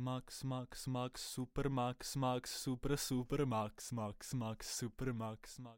Max, 0.00 0.42
Max, 0.44 0.86
Max, 0.86 1.20
Super 1.20 1.68
Max, 1.68 2.16
Max, 2.16 2.62
Super, 2.62 2.96
Super 2.96 3.44
Max, 3.46 3.92
Max, 3.92 4.32
Max, 4.32 4.78
Super 4.78 5.12
Max, 5.12 5.58
Max. 5.58 5.76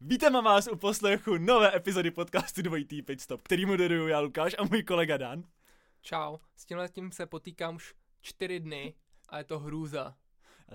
Vítám 0.00 0.44
vás 0.44 0.68
u 0.72 0.76
poslechu 0.76 1.38
nové 1.38 1.76
epizody 1.76 2.10
podcastu 2.10 2.62
Dvojitý 2.62 3.02
Pitstop, 3.02 3.42
který 3.42 3.66
moderuju 3.66 4.08
já 4.08 4.20
Lukáš 4.20 4.54
a 4.58 4.64
můj 4.64 4.82
kolega 4.82 5.16
Dan. 5.16 5.42
Čau, 6.02 6.36
s 6.56 6.64
tímhle 6.64 6.88
tím 6.88 7.12
se 7.12 7.26
potýkám 7.26 7.76
už 7.76 7.94
čtyři 8.20 8.60
dny 8.60 8.94
a 9.28 9.38
je 9.38 9.44
to 9.44 9.58
hrůza. 9.58 10.16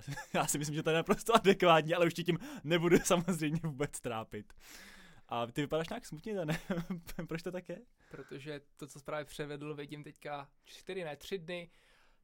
Já 0.34 0.46
si, 0.46 0.58
myslím, 0.58 0.74
že 0.74 0.82
to 0.82 0.90
je 0.90 0.96
naprosto 0.96 1.34
adekvátní, 1.34 1.94
ale 1.94 2.06
už 2.06 2.14
tě 2.14 2.22
tím 2.22 2.38
nebudu 2.64 2.98
samozřejmě 3.04 3.60
vůbec 3.64 4.00
trápit. 4.00 4.52
A 5.28 5.46
ty 5.46 5.60
vypadáš 5.60 5.88
nějak 5.88 6.06
smutně, 6.06 6.44
ne? 6.44 6.60
Proč 7.28 7.42
to 7.42 7.52
tak 7.52 7.68
je? 7.68 7.78
Protože 8.10 8.60
to, 8.76 8.86
co 8.86 9.00
právě 9.00 9.24
převedl, 9.24 9.74
vidím 9.74 10.04
teďka 10.04 10.48
čtyři, 10.64 11.04
ne 11.04 11.16
tři 11.16 11.38
dny, 11.38 11.70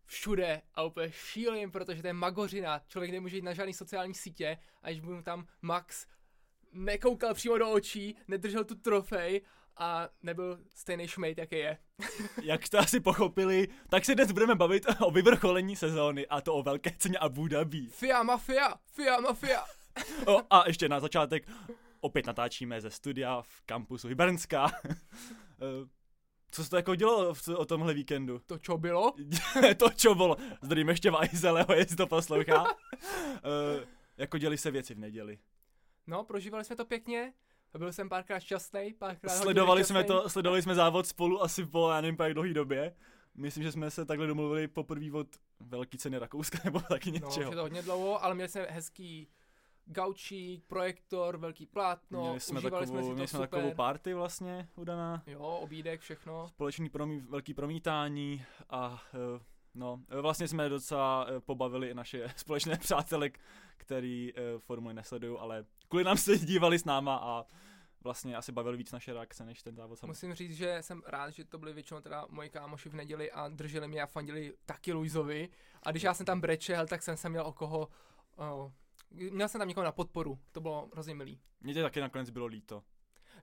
všude 0.07 0.63
a 0.75 0.83
úplně 0.83 1.13
šílím, 1.13 1.71
protože 1.71 2.03
to 2.03 2.07
je 2.07 2.13
magořina. 2.13 2.83
Člověk 2.89 3.13
nemůže 3.13 3.37
jít 3.37 3.45
na 3.45 3.55
žádný 3.55 3.75
sociální 3.75 4.15
sítě 4.15 4.59
a 4.83 4.89
když 4.89 5.01
budu 5.01 5.23
tam 5.23 5.47
Max 5.63 6.07
nekoukal 6.73 7.35
přímo 7.35 7.59
do 7.59 7.71
očí, 7.71 8.17
nedržel 8.29 8.65
tu 8.65 8.75
trofej 8.75 9.41
a 9.77 10.09
nebyl 10.23 10.59
stejný 10.75 11.09
šmejt, 11.09 11.39
jaký 11.39 11.57
je. 11.57 11.79
Jak 12.43 12.67
jste 12.67 12.79
asi 12.79 13.01
pochopili, 13.01 13.69
tak 13.89 14.05
se 14.05 14.15
dnes 14.15 14.33
budeme 14.33 14.55
bavit 14.55 14.87
o 15.01 15.11
vyvrcholení 15.11 15.77
sezóny 15.77 16.27
a 16.27 16.41
to 16.41 16.55
o 16.55 16.63
velké 16.63 16.91
ceně 16.99 17.19
Abu 17.19 17.49
Dhabi. 17.49 17.87
Fia 17.91 18.23
mafia, 18.23 18.75
fia 18.93 19.21
mafia. 19.21 19.65
O, 20.27 20.41
a 20.51 20.65
ještě 20.67 20.89
na 20.89 21.01
začátek 21.01 21.49
opět 22.01 22.27
natáčíme 22.27 22.81
ze 22.81 22.91
studia 22.91 23.43
v 23.43 23.63
kampusu 23.67 24.09
Hybernská. 24.09 24.71
Eh, 25.63 25.89
Co 26.51 26.65
se 26.65 26.71
to 26.71 26.77
jako 26.77 26.95
dělo 26.95 27.35
v- 27.35 27.49
o 27.49 27.65
tomhle 27.65 27.95
víkendu? 27.95 28.39
To 28.47 28.59
čo 28.59 28.79
bylo? 28.79 29.13
to, 29.77 29.91
čo 29.91 30.15
bylo. 30.15 30.37
Zdravím 30.63 30.89
ještě 30.89 31.11
Vajzeleho, 31.11 31.75
jestli 31.75 31.97
to 31.97 32.07
poslouchá. 32.07 32.63
Uh, 32.65 32.69
jako 34.17 34.39
děli 34.39 34.59
se 34.59 34.71
věci 34.71 34.95
v 34.95 34.99
neděli. 34.99 35.39
No, 36.07 36.25
prožívali 36.25 36.65
jsme 36.65 36.77
to 36.77 36.85
pěkně. 36.85 37.33
Byl 37.79 37.93
jsem 37.93 38.09
párkrát 38.09 38.41
šťastný, 38.41 38.95
párkrát 38.99 39.31
Sledovali 39.31 39.85
jsme 39.85 40.05
to, 40.05 40.29
sledovali 40.29 40.63
jsme 40.63 40.75
závod 40.75 41.07
spolu 41.07 41.43
asi 41.43 41.67
po, 41.67 41.91
já 41.91 42.01
nevím, 42.01 42.17
jak 42.23 42.35
dlouhý 42.35 42.55
době. 42.55 42.95
Myslím, 43.35 43.63
že 43.65 43.73
jsme 43.73 43.91
se 43.91 44.05
takhle 44.05 44.27
domluvili 44.27 44.69
poprvé 44.69 45.13
od 45.13 45.27
velký 45.61 45.99
ceny 45.99 46.19
Rakouska 46.19 46.59
nebo 46.65 46.81
taky 46.81 47.11
No, 47.11 47.29
něčeho. 47.29 47.51
je 47.53 47.57
to 47.57 47.63
hodně 47.63 47.83
dlouho, 47.83 48.25
ale 48.25 48.35
měli 48.35 48.49
jsme 48.49 48.67
hezký 48.71 49.29
gaučík, 49.87 50.65
projektor, 50.67 51.37
velký 51.37 51.67
plátno, 51.67 52.21
měli 52.23 52.41
jsme, 52.41 52.59
užívali 52.59 52.87
takovou, 52.87 52.87
jsme 52.97 53.03
si 53.03 53.09
to 53.09 53.15
měli 53.15 53.29
jsme 53.29 53.37
super. 53.37 53.49
takovou 53.51 53.75
party 53.75 54.15
vlastně 54.15 54.69
udaná. 54.77 55.23
Jo, 55.27 55.41
obídek, 55.41 56.01
všechno. 56.01 56.49
Společný 56.49 56.89
promí, 56.89 57.21
velký 57.21 57.55
promítání 57.55 58.45
a 58.71 59.03
eh, 59.15 59.41
no, 59.75 60.01
eh, 60.09 60.21
vlastně 60.21 60.49
jsme 60.49 60.69
docela 60.69 61.27
eh, 61.29 61.41
pobavili 61.41 61.89
i 61.89 61.95
naše 61.95 62.29
společné 62.37 62.77
přátele, 62.77 63.31
který 63.77 64.33
eh, 64.35 64.59
Formuli 64.59 64.95
nesledují, 64.95 65.39
ale 65.39 65.65
kvůli 65.89 66.05
nám 66.05 66.17
se 66.17 66.39
dívali 66.39 66.79
s 66.79 66.85
náma 66.85 67.17
a 67.17 67.45
vlastně 68.05 68.37
asi 68.37 68.53
bavili 68.53 68.77
víc 68.77 68.93
naše 68.93 69.13
reakce, 69.13 69.45
než 69.45 69.63
ten 69.63 69.75
závod 69.75 69.99
samotný. 69.99 70.11
Musím 70.11 70.35
říct, 70.35 70.57
že 70.57 70.79
jsem 70.81 71.03
rád, 71.07 71.31
že 71.31 71.45
to 71.45 71.59
byli 71.59 71.73
většinou 71.73 72.01
teda 72.01 72.27
moji 72.29 72.51
kámoši 72.51 72.89
v 72.89 72.95
neděli 72.95 73.31
a 73.31 73.49
drželi 73.49 73.89
mě 73.89 74.03
a 74.03 74.07
fandili 74.07 74.53
taky 74.67 74.93
Luizovi. 74.93 75.49
A 75.83 75.91
když 75.91 76.03
já 76.03 76.15
jsem 76.15 76.27
tam 76.27 76.41
brečel, 76.41 76.87
tak 76.87 77.03
jsem 77.03 77.17
se 77.17 77.29
měl 77.29 77.47
o 77.47 77.53
koho... 77.53 77.89
Oh, 78.37 78.71
měl 79.11 79.49
jsem 79.49 79.59
tam 79.59 79.69
někoho 79.69 79.85
na 79.85 79.93
podporu, 79.93 80.39
to 80.53 80.61
bylo 80.61 80.89
hrozně 80.93 81.15
milý. 81.15 81.41
Mně 81.61 81.75
tě 81.75 81.83
taky 81.83 82.01
nakonec 82.01 82.31
bylo 82.31 82.47
líto. 82.47 82.83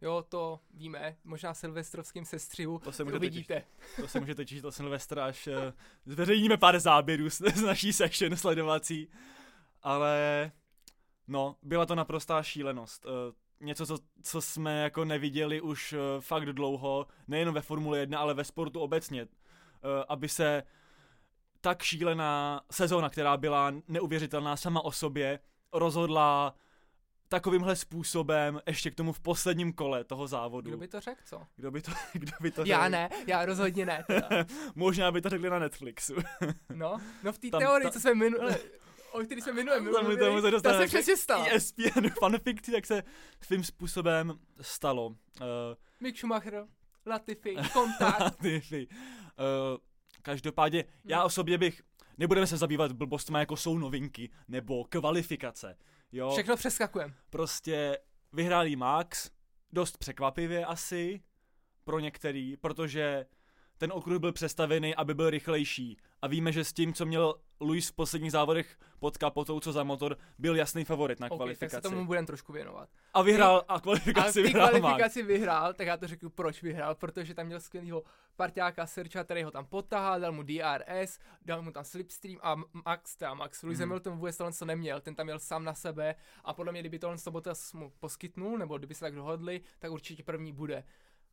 Jo, 0.02 0.26
to 0.30 0.60
víme, 0.74 1.16
možná 1.24 1.54
silvestrovským 1.54 2.26
sestřihu, 2.26 2.80
To 2.80 2.92
se 2.92 2.98
to 2.98 3.06
můžete 3.06 3.18
uvidíte. 3.18 3.64
To 4.02 4.08
se 4.08 4.20
můžete 4.20 4.46
těšit 4.46 4.66
o 4.66 4.72
Silvestra, 4.72 5.26
až 5.26 5.48
eh, 5.48 5.74
zveřejníme 6.06 6.58
pár 6.58 6.80
záběrů 6.80 7.30
z, 7.30 7.42
z 7.56 7.62
naší 7.62 7.94
section 7.94 8.38
sledovací. 8.38 9.10
Ale 9.84 10.52
no, 11.28 11.56
byla 11.64 11.86
to 11.86 11.96
naprostá 11.96 12.44
šílenost. 12.44 13.06
Eh, 13.06 13.48
Něco, 13.60 13.86
co, 13.86 13.98
co 14.24 14.42
jsme 14.42 14.82
jako 14.82 15.06
neviděli 15.06 15.62
už 15.62 15.94
eh, 15.94 15.98
fakt 16.20 16.46
dlouho, 16.46 17.08
nejen 17.28 17.52
ve 17.54 17.62
Formule 17.62 18.00
1, 18.00 18.20
ale 18.20 18.34
ve 18.34 18.44
sportu 18.44 18.80
obecně. 18.80 19.28
Aby 20.08 20.30
se 20.30 20.64
tak 21.62 21.84
šílená 21.84 22.62
sezóna, 22.72 23.10
která 23.10 23.38
byla 23.38 23.74
neuvěřitelná 23.88 24.58
sama 24.58 24.82
o 24.82 24.92
sobě, 24.92 25.40
rozhodla 25.74 26.56
takovýmhle 27.28 27.76
způsobem 27.76 28.62
ještě 28.68 28.92
k 28.92 28.96
tomu 28.96 29.14
v 29.14 29.20
posledním 29.20 29.74
kole 29.74 30.04
toho 30.04 30.28
závodu. 30.28 30.70
Kdo 30.70 30.78
by 30.78 30.88
to 30.88 31.00
řekl, 31.00 31.22
co? 31.26 31.42
Kdo 31.56 31.72
by 31.72 31.82
to, 31.82 31.92
kdo 32.14 32.32
by 32.42 32.52
to 32.52 32.64
Já 32.66 32.80
řekl? 32.82 32.92
ne, 32.92 33.10
já 33.28 33.46
rozhodně 33.46 33.86
ne. 33.86 34.04
Teda. 34.08 34.30
Možná 34.76 35.12
by 35.12 35.22
to 35.22 35.30
řekli 35.30 35.50
na 35.50 35.60
Netflixu. 35.60 36.16
No, 36.74 36.98
no 37.24 37.32
v 37.32 37.38
té 37.38 37.48
teorii, 37.50 37.84
ta- 37.84 37.92
co 37.92 38.00
jsme 38.00 38.16
minule, 38.16 38.58
o 39.12 39.20
který 39.20 39.42
jsme 39.42 39.54
minule 39.54 39.78
Tomu- 39.78 39.92
tomu 39.92 39.98
se 39.98 40.14
mluvili, 40.30 40.42
ta 40.42 40.50
dostaneme. 40.50 40.88
se 40.88 40.98
přesně 40.98 41.18
stala. 41.18 41.46
ESPN 41.46 42.08
fanfiction, 42.20 42.76
jak 42.76 42.86
se 42.86 43.04
svým 43.42 43.64
způsobem 43.64 44.34
stalo. 44.62 45.08
Uh, 45.08 45.16
Mick 46.00 46.18
Schumacher, 46.18 46.66
Latifi, 47.06 47.56
kontakt. 47.74 48.36
uh, 48.44 49.78
každopádně, 50.22 50.86
já 51.06 51.24
osobně 51.24 51.58
bych, 51.58 51.82
nebudeme 52.18 52.48
se 52.48 52.58
zabývat 52.58 52.92
blbostmi, 52.92 53.40
jako 53.40 53.56
jsou 53.58 53.78
novinky, 53.78 54.30
nebo 54.48 54.84
kvalifikace. 54.84 55.78
Jo, 56.12 56.32
Všechno 56.32 56.56
přeskakujeme. 56.56 57.14
prostě 57.30 57.98
vyhrálý 58.34 58.76
Max, 58.76 59.30
dost 59.74 59.98
překvapivě 59.98 60.66
asi, 60.66 61.22
pro 61.84 62.00
některý, 62.00 62.58
protože 62.58 63.26
ten 63.78 63.92
okruh 63.92 64.20
byl 64.20 64.34
přestavený, 64.34 64.96
aby 64.96 65.14
byl 65.14 65.30
rychlejší. 65.30 65.98
A 66.22 66.28
víme, 66.28 66.52
že 66.52 66.64
s 66.64 66.74
tím, 66.74 66.94
co 66.94 67.06
měl 67.06 67.36
Luis 67.62 67.90
v 67.90 67.94
posledních 67.94 68.32
závodech 68.32 68.78
pod 69.00 69.18
kapotou, 69.18 69.60
co 69.60 69.72
za 69.72 69.84
motor, 69.84 70.18
byl 70.38 70.56
jasný 70.56 70.86
favorit 70.86 71.20
na 71.20 71.26
OK, 71.28 71.30
tak 71.32 71.38
kvalifikaci. 71.38 71.76
se 71.76 71.82
tomu 71.82 72.06
budeme 72.06 72.28
trošku 72.28 72.54
věnovat. 72.54 72.90
A 73.14 73.22
vyhrál, 73.22 73.66
a 73.68 73.74
A 73.74 73.80
kvalifikaci 73.80 74.34
té 74.34 74.42
vyhrál 74.42 74.68
Max. 74.72 74.80
kvalifikaci 74.80 75.24
vyhrál, 75.24 75.74
tak 75.74 75.88
já 75.88 75.98
to 75.98 76.08
řeknu, 76.08 76.30
proč 76.30 76.64
vyhrál, 76.64 76.96
protože 76.96 77.34
tam 77.34 77.46
měl 77.46 77.60
skvělého 77.60 78.04
parťáka 78.38 78.86
Serča, 78.88 79.24
který 79.24 79.44
ho 79.44 79.52
tam 79.52 79.66
potahal, 79.66 80.20
dal 80.20 80.32
mu 80.32 80.44
DRS, 80.44 81.20
dal 81.42 81.62
mu 81.62 81.72
tam 81.72 81.84
slipstream 81.84 82.40
a 82.44 82.56
Max, 82.86 83.16
teda 83.16 83.34
Max, 83.34 83.64
Lewis 83.64 83.80
Mhm. 83.80 83.90
Hamilton 83.90 84.14
vůbec 84.18 84.38
tohle 84.38 84.54
co 84.54 84.66
neměl, 84.66 85.02
ten 85.02 85.16
tam 85.16 85.26
měl 85.26 85.40
sám 85.40 85.64
na 85.64 85.74
sebe 85.74 86.16
a 86.44 86.54
podle 86.54 86.72
mě, 86.72 86.82
kdyby 86.82 87.00
tohle 87.00 87.18
Bottas 87.30 87.74
mu 87.74 87.90
poskytnul, 88.00 88.58
nebo 88.58 88.78
kdyby 88.78 88.94
se 88.96 89.00
tak 89.00 89.16
dohodli, 89.16 89.62
tak 89.80 89.92
určitě 89.92 90.24
první 90.24 90.54
bude. 90.54 90.84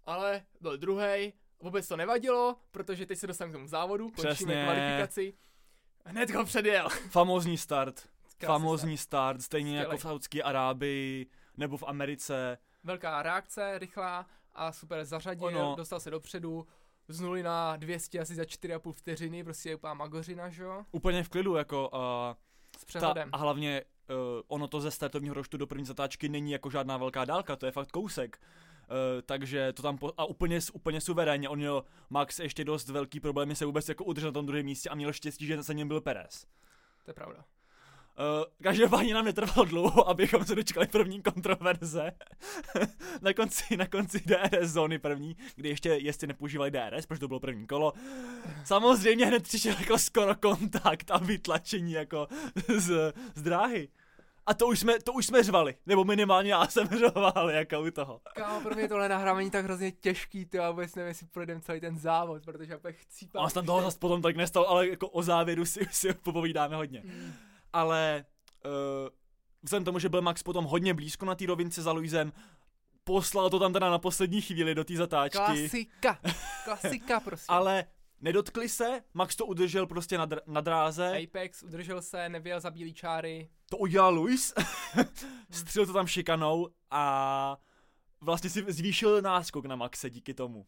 Ale 0.04 0.42
byl 0.60 0.76
druhý, 0.78 1.32
vůbec 1.60 1.88
to 1.88 1.96
nevadilo, 1.96 2.56
protože 2.70 3.06
teď 3.06 3.18
se 3.18 3.26
dostaneme 3.26 3.52
k 3.52 3.56
tomu 3.56 3.66
závodu, 3.68 4.04
končíme 4.10 4.34
Přesně. 4.34 4.62
kvalifikaci. 4.64 5.34
Hned 6.06 6.30
ho 6.30 6.44
předjel. 6.44 6.88
Famózní 7.10 7.58
start. 7.58 8.08
Krásný 8.38 8.46
Famózní 8.46 8.96
start, 8.98 9.42
stejně 9.42 9.70
Skvělej. 9.70 9.84
jako 9.86 9.96
v 9.96 10.00
Saudské 10.02 10.42
Arábii 10.42 11.26
nebo 11.56 11.76
v 11.76 11.82
Americe. 11.82 12.58
velká 12.84 13.22
reakce, 13.22 13.78
rychlá 13.78 14.26
a 14.52 14.72
super 14.72 15.04
zařadil, 15.04 15.46
ono. 15.46 15.74
dostal 15.76 16.00
se 16.00 16.10
dopředu, 16.10 16.66
z 17.08 17.20
nuly 17.20 17.42
na 17.42 17.76
200 17.76 18.20
asi 18.20 18.34
za 18.34 18.42
4,5 18.42 18.92
vteřiny, 18.92 19.44
prostě 19.44 19.68
je 19.68 19.74
úplná 19.74 19.94
magořina, 19.94 20.48
že 20.48 20.62
jo, 20.62 20.84
Úplně 20.92 21.22
v 21.24 21.28
klidu, 21.28 21.54
jako 21.54 21.88
uh, 21.88 21.98
s 22.78 22.80
ta, 22.80 22.86
přehledem. 22.86 23.28
a 23.32 23.36
hlavně 23.36 23.82
uh, 24.10 24.16
ono 24.48 24.68
to 24.68 24.80
ze 24.80 24.90
startovního 24.90 25.34
roštu 25.34 25.56
do 25.56 25.66
první 25.66 25.84
zatáčky 25.84 26.28
není 26.28 26.52
jako 26.52 26.70
žádná 26.70 26.96
velká 26.96 27.24
dálka, 27.24 27.56
to 27.56 27.66
je 27.66 27.72
fakt 27.72 27.90
kousek. 27.90 28.40
Uh, 28.40 29.22
takže 29.26 29.72
to 29.72 29.82
tam 29.82 29.98
po, 29.98 30.12
a 30.16 30.24
úplně, 30.24 30.58
úplně 30.72 31.00
suverénně, 31.00 31.48
on 31.48 31.58
měl 31.58 31.84
Max 32.10 32.38
ještě 32.38 32.64
dost 32.64 32.88
velký 32.88 33.20
problémy 33.20 33.56
se 33.56 33.66
vůbec 33.66 33.88
jako 33.88 34.04
udržet 34.04 34.26
na 34.26 34.32
tom 34.32 34.46
druhém 34.46 34.64
místě 34.64 34.88
a 34.88 34.94
měl 34.94 35.12
štěstí, 35.12 35.46
že 35.46 35.62
za 35.62 35.72
ním 35.72 35.88
byl 35.88 36.00
Perez. 36.00 36.46
To 37.04 37.10
je 37.10 37.14
pravda. 37.14 37.44
Uh, 38.18 38.44
každopádně 38.62 39.14
nám 39.14 39.24
netrvalo 39.24 39.64
dlouho, 39.64 40.08
abychom 40.10 40.44
se 40.44 40.54
dočkali 40.54 40.86
první 40.86 41.22
kontroverze. 41.22 42.12
na, 43.22 43.32
konci, 43.32 43.76
na 43.76 43.86
konci 43.86 44.22
DRS 44.26 44.70
zóny 44.70 44.98
první, 44.98 45.36
kdy 45.56 45.68
ještě 45.68 45.88
jestli 45.88 46.26
nepoužívali 46.26 46.70
DRS, 46.70 47.06
protože 47.06 47.20
to 47.20 47.28
bylo 47.28 47.40
první 47.40 47.66
kolo. 47.66 47.92
Samozřejmě 48.64 49.26
hned 49.26 49.42
přišel 49.42 49.74
jako 49.80 49.98
skoro 49.98 50.34
kontakt 50.34 51.10
a 51.10 51.18
vytlačení 51.18 51.92
jako 51.92 52.28
z, 52.76 53.12
z 53.34 53.42
dráhy. 53.42 53.88
A 54.46 54.54
to 54.54 54.66
už 54.66 54.80
jsme, 54.80 55.00
to 55.00 55.12
už 55.12 55.26
jsme 55.26 55.42
řvali, 55.42 55.74
nebo 55.86 56.04
minimálně 56.04 56.52
já 56.52 56.66
jsem 56.66 56.88
řval 56.88 57.50
jako 57.50 57.80
u 57.80 57.90
toho. 57.90 58.20
Kámo, 58.34 58.60
pro 58.60 58.74
mě 58.74 58.88
tohle 58.88 59.08
nahrávání 59.08 59.50
tak 59.50 59.64
hrozně 59.64 59.92
těžký, 59.92 60.46
to 60.46 60.56
já 60.56 60.70
vůbec 60.70 60.94
nevím, 60.94 61.08
jestli 61.08 61.26
projdem 61.26 61.60
celý 61.60 61.80
ten 61.80 61.98
závod, 61.98 62.44
protože 62.44 62.72
já 62.72 62.76
úplně 62.76 62.92
chcípám. 62.92 63.46
A 63.46 63.50
tam 63.50 63.66
toho 63.66 63.82
zase 63.82 63.98
potom 63.98 64.22
tak 64.22 64.36
nestalo, 64.36 64.68
ale 64.68 64.88
jako 64.88 65.08
o 65.08 65.22
závěru 65.22 65.64
si, 65.64 65.86
si 65.90 66.14
popovídáme 66.14 66.76
hodně. 66.76 67.02
Mm. 67.04 67.32
Ale 67.74 68.24
uh, 68.64 68.70
vzhledem 69.62 69.84
tomu, 69.84 69.98
že 69.98 70.08
byl 70.08 70.22
Max 70.22 70.42
potom 70.42 70.64
hodně 70.64 70.94
blízko 70.94 71.26
na 71.26 71.34
té 71.34 71.46
rovince 71.46 71.82
za 71.82 71.92
Luisem, 71.92 72.32
poslal 73.04 73.50
to 73.50 73.58
tam 73.58 73.72
teda 73.72 73.90
na 73.90 73.98
poslední 73.98 74.40
chvíli 74.40 74.74
do 74.74 74.84
té 74.84 74.96
zatáčky. 74.96 75.38
Klasika, 75.38 76.18
klasika 76.64 77.20
prostě. 77.20 77.46
Ale 77.48 77.84
nedotkli 78.20 78.68
se, 78.68 79.02
Max 79.14 79.36
to 79.36 79.46
udržel 79.46 79.86
prostě 79.86 80.18
na, 80.18 80.26
dr- 80.26 80.42
na 80.46 80.60
dráze, 80.60 81.18
Apex 81.22 81.62
udržel 81.62 82.02
se, 82.02 82.28
nevěl 82.28 82.60
za 82.60 82.70
bílý 82.70 82.94
čáry. 82.94 83.48
to 83.70 83.76
udělal 83.76 84.14
Luis, 84.14 84.54
střelil 85.50 85.86
to 85.86 85.92
tam 85.92 86.06
šikanou 86.06 86.68
a 86.90 87.56
vlastně 88.20 88.50
si 88.50 88.64
zvýšil 88.72 89.22
náskok 89.22 89.66
na 89.66 89.76
Maxe 89.76 90.10
díky 90.10 90.34
tomu. 90.34 90.66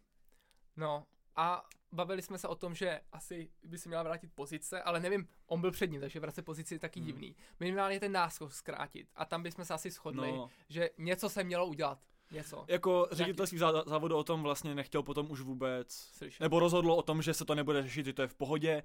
No 0.77 1.05
a 1.37 1.65
bavili 1.97 2.23
jsme 2.23 2.39
se 2.39 2.49
o 2.49 2.55
tom, 2.55 2.75
že 2.75 3.01
asi 3.13 3.51
by 3.65 3.79
si 3.79 3.89
měla 3.89 4.03
vrátit 4.03 4.31
pozice, 4.35 4.83
ale 4.83 5.01
nevím, 5.01 5.29
on 5.47 5.61
byl 5.61 5.71
před 5.71 5.91
ním, 5.91 6.01
takže 6.01 6.21
vracet 6.21 6.43
pozici 6.43 6.75
je 6.75 6.79
taky 6.79 7.01
Hmm. 7.01 7.07
divný. 7.07 7.37
Minimálně 7.61 8.01
ten 8.01 8.13
náskok 8.13 8.53
zkrátit 8.53 9.09
a 9.15 9.25
tam 9.25 9.43
bychom 9.43 9.65
se 9.65 9.75
asi 9.75 9.91
shodli, 9.91 10.33
No, 10.33 10.49
že 10.69 10.91
něco 10.99 11.29
se 11.29 11.45
mělo 11.45 11.67
udělat. 11.67 11.99
Něco. 12.31 12.65
jako 12.69 13.09
ředitelství 13.13 13.59
zá- 13.59 13.83
závodu 13.89 14.17
o 14.17 14.25
tom 14.25 14.43
vlastně 14.43 14.75
nechtěl 14.75 15.03
potom 15.03 15.31
už 15.31 15.41
vůbec, 15.41 15.93
Slyšel. 15.95 16.45
nebo 16.45 16.61
rozhodlo 16.61 16.97
o 16.97 17.03
tom, 17.03 17.23
že 17.23 17.35
se 17.35 17.45
to 17.45 17.55
nebude 17.55 17.83
řešit, 17.83 18.07
že 18.07 18.13
to 18.13 18.23
je 18.23 18.29
v 18.29 18.35
pohodě. 18.35 18.83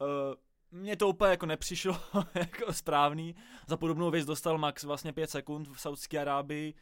Uh, 0.00 0.06
mně 0.80 0.96
to 0.96 1.08
úplně 1.08 1.30
jako 1.30 1.46
nepřišlo 1.46 1.96
jako 2.34 2.72
správný. 2.72 3.34
Za 3.66 3.76
podobnou 3.76 4.10
věc 4.10 4.26
dostal 4.26 4.58
Max 4.58 4.84
vlastně 4.84 5.12
5 5.12 5.30
sekund 5.30 5.68
v 5.68 5.80
Saudské 5.80 6.18
Arábii. 6.18 6.74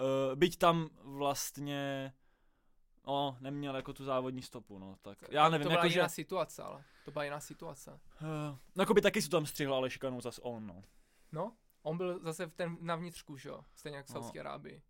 Uh, 0.00 0.36
byť 0.36 0.56
tam 0.58 0.88
vlastně 1.02 2.12
No, 3.10 3.36
neměl 3.40 3.76
jako 3.76 3.92
tu 3.92 4.04
závodní 4.04 4.42
stopu, 4.42 4.78
no, 4.78 4.96
tak 5.02 5.18
já 5.30 5.48
nevím, 5.48 5.62
to 5.64 5.68
byla 5.68 5.84
jako 5.84 5.92
jiná 5.92 6.06
že, 6.06 6.14
situace, 6.14 6.62
ale 6.62 6.84
to 7.04 7.10
byla 7.10 7.24
jiná 7.24 7.40
situace. 7.40 7.90
uh, 7.92 8.28
no, 8.76 8.82
jako 8.82 8.94
by 8.94 9.00
taky 9.00 9.22
si 9.22 9.28
to 9.28 9.36
tam 9.36 9.46
střihl, 9.46 9.74
ale 9.74 9.90
šikanou 9.90 10.20
zas 10.20 10.40
on, 10.42 10.66
no. 10.66 10.82
No, 11.32 11.56
on 11.82 11.96
byl 11.96 12.20
zase 12.22 12.46
v 12.46 12.54
ten 12.54 12.76
na 12.80 12.96
vnitřku, 12.96 13.36
že 13.36 13.48
jo, 13.48 13.60
stejně 13.74 13.96
jak 13.96 14.06
v 14.06 14.08
No. 14.08 14.12
Saudské 14.12 14.40
Arábii. 14.40 14.82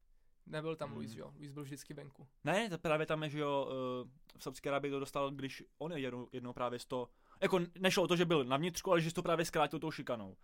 Nebyl 0.46 0.76
tam 0.76 0.90
Mm. 0.90 0.96
Luis, 0.96 1.14
jo, 1.14 1.32
Luis 1.38 1.50
byl 1.50 1.62
vždycky 1.62 1.94
venku. 1.94 2.26
Ne, 2.44 2.70
to 2.70 2.78
právě 2.78 3.06
tam 3.06 3.22
je, 3.22 3.30
že 3.30 3.38
jo, 3.38 3.68
uh, 4.04 4.10
v 4.38 4.42
Saudské 4.42 4.68
Arábii 4.68 4.90
to 4.90 5.00
dostal, 5.00 5.30
když 5.30 5.64
on 5.78 5.92
jednou, 5.92 6.28
jednou 6.32 6.52
právě 6.52 6.78
z 6.78 6.84
to, 6.84 7.08
jako 7.40 7.60
nešlo 7.78 8.02
o 8.02 8.08
to, 8.08 8.16
že 8.16 8.24
byl 8.24 8.44
na 8.44 8.56
vnitřku, 8.56 8.90
ale 8.90 9.00
že 9.00 9.10
si 9.10 9.14
to 9.14 9.22
právě 9.22 9.44
zkrátil 9.44 9.78
tou 9.78 9.90
šikanou. 9.90 10.36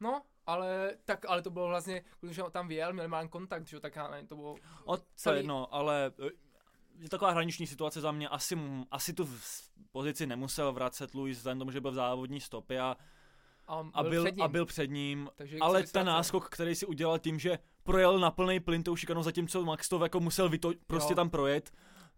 No, 0.00 0.22
ale 0.46 0.96
tak, 1.04 1.24
ale 1.28 1.42
to 1.42 1.50
bylo 1.50 1.68
vlastně, 1.68 2.04
když 2.20 2.38
on 2.38 2.50
tam 2.52 2.68
vyjel, 2.68 2.92
měl 2.92 3.08
malý 3.08 3.28
kontakt, 3.28 3.66
že 3.66 3.76
jo, 3.76 3.80
tak 3.80 3.96
já 3.96 4.08
nevím, 4.10 4.26
to 4.26 4.36
bylo 4.36 4.56
O, 4.84 4.96
to 4.96 5.02
Celý- 5.14 5.36
je 5.36 5.38
jedno, 5.38 5.74
ale 5.74 6.12
eh, 6.26 6.30
je 6.98 7.08
taková 7.08 7.30
hraniční 7.30 7.66
situace 7.66 8.00
za 8.00 8.12
mě, 8.12 8.28
asi, 8.28 8.58
asi 8.90 9.12
tu 9.12 9.24
v- 9.26 9.70
pozici 9.92 10.26
nemusel 10.26 10.72
vracet 10.72 11.14
Luis, 11.14 11.36
vzhledem 11.38 11.58
tomu, 11.58 11.70
že 11.70 11.80
byl 11.80 11.90
v 11.90 11.94
závodní 11.94 12.40
stopě 12.40 12.80
a, 12.80 12.96
a, 13.66 13.84
a, 13.94 14.02
byl, 14.02 14.10
byl, 14.10 14.22
před 14.24 14.36
ním. 14.36 14.42
a 14.42 14.48
byl 14.48 14.66
před 14.66 14.86
ním, 14.90 15.30
takže 15.36 15.58
ale 15.60 15.82
ten 15.82 16.06
náskok, 16.06 16.48
který 16.48 16.74
si 16.74 16.86
udělal 16.86 17.18
tím, 17.18 17.38
že 17.38 17.58
projel 17.82 18.18
na 18.18 18.30
plný 18.30 18.60
plyn 18.60 18.82
tou 18.82 18.96
šikanou, 18.96 19.22
zatímco 19.22 19.64
Max 19.64 19.88
to 19.88 20.02
jako 20.02 20.20
musel 20.20 20.48
vyto- 20.48 20.72
prostě 20.86 21.12
Jo. 21.12 21.16
tam 21.16 21.30
projet, 21.30 21.70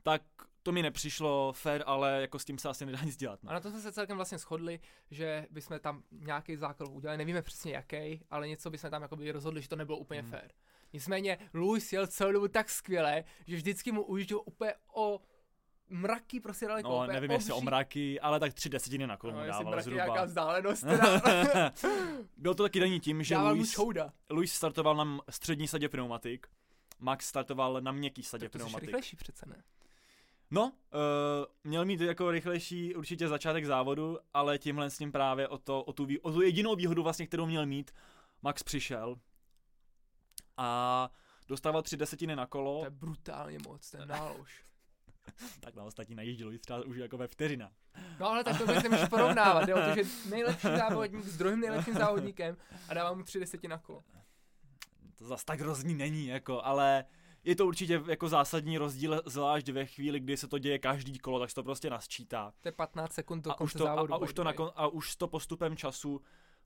tak 0.02 0.22
to 0.62 0.72
mi 0.72 0.82
nepřišlo 0.82 1.52
fair, 1.52 1.82
ale 1.86 2.20
jako 2.20 2.38
s 2.38 2.44
tím 2.44 2.58
se 2.58 2.68
asi 2.68 2.86
nedá 2.86 2.98
nic 3.02 3.16
dělat. 3.16 3.42
No. 3.42 3.50
A 3.50 3.54
na 3.54 3.60
to 3.60 3.70
jsme 3.70 3.80
se 3.80 3.92
celkem 3.92 4.16
vlastně 4.16 4.38
shodli, 4.38 4.80
že 5.10 5.46
bychom 5.50 5.78
tam 5.80 6.02
nějaký 6.10 6.56
zákrok 6.56 6.90
udělali, 6.92 7.18
nevíme 7.18 7.42
přesně 7.42 7.72
jaký, 7.72 8.20
ale 8.30 8.48
něco 8.48 8.70
bychom 8.70 8.90
tam 8.90 9.02
jakoby 9.02 9.32
rozhodli, 9.32 9.62
že 9.62 9.68
to 9.68 9.76
nebylo 9.76 9.98
úplně 9.98 10.20
Hmm. 10.20 10.30
fér. 10.30 10.50
Nicméně 10.94 11.38
Louis 11.54 11.92
jel 11.92 12.06
celou 12.06 12.32
dobu 12.32 12.48
tak 12.48 12.70
skvěle, 12.70 13.24
že 13.46 13.56
vždycky 13.56 13.92
mu 13.92 14.02
ujížděl 14.02 14.40
úplně 14.44 14.74
o 14.94 15.20
mraky, 15.88 16.40
prostě 16.40 16.66
daleko. 16.66 16.88
No, 16.88 17.06
nevím 17.06 17.30
jestli 17.30 17.52
o 17.52 17.56
obří- 17.56 17.64
mraky, 17.64 18.20
ale 18.20 18.40
tak 18.40 18.54
tři 18.54 18.68
desetiny 18.68 19.06
na 19.06 19.16
kolo 19.16 19.32
No, 19.32 19.46
dával 19.46 19.64
mraky 19.70 19.82
zhruba. 19.82 20.04
nějaká 20.04 20.24
vzdálenost, 20.24 20.80
teda. 20.88 21.72
Byl 22.36 22.54
to 22.54 22.62
taky 22.62 22.80
daný 22.80 23.00
tím, 23.00 23.22
že 23.22 23.34
Dával 23.34 23.54
Luis. 23.54 23.76
Luis 24.30 24.52
startoval 24.52 24.96
na 24.96 25.18
střední 25.30 25.68
sadě 25.68 25.88
pneumatik, 25.88 26.46
Max 26.98 27.26
startoval 27.28 27.80
na 27.80 27.92
měkký 27.92 28.22
sadě 28.22 28.44
Tak 28.48 28.52
to 28.52 28.58
pneumatik. 28.58 28.86
rychlejší 28.86 29.16
přece, 29.16 29.46
ne? 29.48 29.62
No, 30.50 30.64
uh, 30.64 30.70
měl 31.64 31.84
mít 31.84 32.00
jako 32.00 32.30
rychlejší 32.30 32.94
určitě 32.94 33.28
začátek 33.28 33.64
závodu, 33.64 34.18
ale 34.34 34.58
tímhle 34.58 34.90
s 34.90 34.98
ním 34.98 35.12
právě 35.12 35.48
o, 35.48 35.58
to, 35.58 35.82
o, 35.82 35.92
tu, 35.92 36.06
o 36.22 36.32
tu 36.32 36.40
jedinou 36.42 36.74
výhodu 36.76 37.02
vlastně, 37.02 37.26
kterou 37.26 37.46
měl 37.46 37.66
mít, 37.66 37.90
Max 38.42 38.62
přišel 38.62 39.16
a 40.56 41.10
dostával 41.48 41.82
tři 41.82 41.96
desetiny 41.96 42.36
na 42.36 42.46
kolo, 42.46 42.78
To 42.78 42.84
je 42.86 42.90
brutálně 42.90 43.58
moc, 43.66 43.90
ten 43.90 44.08
nálož. 44.08 44.64
tak 45.60 45.74
na 45.74 45.82
ostatní 45.84 46.14
najížděl 46.14 46.48
Luis 46.48 46.60
třeba 46.60 46.84
už 46.84 46.96
jako 46.96 47.18
ve 47.18 47.26
vteřina. 47.28 47.72
No 48.20 48.26
ale 48.28 48.44
tak 48.44 48.58
to 48.58 48.66
bych 48.66 48.82
nemůžeš 48.82 49.08
porovnávat, 49.08 49.64
jde 49.66 49.74
o 49.74 49.78
to, 49.88 49.94
že 49.94 50.10
nejlepší 50.30 50.66
závodník 50.76 51.24
s 51.24 51.36
druhým 51.36 51.60
nejlepším 51.60 51.94
závodníkem 51.94 52.56
a 52.88 52.94
dává 52.94 53.12
mu 53.12 53.22
tři 53.22 53.40
deseti 53.40 53.68
na 53.68 53.78
kolo. 53.78 54.02
To 55.16 55.24
zas 55.24 55.44
tak 55.44 55.60
hrozný 55.60 55.94
není, 55.94 56.26
jako, 56.26 56.62
ale 56.64 57.04
je 57.44 57.56
to 57.56 57.66
určitě 57.66 58.02
jako 58.08 58.28
zásadní 58.28 58.78
rozdíl, 58.78 59.22
zvlášť 59.26 59.68
ve 59.68 59.86
chvíli, 59.86 60.20
kdy 60.20 60.36
se 60.36 60.48
to 60.48 60.58
děje 60.58 60.78
každý 60.78 61.18
kolo, 61.18 61.38
tak 61.40 61.48
se 61.50 61.54
to 61.54 61.62
prostě 61.62 61.90
nasčítá. 61.90 62.52
To 62.60 62.68
je 62.68 62.72
15 62.72 63.12
sekund 63.12 63.42
do 63.44 63.50
A 63.50 63.54
už, 63.54 63.58
konce 63.58 63.78
to, 63.78 63.84
a, 63.84 63.94
závodu. 63.94 64.14
a, 64.14 64.16
už 64.16 64.28
by 64.28 64.34
to 64.34 64.42
the 64.42 64.44
na, 64.44 64.50
way. 64.50 64.56
kon- 64.56 64.72
a 64.76 64.86
už 64.86 65.16
to 65.16 65.28
postupem 65.28 65.76
času 65.76 66.20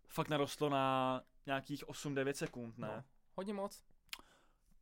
fakt 0.07 0.29
narostlo 0.29 0.69
na 0.69 1.21
nějakých 1.47 1.85
8-9 1.85 2.33
sekund, 2.33 2.79
ne? 2.79 2.89
No, 2.97 3.05
hodně 3.39 3.55
moc. 3.55 3.83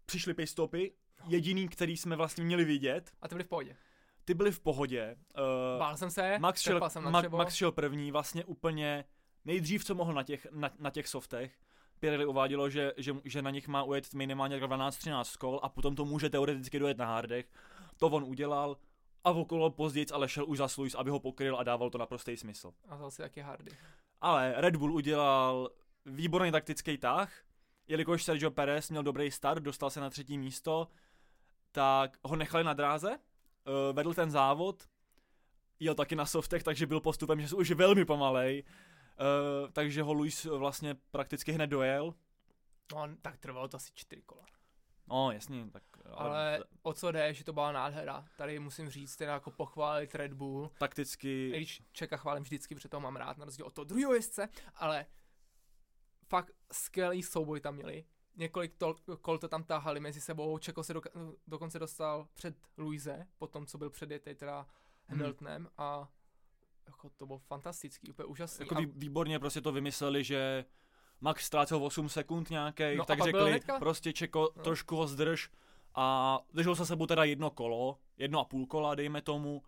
Přišly 0.07 0.35
pistopy, 0.35 0.93
jediný, 1.27 1.69
který 1.69 1.97
jsme 1.97 2.17
vlastně 2.17 2.45
měli 2.45 2.65
vidět, 2.65 3.11
A 3.23 3.29
ty 3.29 3.35
byly 3.35 3.45
v 3.45 3.49
pohodě. 3.49 3.77
ty 4.25 4.35
byly 4.35 4.53
v 4.53 4.61
pohodě. 4.61 5.17
Uh, 5.39 5.79
Bál 5.79 5.97
jsem 5.97 6.11
se, 6.11 6.39
Max, 6.39 6.61
šel, 6.61 6.91
jsem 6.91 7.05
na 7.05 7.11
Ma-. 7.11 7.37
Max 7.37 7.55
šel 7.55 7.73
první, 7.73 8.13
vlastně 8.13 8.45
úplně 8.45 9.05
nejdřív, 9.45 9.85
co 9.85 9.95
mohl 9.95 10.13
na 10.13 10.23
těch, 10.23 10.47
na, 10.51 10.71
na 10.79 10.91
těch 10.91 11.09
softech. 11.09 11.59
Pirelli 12.01 12.27
uvádělo, 12.27 12.71
že, 12.71 12.93
že, 12.97 13.17
že 13.25 13.43
na 13.43 13.51
nich 13.51 13.69
má 13.69 13.83
ujet 13.83 14.15
minimálně 14.15 14.61
12-13 14.61 15.37
kol 15.39 15.61
a 15.63 15.69
potom 15.69 15.97
to 15.97 16.05
může 16.05 16.31
teoreticky 16.31 16.79
dojet 16.79 16.99
na 16.99 17.07
hardech. 17.07 17.47
To 17.97 18.07
on 18.07 18.25
udělal 18.25 18.77
a 19.25 19.31
okolo 19.31 19.71
později 19.71 20.07
ale 20.13 20.29
šel 20.29 20.45
už 20.49 20.59
za 20.59 20.69
Luis, 20.79 20.95
aby 20.95 21.11
ho 21.11 21.21
pokryl 21.21 21.57
a 21.57 21.63
dával 21.63 21.91
to 21.91 21.99
naprostý 21.99 22.37
smysl. 22.37 22.73
A 22.89 22.97
vzal 22.97 23.11
si 23.11 23.23
taky 23.23 23.41
hardy. 23.41 23.71
Ale 24.21 24.55
Red 24.57 24.77
Bull 24.77 24.95
udělal 24.95 25.71
výborný 26.07 26.53
taktický 26.53 26.99
tah, 26.99 27.33
jelikož 27.89 28.25
Sergio 28.25 28.51
Perez 28.51 28.91
měl 28.91 29.03
dobrý 29.03 29.31
start, 29.31 29.63
dostal 29.63 29.91
se 29.91 30.01
na 30.01 30.11
třetí 30.11 30.39
místo, 30.39 30.89
tak 31.73 32.19
ho 32.23 32.37
nechali 32.37 32.65
na 32.65 32.73
dráze, 32.73 33.11
eh, 33.13 33.93
vedl 33.93 34.15
ten 34.15 34.31
závod, 34.31 34.89
jel 35.81 35.95
taky 35.95 36.17
na 36.17 36.27
softech, 36.27 36.63
takže 36.63 36.87
byl 36.87 37.01
postupem, 37.01 37.41
že 37.41 37.57
už 37.57 37.71
velmi 37.71 38.05
pomalej, 38.05 38.65
eh, 38.67 39.73
takže 39.73 40.03
ho 40.03 40.13
Luis 40.13 40.45
vlastně 40.45 40.95
prakticky 41.11 41.53
hned 41.53 41.67
dojel. 41.67 42.15
No 42.93 43.09
tak 43.23 43.37
trvalo 43.37 43.69
to 43.69 43.77
asi 43.77 43.91
čtyři 43.95 44.23
kola. 44.23 44.47
No, 45.09 45.33
jasně, 45.33 45.71
tak 45.71 45.83
Ale 46.15 46.65
o 46.83 46.93
co 46.93 47.13
jde, 47.13 47.35
že 47.35 47.45
to 47.45 47.53
byla 47.53 47.73
nádhera. 47.73 48.25
Tady 48.37 48.59
musím 48.59 48.91
říct, 48.91 49.17
teda 49.17 49.33
jako 49.33 49.51
pochválit 49.51 50.15
Red 50.15 50.33
Bull. 50.33 50.71
Takticky, 50.79 51.51
když 51.57 51.83
Čeka 51.93 52.17
chválím 52.17 52.43
vždycky, 52.43 52.75
protože 52.75 52.89
toho 52.89 53.01
mám 53.01 53.17
rád, 53.17 53.39
na 53.39 53.45
rozdíl 53.45 53.67
od 53.67 53.75
toho 53.75 53.85
druhého 53.85 54.15
jezdce, 54.15 54.49
ale 54.75 55.07
fakt 56.29 56.51
skvělý 56.73 57.23
souboj 57.23 57.61
tam 57.61 57.75
měli. 57.75 58.05
Několik 58.37 58.75
to, 58.79 58.95
kol 59.21 59.39
to 59.39 59.49
tam 59.49 59.65
táhali 59.65 60.01
mezi 60.01 60.21
sebou, 60.21 60.59
Čeko 60.59 60.83
se 60.83 60.95
doka- 60.95 61.35
dokonce 61.47 61.79
dostal 61.79 62.29
před 62.35 62.57
Luise, 62.79 63.27
po 63.39 63.47
tom, 63.47 63.67
co 63.67 63.79
byl 63.79 63.91
předjetý 63.91 64.35
teda 64.35 64.67
Hamiltonem 65.09 65.69
a 65.79 66.09
jako 66.87 67.11
to 67.17 67.27
bylo 67.27 67.39
fantastický, 67.39 68.11
úplně 68.11 68.27
úžasný. 68.27 68.63
jako 68.63 68.75
vý, 68.75 68.87
výborně 68.87 69.39
prostě 69.39 69.61
to 69.61 69.73
vymysleli, 69.73 70.25
že 70.25 70.65
Max 71.21 71.45
ztrácel 71.47 71.85
8 71.85 72.09
sekund 72.09 72.51
nějakých, 72.51 72.99
No 72.99 73.05
tak 73.05 73.23
řekli, 73.23 73.53
hnedka- 73.53 73.79
prostě 73.79 74.13
Čeko, 74.13 74.53
No. 74.57 74.63
trošku 74.63 74.97
ho 74.97 75.07
zdrž 75.07 75.51
a 75.95 76.39
držel 76.55 76.77
se 76.77 76.87
sebou 76.87 77.07
teda 77.07 77.25
jedno 77.25 77.51
kolo, 77.51 77.99
jedno 78.17 78.41
a 78.41 78.45
půl 78.45 78.67
kola, 78.67 78.95
dejme 78.95 79.23
tomu, 79.23 79.63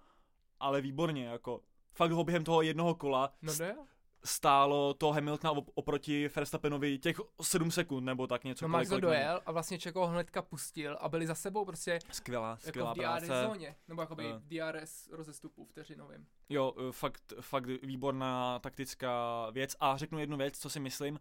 ale 0.61 0.81
výborně, 0.81 1.27
jako 1.27 1.61
fakt 1.95 2.11
ho 2.12 2.25
během 2.25 2.45
toho 2.45 2.62
jednoho 2.62 2.95
kola 2.95 3.35
no 3.43 3.55
jde? 3.55 3.77
Stálo 4.25 4.95
to 4.95 5.13
Hamiltona 5.13 5.53
op- 5.55 5.71
oproti 5.75 6.29
Verstappenovi 6.37 6.99
těch 6.99 7.21
7 7.43 7.71
sekund 7.71 8.05
nebo 8.05 8.27
tak 8.27 8.45
něco. 8.45 8.65
No 8.65 8.69
Max 8.69 8.89
měl. 8.89 9.01
dojel 9.01 9.41
a 9.47 9.53
vlastně 9.53 9.79
Čeko 9.79 10.07
hnedka 10.07 10.43
pustil 10.43 10.97
a 11.01 11.09
byli 11.09 11.27
za 11.27 11.35
sebou 11.35 11.65
prostě 11.65 11.99
Skvělá, 12.13 12.49
jako 12.51 12.61
skvělá 12.69 12.93
v 12.93 12.97
DRS 12.97 13.05
práce. 13.27 13.47
zóně, 13.47 13.77
nebo 13.89 14.03
jakoby 14.03 14.27
Eh. 14.31 14.39
v 14.39 14.45
DRS 14.49 15.09
rozestupu 15.13 15.65
vteřinovým. 15.65 16.27
Jo, 16.49 16.75
eh, 16.89 16.93
fakt, 16.93 17.33
fakt 17.41 17.67
výborná 17.83 18.59
taktická 18.59 19.47
věc. 19.51 19.77
A 19.81 19.97
řeknu 19.97 20.19
jednu 20.19 20.37
věc, 20.37 20.59
co 20.59 20.71
si 20.71 20.81
myslím. 20.81 21.21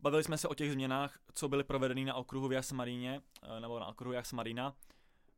Bavili 0.00 0.24
jsme 0.24 0.38
se 0.38 0.48
o 0.48 0.54
těch 0.54 0.72
změnách, 0.72 1.18
co 1.34 1.48
byly 1.48 1.64
provedeny 1.64 2.04
na 2.04 2.14
okruhu 2.14 2.48
v 2.48 2.52
Jasmaríně, 2.52 3.22
eh, 3.42 3.60
nebo 3.60 3.78
na 3.80 3.86
okruhu 3.86 4.12
Jasmarina, 4.12 4.74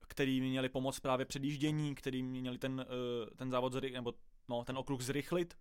který 0.09 0.41
měli 0.41 0.69
pomoct 0.69 1.01
právě 1.01 1.27
předjíždění, 1.27 1.95
který 1.95 2.23
měli 2.23 2.59
ten, 2.59 2.87
eh, 2.89 3.37
ten 3.37 3.51
závod, 3.51 3.73
zry, 3.73 3.91
nebo 3.91 4.15
no, 4.49 4.65
ten 4.65 4.79
okruh 4.79 5.01
zrychlit. 5.03 5.57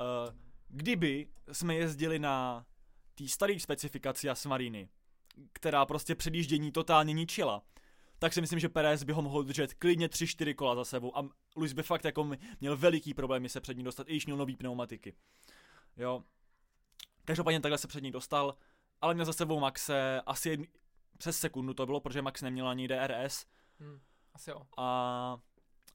Eh, 0.00 0.34
Kdyby 0.68 1.28
jsme 1.52 1.74
jezdili 1.74 2.18
na 2.18 2.66
té 3.14 3.28
staré 3.28 3.60
specifikaci 3.60 4.26
Jasmariny, 4.26 4.88
která 5.52 5.86
prostě 5.86 6.14
předjíždění 6.14 6.72
totálně 6.72 7.12
ničila, 7.12 7.62
tak 8.18 8.32
si 8.32 8.40
myslím, 8.40 8.58
že 8.58 8.68
Perez 8.68 9.02
by 9.02 9.12
ho 9.12 9.22
mohl 9.22 9.42
držet 9.42 9.74
klidně 9.74 10.08
3-4 10.08 10.54
kola 10.54 10.74
za 10.74 10.84
sebou 10.84 11.18
a 11.18 11.28
Luis 11.56 11.72
by 11.72 11.82
fakt 11.82 12.04
jako 12.04 12.30
měl 12.60 12.76
veliký 12.76 13.14
problémy 13.14 13.48
se 13.48 13.60
před 13.60 13.76
ní 13.76 13.84
dostat, 13.84 14.08
i 14.08 14.12
když 14.12 14.26
měl 14.26 14.36
nový 14.36 14.56
pneumatiky. 14.56 15.14
Jo. 15.96 16.24
Každopádně 17.24 17.60
takhle 17.60 17.78
se 17.78 17.88
před 17.88 18.02
ní 18.02 18.10
dostal, 18.10 18.56
ale 19.00 19.14
měl 19.14 19.26
za 19.26 19.32
sebou 19.32 19.60
Maxe 19.60 20.20
asi 20.26 20.48
jedn, 20.48 20.62
přes 21.18 21.38
sekundu 21.38 21.74
to 21.74 21.86
bylo, 21.86 22.00
protože 22.00 22.22
Max 22.22 22.42
neměl 22.42 22.68
ani 22.68 22.88
DRS 22.88 23.46
Hm. 23.80 24.00
Asi 24.34 24.50
jo. 24.50 24.62
a 24.76 25.38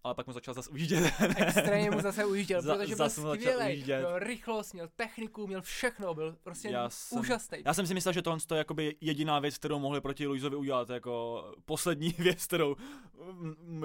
ale 0.04 0.16
pak 0.16 0.28
mu 0.28 0.34
začal 0.34 0.54
zase 0.54 0.70
ujíždět. 0.70 1.14
Extrémně 1.38 1.92
mu 1.92 2.02
zase 2.02 2.26
ujížděl, 2.26 2.62
Za- 2.62 2.74
protože 2.76 2.88
byl 2.88 2.98
zase 2.98 3.22
začal 3.22 3.36
skvělý. 3.54 3.84
Měl 3.84 4.20
rychlost, 4.20 4.74
měl 4.74 4.90
techniku, 4.96 5.48
měl 5.48 5.62
všechno, 5.62 6.14
byl 6.14 6.36
prostě 6.44 6.68
Já 6.70 6.90
jsem- 6.90 7.20
úžasný. 7.20 7.58
Já 7.66 7.74
jsem 7.74 7.88
si 7.88 7.94
myslel, 7.94 8.14
že 8.14 8.22
tohle 8.22 8.40
je 8.54 8.58
jakoby 8.58 8.96
jediná 9.02 9.40
věc, 9.40 9.58
kterou 9.58 9.80
mohli 9.80 10.02
proti 10.02 10.28
Luizovi 10.28 10.56
udělat, 10.56 10.90
jako 10.90 11.44
poslední 11.66 12.10
věc, 12.20 12.46
kterou 12.46 12.76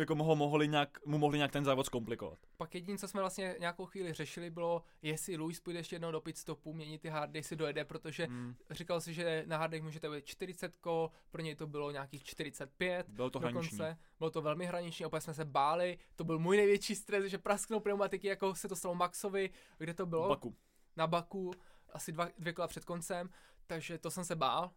jako 0.01 0.15
mo- 0.15 0.37
mohli 0.37 0.69
nějak, 0.69 1.07
mu 1.07 1.19
mohli 1.19 1.39
nějak 1.39 1.53
ten 1.53 1.65
závod 1.65 1.87
zkomplikovat. 1.87 2.39
Pak 2.57 2.75
jediné, 2.75 2.99
co 2.99 3.09
jsme 3.09 3.21
vlastně 3.21 3.57
nějakou 3.61 3.87
chvíli 3.87 4.13
řešili, 4.13 4.51
bylo, 4.51 4.83
jestli 5.03 5.37
Luis 5.37 5.61
půjde 5.61 5.79
ještě 5.81 5.95
jednou 5.97 6.11
do 6.13 6.21
pit 6.21 6.37
stopu, 6.39 6.73
měnit 6.73 7.01
ty 7.03 7.09
hardy, 7.09 7.43
si 7.43 7.57
dojede, 7.57 7.85
protože 7.85 8.27
Mm. 8.27 8.55
říkal 8.71 9.01
si, 9.01 9.15
že 9.15 9.45
na 9.47 9.57
hardech 9.57 9.83
můžete 9.83 10.11
být 10.11 10.25
40 10.27 10.77
kol, 10.81 11.11
pro 11.31 11.43
něj 11.43 11.55
to 11.55 11.67
bylo 11.67 11.91
nějakých 11.91 12.25
45. 12.25 13.07
Bylo 13.09 13.31
to 13.31 13.39
hraniční. 13.39 13.79
Dokonce 13.79 13.99
bylo 14.19 14.31
to 14.31 14.43
velmi 14.43 14.67
hraniční, 14.67 15.07
opět 15.07 15.21
jsme 15.21 15.35
se 15.35 15.45
báli, 15.45 15.99
to 16.17 16.25
byl 16.25 16.39
můj 16.39 16.57
největší 16.57 16.95
stres, 16.95 17.25
že 17.25 17.39
prasknou 17.39 17.81
pneumatiky, 17.81 18.27
jako 18.27 18.55
se 18.55 18.69
to 18.69 18.77
stalo 18.77 18.95
Maxovi, 18.95 19.51
kde 19.79 19.95
to 19.95 20.07
bylo? 20.07 20.29
Baku. 20.29 20.57
Na 20.97 21.07
Baku, 21.07 21.53
asi 21.93 22.13
dva, 22.13 22.29
dvě 22.39 22.53
kola 22.53 22.69
před 22.69 22.85
koncem, 22.85 23.31
takže 23.67 23.99
to 23.99 24.11
jsem 24.11 24.25
se 24.25 24.37
bál. 24.37 24.71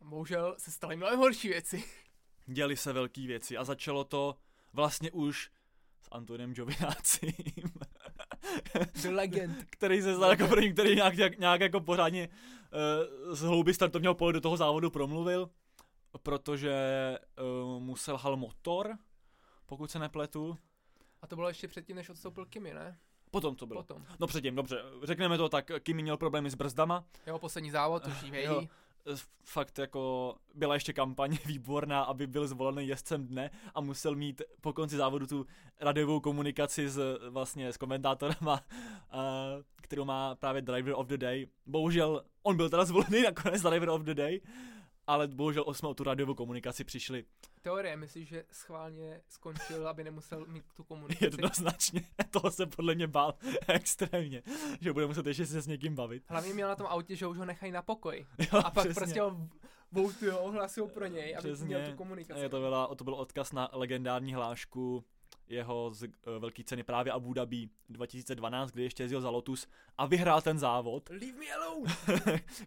Bohužel 0.00 0.54
se 0.58 0.70
staly 0.70 0.96
mnohem 0.96 1.18
horší 1.18 1.48
věci. 1.48 1.84
Děli 2.46 2.76
se 2.76 2.92
velké 2.92 3.26
věci 3.26 3.56
a 3.56 3.64
začalo 3.64 4.04
to 4.04 4.36
vlastně 4.72 5.10
už 5.10 5.50
s 6.02 6.08
Antoniem 6.10 6.54
Giovinazzi, 6.54 7.34
The 9.02 9.08
Legend. 9.08 9.64
který 9.70 10.02
se 10.02 10.16
stal 10.16 10.30
jako 10.30 10.46
první, 10.46 10.72
který 10.72 10.94
nějak, 10.94 11.16
nějak, 11.16 11.38
nějak 11.38 11.60
jako 11.60 11.80
pořádně 11.80 12.28
uh, 12.28 13.34
z 13.34 13.40
hlouby 13.40 13.74
startovního 13.74 14.14
pole 14.14 14.32
do 14.32 14.40
toho 14.40 14.56
závodu 14.56 14.90
promluvil, 14.90 15.50
protože 16.22 16.74
uh, 17.74 17.82
mu 17.82 17.96
selhal 17.96 18.36
motor, 18.36 18.98
pokud 19.66 19.90
se 19.90 19.98
nepletu. 19.98 20.58
A 21.22 21.26
to 21.26 21.36
bylo 21.36 21.48
ještě 21.48 21.68
předtím, 21.68 21.96
než 21.96 22.08
odstoupil 22.08 22.46
Kimi, 22.46 22.74
ne? 22.74 22.98
Potom 23.30 23.56
to 23.56 23.66
bylo. 23.66 23.82
Potom. 23.82 24.04
No 24.20 24.26
předtím, 24.26 24.54
dobře, 24.56 24.82
řekneme 25.02 25.38
to 25.38 25.48
tak, 25.48 25.70
Kimi 25.82 26.02
měl 26.02 26.16
problémy 26.16 26.50
s 26.50 26.54
brzdama, 26.54 27.04
Jeho 27.26 27.38
poslední 27.38 27.70
závod, 27.70 28.06
už 28.06 28.22
jí 28.22 28.32
Jo. 28.34 28.62
fakt 29.44 29.78
jako 29.78 30.34
byla 30.54 30.74
ještě 30.74 30.92
kampaně 30.92 31.38
výborná, 31.46 32.02
aby 32.02 32.26
byl 32.26 32.46
zvolený 32.46 32.88
jezdcem 32.88 33.26
dne 33.26 33.50
a 33.74 33.80
musel 33.80 34.14
mít 34.14 34.42
po 34.60 34.72
konci 34.72 34.96
závodu 34.96 35.26
tu 35.26 35.46
radiovou 35.80 36.20
komunikaci 36.20 36.88
s, 36.88 37.18
vlastně 37.30 37.72
s 37.72 37.76
komentátorama, 37.76 38.60
a, 39.10 39.22
kterou 39.82 40.04
má 40.04 40.34
právě 40.34 40.62
Driver 40.62 40.94
of 40.96 41.06
the 41.06 41.16
Day. 41.16 41.46
Bohužel 41.66 42.24
on 42.42 42.56
byl 42.56 42.70
teda 42.70 42.84
zvolený 42.84 43.22
nakonec 43.24 43.62
Driver 43.62 43.90
of 43.90 44.02
the 44.02 44.14
Day, 44.14 44.40
ale 45.06 45.28
bohužel 45.28 45.64
jsme 45.74 45.88
o 45.88 45.94
tu 45.94 46.04
radiovou 46.04 46.34
komunikaci 46.34 46.84
přišli 46.84 47.24
Teorie, 47.62 47.96
myslíš, 47.96 48.28
že 48.28 48.44
schválně 48.50 49.20
skončil, 49.28 49.88
aby 49.88 50.04
nemusel 50.04 50.46
mít 50.46 50.64
tu 50.76 50.84
komunikaci? 50.84 51.24
jednoznačně. 51.24 52.02
Toho 52.30 52.50
se 52.50 52.66
podle 52.66 52.94
mě 52.94 53.06
bál 53.06 53.34
extrémně, 53.68 54.42
že 54.80 54.92
bude 54.92 55.06
muset 55.06 55.26
ještě 55.26 55.46
se 55.46 55.60
s 55.60 55.66
někým 55.66 55.94
bavit. 55.94 56.22
Hlavně 56.28 56.54
měl 56.54 56.68
na 56.68 56.76
tom 56.76 56.86
autě, 56.86 57.16
že 57.16 57.26
už 57.26 57.38
ho 57.38 57.44
nechají 57.44 57.72
na 57.72 57.82
pokoji. 57.82 58.26
Jo, 58.38 58.58
A 58.64 58.70
pak 58.70 58.84
přesně. 58.84 58.94
prostě 58.94 59.20
ho 59.20 59.48
voutujou, 59.92 60.36
ohlasují 60.36 60.90
pro 60.90 61.06
něj, 61.06 61.36
aby 61.36 61.48
Přesně. 61.48 61.66
měl 61.66 61.90
tu 61.90 61.96
komunikaci. 61.96 62.40
Je 62.40 62.48
to, 62.48 62.60
byla, 62.60 62.94
to 62.94 63.04
byl 63.04 63.14
odkaz 63.14 63.52
na 63.52 63.68
legendární 63.72 64.34
hlášku 64.34 65.04
jeho 65.48 65.90
z 65.94 66.02
uh, 66.02 66.08
velké 66.38 66.64
ceny 66.64 66.82
právě 66.82 67.12
Abu 67.12 67.32
Dhabi 67.32 67.68
2012, 67.88 68.70
kdy 68.70 68.82
ještě 68.82 69.02
jezdil 69.02 69.20
za 69.20 69.30
Lotus 69.30 69.66
a 69.98 70.06
vyhrál 70.06 70.42
ten 70.42 70.58
závod, 70.58 71.08
Leave 71.08 71.38
me 71.38 71.52
alone! 71.52 71.94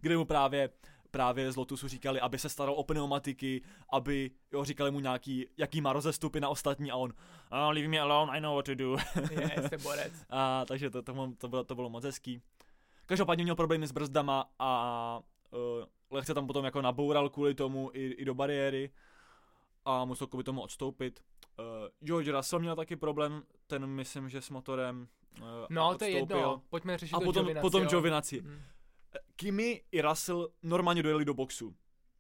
kde 0.02 0.18
mu 0.18 0.26
právě 0.26 0.70
právě 1.16 1.52
z 1.52 1.56
Lotusu 1.56 1.88
říkali, 1.88 2.20
aby 2.20 2.40
se 2.40 2.50
staral 2.50 2.76
o 2.76 2.84
pneumatiky, 2.84 3.62
aby, 3.90 4.32
jo, 4.52 4.64
říkali 4.64 4.92
mu 4.92 5.00
nějaký, 5.00 5.48
jaký 5.58 5.82
má 5.82 5.94
rozestupy 5.94 6.40
na 6.40 6.50
ostatní 6.50 6.92
a 6.92 6.96
on, 6.96 7.14
oh, 7.52 7.72
leave 7.72 7.88
me 7.88 8.00
alone, 8.00 8.38
I 8.38 8.42
know 8.42 8.56
what 8.56 8.66
to 8.66 8.76
do. 8.76 8.98
Jste 9.66 9.78
borec. 9.78 10.14
a, 10.30 10.66
takže 10.66 10.90
to, 10.90 11.02
to, 11.02 11.32
to, 11.38 11.48
bylo, 11.48 11.64
to 11.64 11.76
bylo 11.76 11.90
moc 11.90 12.04
hezký. 12.04 12.42
Každopádně 13.06 13.44
měl 13.44 13.56
problémy 13.56 13.88
s 13.88 13.92
brzdama 13.92 14.50
a 14.60 15.20
uh, 15.52 15.60
lehce 16.12 16.34
tam 16.34 16.48
potom 16.48 16.66
jako 16.66 16.82
naboural 16.82 17.30
kvůli 17.30 17.54
tomu 17.54 17.92
i, 17.94 18.06
i 18.06 18.26
do 18.26 18.34
bariéry 18.34 18.92
a 19.86 20.06
musel 20.06 20.28
kvůli 20.28 20.44
tomu 20.44 20.62
odstoupit. 20.62 21.20
Uh, 21.60 21.66
George 22.08 22.30
Russell 22.32 22.60
měl 22.60 22.76
taky 22.76 22.96
problém, 22.96 23.44
ten 23.68 23.86
myslím, 23.86 24.30
že 24.30 24.42
s 24.42 24.50
motorem 24.50 25.08
uh, 25.42 25.46
No, 25.70 25.98
to 25.98 26.06
je 26.06 26.12
odstoupil. 26.12 26.38
jedno. 26.38 26.62
Pojďme 26.70 26.98
řešit 26.98 27.16
A 27.16 27.20
to 27.20 27.26
potom, 27.26 27.48
potom 27.62 27.84
jo. 27.84 27.90
Giovinazzi. 27.90 28.42
Mm. 28.42 28.62
Kimi 29.36 29.84
i 29.92 30.02
Russell 30.02 30.50
normálně 30.64 31.04
dojeli 31.04 31.26
do 31.26 31.34
boxu. 31.34 31.76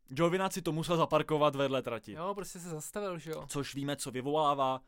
Giovinazzi 0.08 0.62
to 0.62 0.72
musel 0.72 0.98
zaparkovat 0.98 1.56
vedle 1.56 1.82
trati. 1.82 2.12
Jo, 2.12 2.36
prostě 2.36 2.60
se 2.60 2.70
zastavil, 2.70 3.18
že 3.18 3.32
jo. 3.32 3.46
Což 3.48 3.76
víme, 3.76 3.96
co 3.96 4.12
vyvolává 4.12 4.82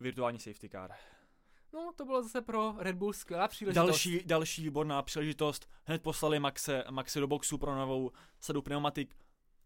virtuální 0.00 0.38
safety 0.38 0.68
car. 0.68 0.90
No, 1.72 1.92
to 1.96 2.04
bylo 2.04 2.22
zase 2.22 2.40
pro 2.40 2.74
Red 2.78 2.96
Bull 2.96 3.12
skvělá 3.12 3.48
příležitost. 3.48 3.86
Další, 3.86 4.22
další 4.24 4.62
výborná 4.62 5.02
příležitost. 5.02 5.70
Hned 5.84 6.02
poslali 6.02 6.40
Maxe, 6.40 6.84
Maxe 6.90 7.20
do 7.20 7.26
boxu 7.26 7.58
pro 7.58 7.74
novou 7.74 8.10
sadu 8.40 8.62
pneumatik, 8.62 9.16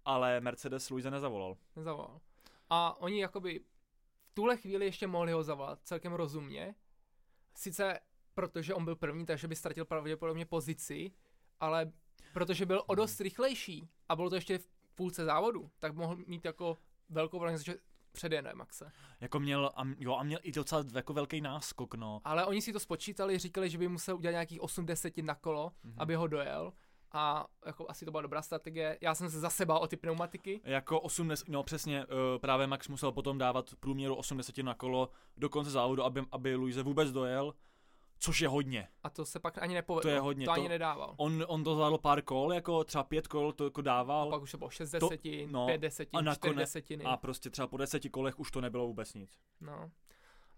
ale 0.04 0.40
Mercedes 0.40 0.90
Luise 0.90 1.10
nezavolal. 1.10 1.56
Nezavolal. 1.76 2.20
A 2.70 3.00
oni 3.00 3.20
jakoby 3.20 3.60
v 4.24 4.34
tuhle 4.34 4.56
chvíli 4.56 4.84
ještě 4.84 5.06
mohli 5.06 5.32
ho 5.32 5.42
zavolat 5.42 5.78
celkem 5.82 6.12
rozumně. 6.12 6.74
Sice 7.54 8.00
protože 8.34 8.74
on 8.74 8.84
byl 8.84 8.96
první, 8.96 9.26
takže 9.26 9.48
by 9.48 9.56
ztratil 9.56 9.84
pravděpodobně 9.84 10.46
pozici, 10.46 11.12
ale 11.64 11.92
protože 12.32 12.66
byl 12.66 12.82
o 12.86 12.94
dost 12.94 13.20
rychlejší 13.20 13.88
a 14.08 14.16
bylo 14.16 14.30
to 14.30 14.34
ještě 14.34 14.58
v 14.58 14.68
půlce 14.94 15.24
závodu, 15.24 15.70
tak 15.78 15.94
mohl 15.94 16.16
mít 16.26 16.44
jako 16.44 16.78
velkou 17.08 17.40
že 17.64 17.74
předjede 18.12 18.54
Maxe. 18.54 18.92
Jako 19.20 19.40
měl, 19.40 19.70
a, 19.76 19.82
jo, 19.98 20.14
a 20.14 20.22
měl 20.22 20.38
i 20.42 20.52
docela 20.52 20.84
jako 20.94 21.12
velký 21.12 21.40
náskok, 21.40 21.94
no. 21.94 22.20
Ale 22.24 22.46
oni 22.46 22.62
si 22.62 22.72
to 22.72 22.80
spočítali, 22.80 23.38
říkali, 23.38 23.70
že 23.70 23.78
by 23.78 23.88
musel 23.88 24.16
udělat 24.16 24.32
nějakých 24.32 24.60
8 24.60 24.86
desetin 24.86 25.26
na 25.26 25.34
kolo, 25.34 25.72
Mhm. 25.84 25.94
aby 25.98 26.14
ho 26.14 26.26
dojel. 26.26 26.72
A 27.12 27.46
jako 27.66 27.90
asi 27.90 28.04
to 28.04 28.10
byla 28.10 28.22
dobrá 28.22 28.42
strategie. 28.42 28.98
Já 29.00 29.14
jsem 29.14 29.30
se 29.30 29.40
zase 29.40 29.66
bál 29.66 29.78
o 29.78 29.86
ty 29.86 29.96
pneumatiky. 29.96 30.60
Jako 30.64 31.00
80, 31.00 31.48
no 31.48 31.62
přesně, 31.62 32.06
uh, 32.06 32.10
právě 32.40 32.66
Max 32.66 32.88
musel 32.88 33.12
potom 33.12 33.38
dávat 33.38 33.70
průměru 33.80 34.14
80 34.14 34.62
na 34.62 34.74
kolo 34.74 35.10
do 35.36 35.48
konce 35.48 35.70
závodu, 35.70 36.02
aby, 36.04 36.22
aby 36.32 36.54
Luise 36.54 36.82
vůbec 36.82 37.12
dojel, 37.12 37.54
což 38.18 38.40
je 38.40 38.48
hodně. 38.48 38.88
A 39.02 39.10
to 39.10 39.24
se 39.26 39.40
pak 39.40 39.62
ani 39.62 39.74
nepovedlo. 39.74 40.02
To 40.10 40.14
je 40.14 40.20
hodně, 40.20 40.44
To 40.46 40.52
ani 40.52 40.62
to- 40.62 40.68
nedával. 40.68 41.14
On, 41.16 41.44
on 41.48 41.64
to 41.64 41.74
zvládl 41.74 41.98
pár 41.98 42.22
kol, 42.22 42.52
jako 42.52 42.84
třeba 42.84 43.04
pět 43.04 43.28
kol 43.28 43.52
to 43.52 43.64
jako 43.64 43.82
dával 43.82 44.30
Pak 44.30 44.42
už 44.42 44.50
to 44.50 44.58
bylo 44.58 44.70
6 44.70 44.90
To- 44.90 44.98
desetin, 44.98 45.52
no, 45.52 45.66
5 45.66 45.78
desetin, 45.80 46.18
a 46.18 46.22
4 46.22 46.28
nakonec- 46.30 46.56
desetiny. 46.58 47.04
a 47.04 47.16
prostě 47.16 47.50
třeba 47.50 47.68
po 47.68 47.76
deseti 47.76 48.10
kolech 48.10 48.38
už 48.40 48.50
to 48.50 48.60
nebylo 48.60 48.86
vůbec 48.86 49.14
nic. 49.14 49.38
No. 49.60 49.90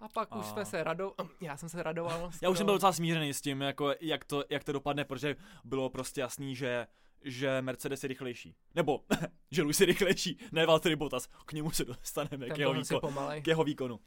A 0.00 0.08
pak 0.08 0.36
už 0.36 0.46
A- 0.46 0.48
jsme 0.48 0.64
se 0.64 0.84
rado... 0.84 1.14
Já 1.40 1.56
jsem 1.56 1.68
se 1.68 1.82
radoval. 1.82 2.30
Já 2.42 2.48
už 2.50 2.56
jsem 2.58 2.66
byl 2.66 2.74
docela 2.74 2.92
smířený 2.92 3.34
s 3.34 3.40
tím, 3.40 3.60
jako, 3.60 3.94
jak, 4.00 4.24
to, 4.24 4.44
jak 4.50 4.64
to 4.64 4.72
dopadne, 4.72 5.04
protože 5.04 5.36
bylo 5.64 5.90
prostě 5.90 6.20
jasný, 6.20 6.56
že 6.56 6.86
že 7.22 7.62
Mercedes 7.62 8.02
je 8.02 8.08
rychlejší. 8.08 8.56
Nebo, 8.74 9.00
že 9.50 9.62
Lewis 9.62 9.80
je 9.80 9.86
rychlejší, 9.86 10.38
ne 10.52 10.66
Valtteri 10.66 10.96
Bottas. 10.96 11.26
K 11.46 11.52
němu 11.52 11.70
se 11.70 11.84
dostaneme, 11.84 12.46
Ten 12.46 12.54
k 12.54 12.58
jeho, 12.58 12.72
byl 12.72 12.80
asi 12.80 12.94
výko, 12.94 13.06
pomalej. 13.06 13.42
k 13.42 13.46
jeho 13.46 13.64
výkonu. 13.64 13.94
Uh, 13.94 14.00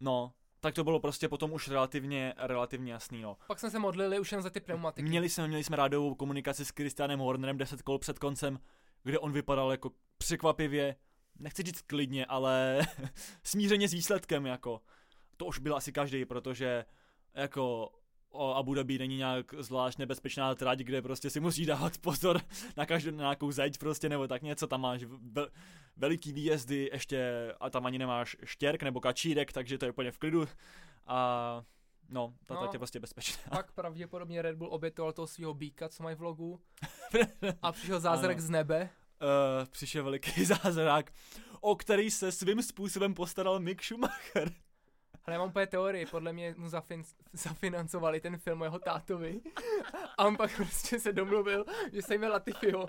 no, 0.00 0.32
tak 0.64 0.74
to 0.74 0.84
bylo 0.84 1.00
prostě 1.00 1.28
potom 1.28 1.52
už 1.52 1.68
relativně, 1.68 2.34
relativně 2.36 2.92
jasný, 2.92 3.22
no. 3.22 3.36
Pak 3.46 3.58
jsme 3.58 3.70
se 3.70 3.78
modlili 3.78 4.18
už 4.18 4.32
jen 4.32 4.42
za 4.42 4.50
ty 4.50 4.60
pneumatiky. 4.60 5.08
Měli 5.08 5.28
jsme, 5.28 5.48
měli 5.48 5.64
jsme 5.64 5.76
rádiovou 5.76 6.14
komunikaci 6.14 6.64
s 6.64 6.70
Christianem 6.70 7.20
Hornerem 7.20 7.58
10 7.58 7.82
kol 7.82 7.98
před 7.98 8.18
koncem, 8.18 8.60
kde 9.02 9.18
on 9.18 9.32
vypadal 9.32 9.70
jako 9.70 9.90
překvapivě, 10.18 10.96
nechci 11.38 11.62
říct 11.62 11.82
klidně, 11.82 12.26
ale 12.26 12.80
smířeně 13.42 13.88
s 13.88 13.92
výsledkem, 13.92 14.46
jako. 14.46 14.80
To 15.36 15.44
už 15.44 15.58
byl 15.58 15.76
asi 15.76 15.92
každý, 15.92 16.24
protože 16.24 16.84
jako 17.34 17.92
Abu 18.40 18.74
Dhabi 18.74 18.98
není 18.98 19.16
nějak 19.16 19.54
zvlášť 19.58 19.98
nebezpečná 19.98 20.54
trať, 20.54 20.78
kde 20.78 21.02
prostě 21.02 21.30
si 21.30 21.40
musí 21.40 21.66
dávat 21.66 21.98
pozor 21.98 22.40
na 22.76 22.86
každou 22.86 23.10
na 23.10 23.16
nějakou 23.16 23.50
zeď 23.52 23.78
prostě, 23.78 24.08
nebo 24.08 24.28
tak 24.28 24.42
něco, 24.42 24.66
tam 24.66 24.80
máš 24.80 25.04
vel, 25.32 25.48
veliký 25.96 26.32
výjezdy 26.32 26.90
ještě 26.92 27.32
a 27.60 27.70
tam 27.70 27.86
ani 27.86 27.98
nemáš 27.98 28.36
štěrk 28.44 28.82
nebo 28.82 29.00
kačírek, 29.00 29.52
takže 29.52 29.78
to 29.78 29.84
je 29.84 29.90
úplně 29.90 30.10
v 30.10 30.18
klidu 30.18 30.48
a 31.06 31.62
no, 32.08 32.34
ta 32.46 32.54
No. 32.54 32.60
trať 32.60 32.72
je 32.72 32.78
prostě 32.78 33.00
bezpečná. 33.00 33.42
Pak 33.50 33.72
pravděpodobně 33.72 34.42
Red 34.42 34.56
Bull 34.56 34.68
obětoval 34.74 35.12
toho 35.12 35.26
svého 35.26 35.54
býka, 35.54 35.88
co 35.88 36.02
mají 36.02 36.16
v 36.16 36.22
logu. 36.22 36.60
A 37.62 37.72
přišel 37.72 38.00
zázrak 38.00 38.36
Ano. 38.36 38.46
z 38.46 38.50
nebe. 38.50 38.90
uh, 39.60 39.66
přišel 39.68 40.04
veliký 40.04 40.44
zázrak, 40.44 41.12
o 41.60 41.76
který 41.76 42.10
se 42.10 42.32
svým 42.32 42.62
způsobem 42.62 43.14
postaral 43.14 43.60
Mick 43.60 43.82
Schumacher. 43.84 44.52
Ale 45.24 45.34
já 45.34 45.38
mám 45.38 45.48
úplně 45.48 45.66
teorii, 45.66 46.06
podle 46.06 46.32
mě 46.32 46.54
mu 46.58 46.68
zafin- 46.68 47.04
zafinancovali 47.32 48.20
ten 48.20 48.38
film 48.38 48.62
jeho 48.62 48.78
tátovi. 48.78 49.40
A 50.18 50.24
on 50.24 50.36
pak 50.36 50.56
prostě 50.56 51.00
se 51.00 51.12
domluvil, 51.12 51.64
že 51.92 52.02
se 52.02 52.14
jme 52.14 52.28
Latifiho. 52.28 52.82
Uh, 52.82 52.88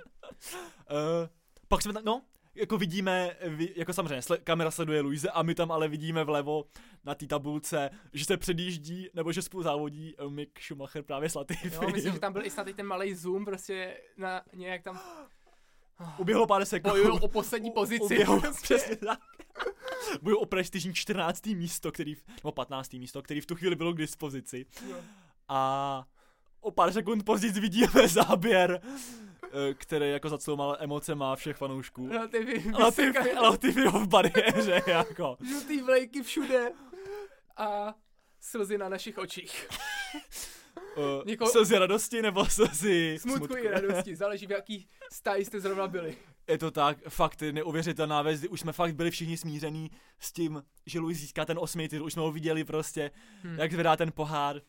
pak 1.67 1.81
jsme 1.81 1.93
tam, 1.93 2.05
no, 2.05 2.21
jako 2.55 2.77
vidíme, 2.77 3.37
vi, 3.47 3.73
jako 3.75 3.93
samozřejmě, 3.93 4.21
sle, 4.21 4.37
kamera 4.37 4.71
sleduje 4.71 5.01
Luise 5.01 5.29
a 5.29 5.43
my 5.43 5.55
tam 5.55 5.71
ale 5.71 5.87
vidíme 5.87 6.23
vlevo 6.23 6.65
na 7.03 7.15
té 7.15 7.27
tabulce, 7.27 7.89
že 8.13 8.25
se 8.25 8.37
předjíždí, 8.37 9.09
nebo 9.13 9.31
že 9.31 9.41
spolu 9.41 9.63
závodí 9.63 10.15
eh, 10.17 10.29
Mick 10.29 10.59
Schumacher 10.59 11.03
právě 11.03 11.29
s 11.29 11.35
Latifi. 11.35 11.75
Jo, 11.75 11.89
myslím, 11.93 12.13
že 12.13 12.19
tam 12.19 12.33
byl 12.33 12.45
i 12.45 12.49
snad 12.49 12.67
i 12.67 12.73
ten 12.73 12.85
malý 12.85 13.15
zoom, 13.15 13.45
prostě 13.45 13.97
na 14.17 14.41
nějak 14.53 14.83
tam 14.83 14.99
Uběhlo 16.17 16.47
pár 16.47 16.65
sekund. 16.65 16.91
bojují 16.91 17.19
o 17.19 17.27
poslední 17.27 17.71
pozici. 17.71 18.03
Uběhlo, 18.03 18.41
přesně 18.61 18.95
tak. 18.95 19.19
Bude 20.21 20.35
o 20.35 20.45
prestižní 20.45 20.93
14. 20.93 21.45
místo, 21.45 21.91
který, 21.91 22.15
nebo 22.43 22.51
15. 22.51 22.93
místo, 22.93 23.21
který 23.21 23.41
v 23.41 23.45
tu 23.45 23.55
chvíli 23.55 23.75
bylo 23.75 23.93
k 23.93 23.97
dispozici. 23.97 24.65
A 25.47 26.03
o 26.61 26.71
pár 26.71 26.93
sekund 26.93 27.23
později 27.25 27.53
vidíme 27.53 28.07
záběr, 28.07 28.81
eh, 29.43 29.73
který 29.73 30.09
jako 30.11 30.29
za 30.29 30.37
celou 30.37 30.57
malé 30.57 30.77
emoce 30.79 31.15
má 31.15 31.35
všech 31.35 31.57
fanoušků. 31.57 32.07
Relativy, 32.07 32.63
Latify, 32.79 33.33
Latify 33.41 33.87
v 33.87 34.07
bariéře, 34.07 34.81
jako. 34.87 35.37
žlutý 35.47 35.81
vlajky 35.81 36.23
všude 36.23 36.71
a 37.57 37.93
slzy 38.41 38.77
na 38.77 38.89
našich 38.89 39.17
očích. 39.17 39.67
Uh, 40.97 41.25
Někoho- 41.25 41.51
Slzy 41.51 41.77
radosti 41.77 42.21
nebo 42.21 42.45
slzy 42.49 43.17
Smutku, 43.21 43.57
i 43.57 43.67
radosti, 43.67 44.15
záleží 44.15 44.47
v 44.47 44.51
jaký 44.51 44.87
stáji 45.13 45.45
jste 45.45 45.59
zrovna 45.59 45.87
byli. 45.87 46.17
Je 46.47 46.57
to 46.57 46.71
tak, 46.71 46.97
fakt 47.09 47.41
neuvěřitelná 47.41 48.21
věc, 48.21 48.41
už 48.49 48.59
jsme 48.59 48.73
fakt 48.73 48.95
byli 48.95 49.11
všichni 49.11 49.37
smíření 49.37 49.91
s 50.19 50.31
tím, 50.31 50.63
že 50.85 50.99
Luis 50.99 51.17
získá 51.17 51.45
ten 51.45 51.57
osmý 51.59 51.87
titul, 51.87 52.05
už 52.05 52.13
jsme 52.13 52.21
ho 52.21 52.31
viděli 52.31 52.63
prostě, 52.63 53.11
Hmm. 53.43 53.59
jak 53.59 53.73
zvedá 53.73 53.95
ten 53.95 54.11
pohár, 54.11 54.61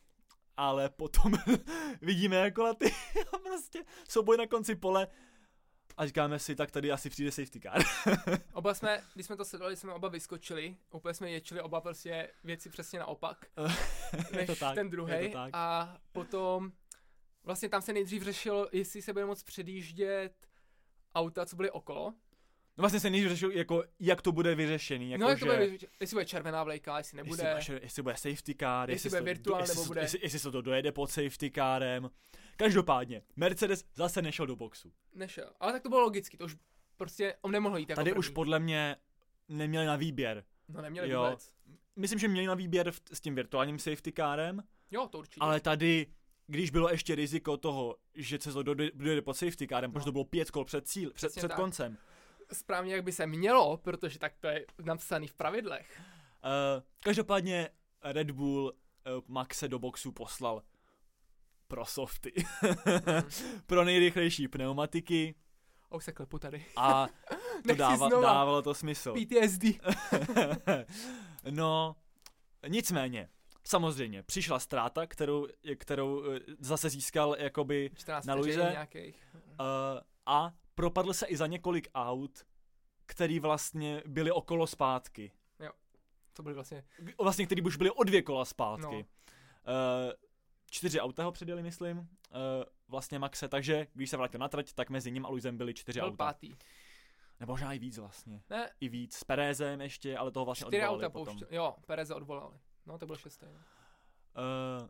ale 0.57 0.89
potom 0.89 1.33
vidíme 2.03 2.37
jako 2.37 2.65
a 2.67 2.75
prostě 3.43 3.85
souboj 4.09 4.37
na 4.37 4.47
konci 4.47 4.75
pole 4.75 5.07
a 5.97 6.07
říkáme 6.07 6.39
si, 6.39 6.57
tak 6.57 6.71
tady 6.71 6.93
asi 6.93 7.11
přijde 7.11 7.33
safety 7.33 7.61
car. 7.61 7.83
Oba 8.53 8.75
jsme, 8.75 9.03
když 9.15 9.27
jsme 9.27 9.37
to 9.37 9.45
sledovali, 9.45 9.77
jsme 9.77 9.93
oba 9.93 10.09
vyskočili, 10.09 10.77
úplně 10.91 11.15
jsme 11.15 11.31
ječili 11.31 11.61
oba 11.61 11.81
prostě 11.81 12.31
věci 12.45 12.71
přesně 12.71 12.99
naopak, 12.99 13.47
než 14.33 14.47
to 14.47 14.57
tak, 14.57 14.75
ten 14.75 14.91
druhý. 14.91 15.35
A 15.53 15.97
potom 16.13 16.73
vlastně 17.45 17.69
tam 17.69 17.83
se 17.83 17.93
nejdřív 17.93 18.23
řešilo, 18.23 18.69
jestli 18.73 19.03
se 19.03 19.13
bude 19.13 19.25
moc 19.25 19.43
předjíždět 19.43 20.47
auta, 21.15 21.47
co 21.47 21.57
byly 21.57 21.71
okolo. 21.71 22.15
No 22.79 22.83
vlastně 22.83 23.01
se 23.01 23.11
nejdřív 23.11 23.31
řešil, 23.31 23.51
jako, 23.51 23.85
jak 24.01 24.23
to 24.23 24.33
bude 24.33 24.55
vyřešený, 24.55 25.11
jako 25.11 25.25
no 25.25 25.31
jak 25.31 25.39
to 25.39 25.45
bude, 25.45 25.59
vyřešit, 25.59 25.91
jestli 26.01 26.15
bude 26.15 26.25
červená 26.25 26.65
vlajka, 26.65 26.99
jestli 26.99 27.17
nebude. 27.17 27.55
Jestli, 27.57 27.73
bude, 27.73 27.85
jestli 27.85 28.03
bude 28.03 28.17
safety 28.17 28.55
car, 28.55 28.91
Jestli 28.91 29.07
jestli, 29.07 29.21
bude 29.21 29.33
virtuál, 29.35 29.61
jestli, 29.61 29.75
nebo 29.75 29.87
bude- 29.87 30.01
jestli, 30.01 30.19
jestli 30.23 30.39
se 30.39 30.51
to 30.51 30.63
dojede 30.63 30.93
pod 30.93 31.11
safety 31.11 31.51
carem. 31.51 32.11
Každopádně, 32.57 33.23
Mercedes 33.37 33.85
zase 33.95 34.23
nešel 34.23 34.47
do 34.47 34.57
boxu. 34.57 34.93
Nešel. 35.15 35.51
Ale 35.61 35.73
tak 35.73 35.83
to 35.83 35.89
bylo 35.89 36.01
logicky, 36.01 36.37
to 36.37 36.45
už 36.45 36.57
prostě 36.97 37.35
on 37.43 37.51
nemohl 37.51 37.79
jít 37.79 37.89
jako 37.91 37.99
Tady 38.01 38.11
první. 38.11 38.19
už 38.19 38.29
podle 38.29 38.59
mě 38.59 38.97
neměli 39.49 39.87
na 39.87 39.97
výběr. 39.97 40.45
No 40.69 40.83
neměli 40.83 41.11
Jo. 41.11 41.25
vůbec. 41.25 41.53
Myslím, 41.97 42.19
že 42.19 42.29
měli 42.29 42.47
na 42.47 42.55
výběr 42.55 42.91
v, 42.91 43.01
s 43.13 43.21
tím 43.21 43.35
virtuálním 43.35 43.79
safety 43.79 44.13
carem, 44.13 44.63
Jo, 44.91 45.09
to 45.09 45.19
určitě. 45.19 45.41
ale 45.41 45.61
tady, 45.61 46.07
když 46.47 46.71
bylo 46.71 46.91
ještě 46.91 47.15
riziko 47.15 47.57
toho, 47.57 47.97
že 48.15 48.39
se 48.41 48.53
to 48.53 48.63
dojde, 48.63 49.23
pod 49.23 49.35
safety 49.35 49.67
carem, 49.69 49.93
protože 49.93 50.01
No. 50.01 50.05
to 50.05 50.13
bylo 50.13 50.25
pět 50.25 50.51
kol 50.51 50.65
před 50.65 50.89
cíl, 50.89 51.11
před, 51.11 51.27
Přesně 51.29 51.41
před 51.41 51.49
tak. 51.49 51.57
koncem. 51.57 51.99
Správně, 52.53 52.95
jak 52.95 53.05
by 53.05 53.13
se 53.13 53.27
mělo, 53.27 53.77
protože 53.77 54.19
tak 54.19 54.37
to 54.41 54.47
je 54.47 54.67
napsaný 54.83 55.27
v 55.29 55.35
pravidlech. 55.35 56.01
Uh, 56.45 56.83
každopádně 57.01 57.69
Red 58.03 58.31
Bull 58.31 58.65
uh, 58.65 59.23
Maxe 59.29 59.69
do 59.69 59.79
boxu 59.79 60.13
poslal 60.13 60.63
pro 61.69 61.85
softy. 61.85 62.33
pro 63.67 63.85
nejrychlejší 63.85 64.49
pneumatiky 64.49 65.35
A 65.91 65.95
už 65.97 66.05
se 66.05 66.13
klepu 66.13 66.39
tady. 66.39 66.67
a 66.77 67.09
to 67.69 67.75
dáva, 67.77 68.09
dávalo 68.09 68.63
to 68.63 68.75
smysl. 68.75 69.15
PTSD. 69.15 69.65
no, 71.51 71.97
nicméně, 72.69 73.29
samozřejmě, 73.65 74.23
přišla 74.23 74.59
ztráta, 74.59 75.07
kterou, 75.07 75.47
kterou 75.79 76.33
eh, 76.33 76.41
zase 76.59 76.91
získal 76.91 77.37
jakoby 77.39 77.91
14 77.95 78.27
Na 78.27 78.35
nějakých. 78.71 79.23
uh, 79.35 80.01
a 80.27 80.53
propadl 80.75 81.13
se 81.13 81.27
i 81.27 81.37
za 81.37 81.47
několik 81.47 81.89
aut, 81.95 82.47
který 83.07 83.41
vlastně 83.41 84.03
byly 84.07 84.31
okolo 84.31 84.67
zpátky. 84.67 85.33
To 86.33 86.43
byly 86.43 86.55
vlastně, 86.55 86.85
Vlastně, 87.19 87.47
který 87.47 87.63
už 87.63 87.77
byly 87.77 87.91
o 87.91 88.05
dvě 88.05 88.23
kola 88.23 88.45
zpátky. 88.45 88.85
No. 88.85 88.99
Uh, 88.99 90.13
čtyři 90.77 91.01
auta 91.01 91.25
ho 91.25 91.33
předjeli, 91.33 91.63
myslím, 91.63 91.99
uh, 91.99 92.05
vlastně 92.89 93.19
Maxe, 93.19 93.49
takže 93.49 93.87
když 93.93 94.11
se 94.11 94.17
vrátil 94.17 94.41
na 94.41 94.49
trať, 94.49 94.73
tak 94.73 94.91
mezi 94.91 95.11
ním 95.11 95.27
a 95.27 95.29
Luisem 95.29 95.57
byly 95.57 95.75
čtyři 95.75 96.01
byl 96.01 96.09
auta. 96.09 96.17
pátý. 96.17 96.57
Nebo 97.41 97.53
možná 97.53 97.73
i 97.73 97.79
víc 97.79 97.99
vlastně. 97.99 98.43
Ne, 98.51 98.71
I 98.81 98.89
víc. 98.89 99.17
S 99.17 99.25
Perezem 99.25 99.81
ještě, 99.81 100.17
ale 100.17 100.31
toho 100.31 100.45
vlastně 100.45 100.67
čtyři 100.67 100.83
auta 100.83 101.11
potom. 101.11 101.27
pouštěli. 101.39 101.57
Jo, 101.57 101.77
Pereze 101.87 102.15
odvolali. 102.15 102.59
No, 102.87 102.99
to 102.99 103.07
byl 103.07 103.17
šestý. 103.17 103.47
no. 103.47 103.53
Uh, 103.53 104.89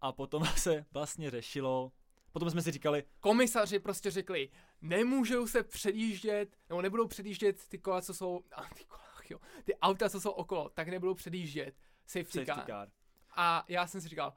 a 0.00 0.12
potom 0.12 0.44
se 0.56 0.84
vlastně 0.90 1.30
řešilo, 1.30 1.92
potom 2.32 2.50
jsme 2.50 2.62
si 2.62 2.70
říkali, 2.70 3.04
Komisaři 3.20 3.78
prostě 3.78 4.10
řekli, 4.10 4.50
nemůžou 4.80 5.46
se 5.46 5.62
předjíždět, 5.62 6.56
nebo 6.68 6.82
nebudou 6.82 7.08
předjíždět 7.08 7.68
ty 7.68 7.78
kola, 7.78 8.02
co 8.02 8.14
jsou, 8.14 8.40
a 8.52 8.62
ty 8.62 8.84
kola, 8.84 9.02
jo, 9.30 9.38
ty 9.64 9.74
auta, 9.76 10.08
co 10.10 10.20
jsou 10.20 10.30
okolo, 10.30 10.68
tak 10.68 10.88
nebudou 10.88 11.14
předjíždět 11.14 11.74
safety, 12.06 12.30
safety 12.30 12.46
car. 12.46 12.66
car. 12.66 12.88
A 13.36 13.64
já 13.68 13.86
jsem 13.86 14.00
si 14.00 14.08
říkal, 14.08 14.32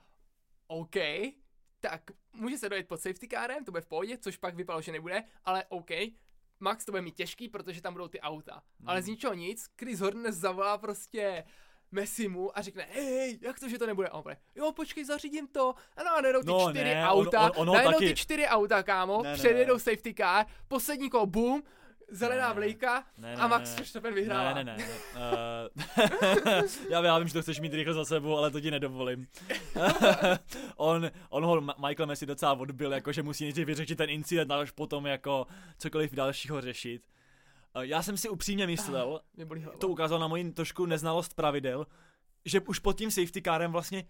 OK, 0.71 0.95
tak 1.79 2.01
může 2.33 2.57
se 2.57 2.69
dojet 2.69 2.87
pod 2.87 2.97
safety 3.01 3.27
carem, 3.27 3.65
to 3.65 3.71
bude 3.71 3.81
v 3.81 3.85
pohodě, 3.85 4.17
což 4.17 4.37
pak 4.37 4.55
vypadalo, 4.55 4.81
že 4.81 4.91
nebude, 4.91 5.23
ale 5.45 5.65
OK, 5.69 5.89
Max 6.59 6.85
to 6.85 6.91
bude 6.91 7.01
mít 7.01 7.15
těžký, 7.15 7.49
protože 7.49 7.81
tam 7.81 7.93
budou 7.93 8.07
ty 8.07 8.19
auta. 8.19 8.53
Hmm. 8.79 8.89
Ale 8.89 9.01
z 9.01 9.07
ničeho 9.07 9.33
nic, 9.33 9.67
Chris 9.79 9.99
Horner 9.99 10.31
zavolá 10.31 10.77
prostě 10.77 11.43
Messimu 11.91 12.57
a 12.57 12.61
řekne, 12.61 12.87
hej, 12.91 13.39
jak 13.41 13.59
to, 13.59 13.69
že 13.69 13.77
to 13.79 13.87
nebude? 13.87 14.07
A 14.07 14.13
on 14.13 14.23
bude, 14.23 14.37
jo, 14.55 14.71
počkej, 14.71 15.05
zařídím 15.05 15.47
to. 15.47 15.75
A 15.97 16.03
no, 16.03 16.15
a 16.17 16.21
najednou 16.21 16.41
ty 16.41 16.47
No 16.47 16.69
čtyři 16.69 16.83
ne, 16.83 17.03
on- 17.03 17.09
auta, 17.27 17.41
on- 17.41 17.51
ono 17.55 17.73
najednou 17.73 17.93
taky- 17.93 18.05
ty 18.07 18.15
čtyři 18.15 18.45
auta, 18.47 18.83
kámo, 18.83 19.23
Ne, 19.23 19.29
ne, 19.29 19.35
předjedou 19.35 19.73
ne. 19.73 19.79
safety 19.79 20.13
car, 20.13 20.45
poslední 20.67 21.09
kolo, 21.09 21.25
boom, 21.25 21.63
zelená 22.11 22.47
Ne. 22.47 22.53
vlajka 22.53 23.03
Ne, 23.17 23.35
a 23.35 23.47
Max 23.47 23.75
Verstappen 23.75 24.13
vyhrává. 24.13 24.53
Ne, 24.53 24.63
ne, 24.63 24.77
ne. 24.77 24.87
Uh, 25.15 26.63
já, 26.89 27.05
já 27.05 27.19
vím, 27.19 27.27
že 27.27 27.33
to 27.33 27.41
chceš 27.41 27.59
mít 27.59 27.73
rychle 27.73 27.93
za 27.93 28.05
sebou, 28.05 28.37
ale 28.37 28.51
to 28.51 28.61
ti 28.61 28.71
nedovolím. 28.71 29.27
on, 30.75 31.11
on 31.29 31.45
ho 31.45 31.61
Michael 31.61 32.07
Messi 32.07 32.25
docela 32.25 32.53
odbil, 32.53 32.93
jako 32.93 33.11
že 33.11 33.23
musí 33.23 33.43
nejdřív 33.43 33.67
vyřešit 33.67 33.95
ten 33.95 34.09
incident 34.09 34.51
a 34.51 34.59
až 34.59 34.71
potom 34.71 35.05
jako 35.05 35.47
cokoliv 35.77 36.13
dalšího 36.13 36.61
řešit. 36.61 37.01
Uh, 37.75 37.81
já 37.81 38.03
jsem 38.03 38.17
si 38.17 38.29
upřímně 38.29 38.67
myslel, 38.67 39.21
hlava. 39.63 39.77
to 39.77 39.87
ukázal 39.87 40.19
na 40.19 40.27
moji 40.27 40.51
trošku 40.51 40.85
neznalost 40.85 41.33
pravidel, 41.33 41.87
že 42.45 42.59
už 42.59 42.79
pod 42.79 42.97
tím 42.97 43.11
safety 43.11 43.41
carem 43.41 43.71
vlastně 43.71 44.05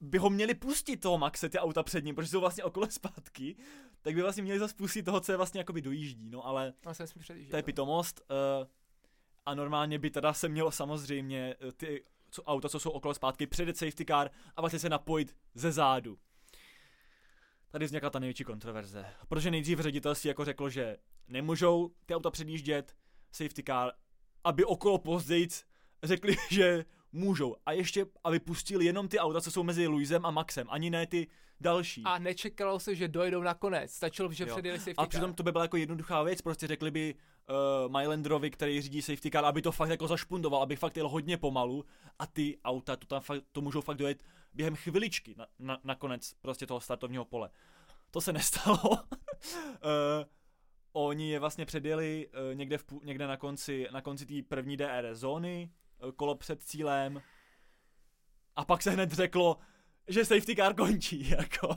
by 0.00 0.18
ho 0.18 0.30
měli 0.30 0.54
pustit 0.54 0.96
toho 0.96 1.18
Maxe, 1.18 1.48
ty 1.48 1.58
auta 1.58 1.82
před 1.82 2.04
ním, 2.04 2.14
protože 2.14 2.30
jsou 2.30 2.40
vlastně 2.40 2.64
okolo 2.64 2.90
zpátky, 2.90 3.56
tak 4.02 4.14
by 4.14 4.22
vlastně 4.22 4.42
měli 4.42 4.58
zase 4.58 4.74
pustit 4.74 5.02
toho, 5.02 5.20
co 5.20 5.32
je 5.32 5.36
vlastně 5.36 5.60
jakoby 5.60 5.82
dojíždí, 5.82 6.30
no 6.30 6.46
ale 6.46 6.72
předjíždět. 7.20 7.50
to 7.50 7.56
je 7.56 7.62
pitomost. 7.62 8.20
Uh, 8.30 8.66
a 9.46 9.54
normálně 9.54 9.98
by 9.98 10.10
teda 10.10 10.32
se 10.32 10.48
mělo 10.48 10.70
samozřejmě 10.70 11.56
eh, 11.68 11.72
ty 11.72 12.04
co, 12.30 12.42
auta, 12.42 12.68
co 12.68 12.80
jsou 12.80 12.90
okolo 12.90 13.14
zpátky, 13.14 13.46
předjet 13.46 13.76
safety 13.76 14.04
car 14.04 14.30
a 14.56 14.60
vlastně 14.60 14.78
se 14.78 14.88
napojit 14.88 15.36
ze 15.54 15.72
zádu. 15.72 16.18
Tady 17.70 17.86
vznikla 17.86 18.10
ta 18.10 18.18
největší 18.18 18.44
kontroverze. 18.44 19.06
Protože 19.28 19.50
nejdřív 19.50 19.80
ředitelství 19.80 20.28
jako 20.28 20.44
řeklo, 20.44 20.70
že 20.70 20.96
nemůžou 21.28 21.90
ty 22.06 22.14
auta 22.14 22.30
předjíždět 22.30 22.96
safety 23.32 23.62
car, 23.62 23.92
aby 24.44 24.64
okolo 24.64 24.98
později 24.98 25.48
řekli, 26.02 26.36
že 26.50 26.84
můžou. 27.12 27.56
A 27.66 27.72
ještě, 27.72 28.06
aby 28.24 28.40
pustili 28.40 28.84
jenom 28.84 29.08
ty 29.08 29.18
auta, 29.18 29.40
co 29.40 29.50
jsou 29.50 29.62
mezi 29.62 29.86
Luisem 29.86 30.26
a 30.26 30.30
Maxem, 30.30 30.66
ani 30.70 30.90
ne 30.90 31.06
ty 31.06 31.26
další. 31.60 32.02
A 32.04 32.18
nečekalo 32.18 32.80
se, 32.80 32.94
že 32.94 33.08
dojdou 33.08 33.42
nakonec. 33.42 33.92
Stačilo, 33.92 34.32
že 34.32 34.46
předjeli 34.46 34.78
safety 34.78 34.96
A 34.96 35.06
přitom 35.06 35.30
car. 35.30 35.36
to 35.36 35.42
by 35.42 35.52
byla 35.52 35.64
jako 35.64 35.76
jednoduchá 35.76 36.22
věc, 36.22 36.42
prostě 36.42 36.66
řekli 36.66 36.90
by 36.90 37.14
uh, 37.84 37.92
Mylanderovi, 37.92 38.50
který 38.50 38.80
řídí 38.80 39.02
safety 39.02 39.30
car, 39.30 39.44
aby 39.44 39.62
to 39.62 39.72
fakt 39.72 39.90
jako 39.90 40.06
zašpundoval, 40.06 40.62
aby 40.62 40.76
fakt 40.76 40.96
jel 40.96 41.08
hodně 41.08 41.36
pomalu 41.36 41.84
a 42.18 42.26
ty 42.26 42.58
auta 42.64 42.96
to 42.96 43.06
tam 43.06 43.20
fakt, 43.20 43.44
to 43.52 43.60
můžou 43.60 43.80
fakt 43.80 43.96
dojet 43.96 44.22
během 44.54 44.76
chviličky 44.76 45.34
na, 45.38 45.46
na, 45.58 45.78
na 45.84 45.94
konec 45.94 46.34
prostě 46.40 46.66
toho 46.66 46.80
startovního 46.80 47.24
pole. 47.24 47.50
To 48.10 48.20
se 48.20 48.32
nestalo. 48.32 48.90
uh, 48.90 48.98
oni 50.92 51.30
je 51.30 51.38
vlastně 51.38 51.66
předjeli 51.66 52.28
uh, 52.28 52.54
někde, 52.54 52.78
v, 52.78 52.84
někde 53.04 53.26
na 53.26 53.36
konci, 53.36 53.88
na 53.92 54.00
konci 54.00 54.26
té 54.26 54.34
první 54.48 54.76
DR 54.76 55.08
zóny, 55.12 55.70
kolo 56.16 56.34
před 56.34 56.62
cílem 56.62 57.22
a 58.56 58.64
pak 58.64 58.82
se 58.82 58.90
hned 58.90 59.12
řeklo, 59.12 59.56
že 60.08 60.24
safety 60.24 60.56
car 60.56 60.74
končí, 60.74 61.30
jako. 61.38 61.76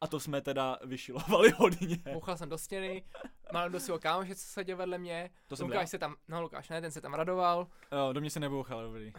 A 0.00 0.06
to 0.06 0.20
jsme 0.20 0.40
teda 0.40 0.78
vyšilovali 0.84 1.50
hodně. 1.50 1.98
Bouchal 2.12 2.36
jsem 2.36 2.48
do 2.48 2.58
stěny, 2.58 3.04
mal 3.52 3.70
do 3.70 3.80
svého 3.80 3.98
kámoše, 3.98 4.34
co 4.34 4.46
seděl 4.46 4.76
vedle 4.76 4.98
mě. 4.98 5.30
To 5.46 5.56
jsem 5.56 5.66
Lukáš 5.66 5.90
se 5.90 5.98
tam, 5.98 6.16
no 6.28 6.42
Lukáš 6.42 6.68
ne, 6.68 6.80
ten 6.80 6.90
se 6.90 7.00
tam 7.00 7.14
radoval. 7.14 7.66
Jo, 7.92 8.12
do 8.12 8.20
mě 8.20 8.30
se 8.30 8.40
nebouchal, 8.40 8.82
dobrý. 8.82 9.12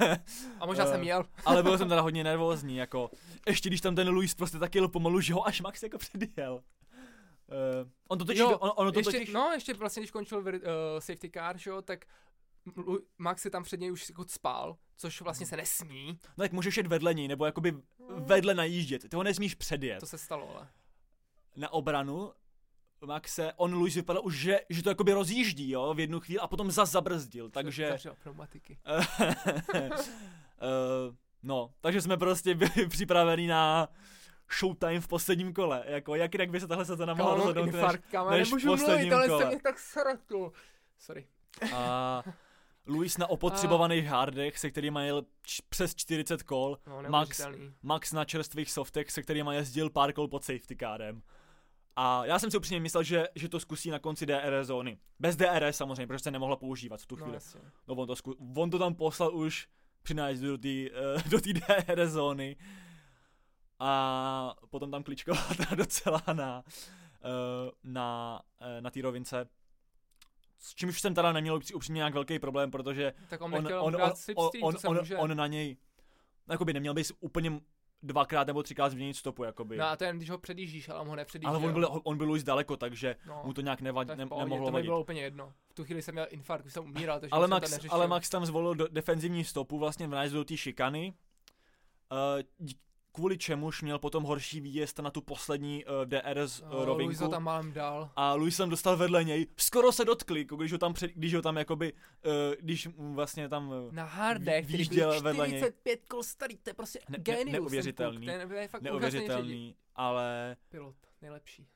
A 0.60 0.66
možná 0.66 0.84
Eh, 0.84 0.88
jsem 0.88 1.02
jel. 1.02 1.24
Ale 1.44 1.62
byl 1.62 1.78
jsem 1.78 1.88
teda 1.88 2.00
hodně 2.00 2.24
nervózní, 2.24 2.76
jako, 2.76 3.10
ještě 3.46 3.68
když 3.68 3.80
tam 3.80 3.94
ten 3.94 4.08
Luis 4.08 4.34
prostě 4.34 4.58
tak 4.58 4.74
jel 4.74 4.88
pomalu, 4.88 5.20
že 5.20 5.34
ho 5.34 5.46
až 5.46 5.60
Max 5.60 5.82
jako 5.82 5.98
předjel. 5.98 6.54
Uh, 6.54 7.88
on 8.08 8.18
to 8.18 8.24
totiž, 8.24 8.40
Jo, 8.40 8.58
on, 8.58 8.72
ono 8.76 8.92
to 8.92 8.98
ještě, 8.98 9.12
totiž, 9.12 9.32
No, 9.32 9.50
ještě 9.52 9.74
vlastně, 9.74 10.00
když 10.00 10.10
končil 10.10 10.38
uh, 10.38 10.44
safety 10.98 11.30
car, 11.30 11.58
že 11.58 11.70
jo, 11.70 11.82
tak 11.82 12.04
Max 13.18 13.42
si 13.42 13.50
tam 13.50 13.62
před 13.62 13.80
něj 13.80 13.92
už 13.92 14.08
jako 14.08 14.24
spál, 14.28 14.76
což 14.96 15.20
vlastně 15.20 15.46
se 15.46 15.56
nesmí. 15.56 16.18
no 16.36 16.44
tak 16.44 16.52
můžeš 16.52 16.76
jet 16.76 16.86
vedle 16.86 17.14
něj, 17.14 17.28
nebo 17.28 17.46
jakoby 17.46 17.76
vedle 18.18 18.54
najíždět, 18.54 19.08
ty 19.08 19.16
ho 19.16 19.22
nesmíš 19.22 19.54
předjet. 19.54 20.00
To 20.00 20.06
se 20.06 20.18
stalo, 20.18 20.56
ale. 20.56 20.68
Na 21.56 21.72
obranu 21.72 22.32
Maxe, 23.06 23.52
on 23.56 23.74
Luis 23.74 23.94
vypadal 23.94 24.22
už, 24.26 24.38
že, 24.38 24.60
že 24.70 24.82
to 24.82 24.88
jakoby 24.88 25.12
rozjíždí, 25.12 25.70
jo, 25.70 25.94
v 25.94 26.00
jednu 26.00 26.20
chvíli 26.20 26.40
a 26.40 26.46
potom 26.46 26.70
zas 26.70 26.90
zabrzdil, 26.90 27.50
takže... 27.50 27.88
Zavřel 27.88 28.14
pneumatiky. 28.22 28.78
Eh, 30.64 31.14
no, 31.42 31.74
takže 31.80 32.00
jsme 32.02 32.16
prostě 32.16 32.54
byli 32.54 32.88
připraveni 32.88 33.46
na 33.46 33.88
showtime 34.58 35.00
v 35.00 35.08
posledním 35.08 35.52
kole, 35.52 35.84
jako 35.86 36.14
jak 36.14 36.34
jinak 36.34 36.50
by 36.50 36.60
se 36.60 36.66
tahle 36.66 36.84
sezona 36.84 37.14
mohla 37.14 37.34
rozhodnout 37.34 37.64
než, 37.64 37.74
infarkt, 37.74 38.10
kámo, 38.10 38.30
než 38.30 38.48
v 38.48 38.50
nemůžu 38.50 38.66
mluvit, 38.66 38.80
posledním 38.82 39.14
ale 39.14 39.28
kole. 39.28 39.40
jsem 39.40 39.48
mě 39.48 39.60
tak 39.60 39.78
sratl. 39.78 40.52
Sorry. 40.98 41.26
A 41.74 42.22
Luis 42.86 43.18
na 43.18 43.26
opotřebovaných 43.26 44.06
hardech, 44.06 44.58
se 44.58 44.70
kterými 44.70 45.00
jel 45.06 45.22
č- 45.42 45.62
přes 45.68 45.94
40 45.94 46.42
kol, 46.42 46.78
No, 46.86 47.02
Max. 47.08 47.40
Max 47.82 48.12
na 48.12 48.24
čerstvých 48.24 48.70
softech, 48.70 49.10
se 49.10 49.22
kterými 49.22 49.54
jezdil 49.54 49.90
pár 49.90 50.12
kol 50.12 50.28
pod 50.28 50.44
safety 50.44 50.76
kárem. 50.76 51.22
A 51.96 52.26
já 52.26 52.38
jsem 52.38 52.50
si 52.50 52.56
upřímně 52.56 52.80
myslel, 52.80 53.02
že, 53.02 53.28
že 53.34 53.48
to 53.48 53.60
zkusí 53.60 53.90
na 53.90 53.98
konci 53.98 54.26
DRS 54.26 54.66
zóny. 54.66 54.98
Bez 55.18 55.36
DRS 55.36 55.76
samozřejmě, 55.76 56.06
protože 56.06 56.18
se 56.24 56.30
nemohla 56.30 56.56
používat 56.56 57.00
v 57.00 57.06
tu 57.06 57.16
No, 57.16 57.22
chvíli. 57.22 57.34
jasně. 57.36 57.60
No 57.88 57.94
on 57.94 58.06
to, 58.06 58.16
zku, 58.16 58.36
on 58.56 58.70
to 58.70 58.78
tam 58.78 58.94
poslal 58.94 59.34
už 59.36 59.68
při 60.02 60.14
nájezdu 60.14 60.46
do 60.48 60.58
té 60.58 60.68
uh, 60.90 61.22
do 61.30 61.38
DRS 61.40 62.10
zóny. 62.10 62.56
A 63.78 64.54
potom 64.70 64.90
tam 64.90 65.02
kličkovala 65.02 65.46
teda 65.56 65.74
docela 65.74 66.22
na, 66.32 66.64
uh, 67.24 67.70
na, 67.84 68.40
uh, 68.60 68.66
na 68.80 68.90
té 68.90 69.02
rovince. 69.02 69.48
S 70.64 70.74
čímž 70.74 71.00
jsem 71.00 71.14
teda 71.14 71.32
neměl 71.32 71.58
upří- 71.58 71.76
upřímně 71.76 71.98
nějak 71.98 72.14
velký 72.14 72.38
problém, 72.38 72.70
protože 72.70 73.12
Tak 73.28 73.40
on, 73.40 73.54
on, 73.54 73.66
on, 73.66 73.96
on, 73.96 74.12
on, 74.36 74.74
on, 74.84 74.98
on, 74.98 75.06
on 75.18 75.36
na 75.36 75.46
něj, 75.46 75.76
jakoby 76.50 76.72
neměl 76.72 76.94
bys 76.94 77.12
úplně 77.20 77.60
dvakrát 78.02 78.46
nebo 78.46 78.62
třikrát 78.62 78.88
změnit 78.88 79.14
stopu, 79.14 79.44
jakoby. 79.44 79.76
No 79.76 79.84
a 79.86 79.96
to 79.96 80.04
jen 80.04 80.16
když 80.16 80.30
ho 80.30 80.38
předjíždíš, 80.38 80.88
ale 80.88 81.00
on 81.00 81.08
ho 81.08 81.16
nepředjížděl. 81.16 81.56
ale 81.56 81.66
on 81.66 81.72
byl, 81.72 82.00
on 82.04 82.18
byl 82.18 82.32
už 82.32 82.42
daleko, 82.42 82.76
takže 82.76 83.16
no, 83.26 83.42
mu 83.44 83.52
to 83.52 83.60
nějak 83.60 83.80
nevad, 83.80 84.08
ne, 84.08 84.26
pohodě, 84.26 84.44
nemohlo 84.44 84.66
to 84.66 84.72
vadit. 84.72 84.86
bylo 84.86 85.00
úplně 85.00 85.22
jedno. 85.22 85.52
V 85.68 85.74
tu 85.74 85.84
chvíli 85.84 86.02
jsem 86.02 86.14
měl 86.14 86.26
infarkt, 86.30 86.66
už 86.66 86.72
jsem 86.72 86.84
umíral, 86.84 87.20
takže 87.20 87.30
Ale 87.32 87.48
Max, 87.48 87.78
ale 87.88 88.08
Max 88.08 88.30
tam 88.30 88.46
zvolil 88.46 88.74
do, 88.74 88.88
defenzivní 88.88 89.44
stopu 89.44 89.78
vlastně 89.78 90.06
v 90.06 90.10
nájezdu 90.10 90.38
do 90.38 90.44
té 90.44 90.56
šikany, 90.56 91.12
uh, 92.12 92.68
kvůli 93.12 93.38
čemuž 93.38 93.82
měl 93.82 93.98
potom 93.98 94.24
horší 94.24 94.60
výjezd 94.60 94.98
na 94.98 95.10
tu 95.10 95.20
poslední 95.20 95.84
uh, 95.84 95.90
DRS 96.04 96.60
uh, 96.60 96.68
no, 96.68 96.76
Luis 96.76 96.86
rovinku. 96.86 97.24
ho 97.24 97.30
tam 97.30 97.42
málem 97.42 97.72
dal. 97.72 98.10
A 98.16 98.34
Luis 98.34 98.56
tam 98.56 98.70
dostal 98.70 98.96
vedle 98.96 99.24
něj, 99.24 99.46
skoro 99.56 99.92
se 99.92 100.04
dotkli, 100.04 100.40
jako 100.40 100.56
když 100.56 100.72
ho 100.72 100.78
tam, 100.78 100.92
před, 100.94 101.10
když 101.14 101.34
ho 101.34 101.42
tam 101.42 101.56
jakoby, 101.56 101.92
uh, 101.92 102.30
když 102.60 102.88
vlastně 102.96 103.48
tam, 103.48 103.68
uh, 103.68 103.92
Na 103.92 104.04
hardech, 104.04 104.66
který 104.66 104.88
byl 104.88 105.20
vedle 105.20 105.48
něj. 105.48 105.58
45 105.58 106.04
kol 106.08 106.22
starý, 106.22 106.56
to 106.56 106.70
je 106.70 106.74
prostě 106.74 106.98
Ne- 107.08 107.18
ne- 107.18 107.24
genius. 107.24 107.44
ten 107.44 107.52
neuvěřitelný. 107.52 108.26
kluk, 108.26 108.38
Ten 108.38 108.52
je 108.52 108.68
fakt 108.68 108.82
neuvěřitelný, 108.82 109.74
ale, 109.96 110.56
Pilot, 110.68 110.96
nejlepší. 111.22 111.66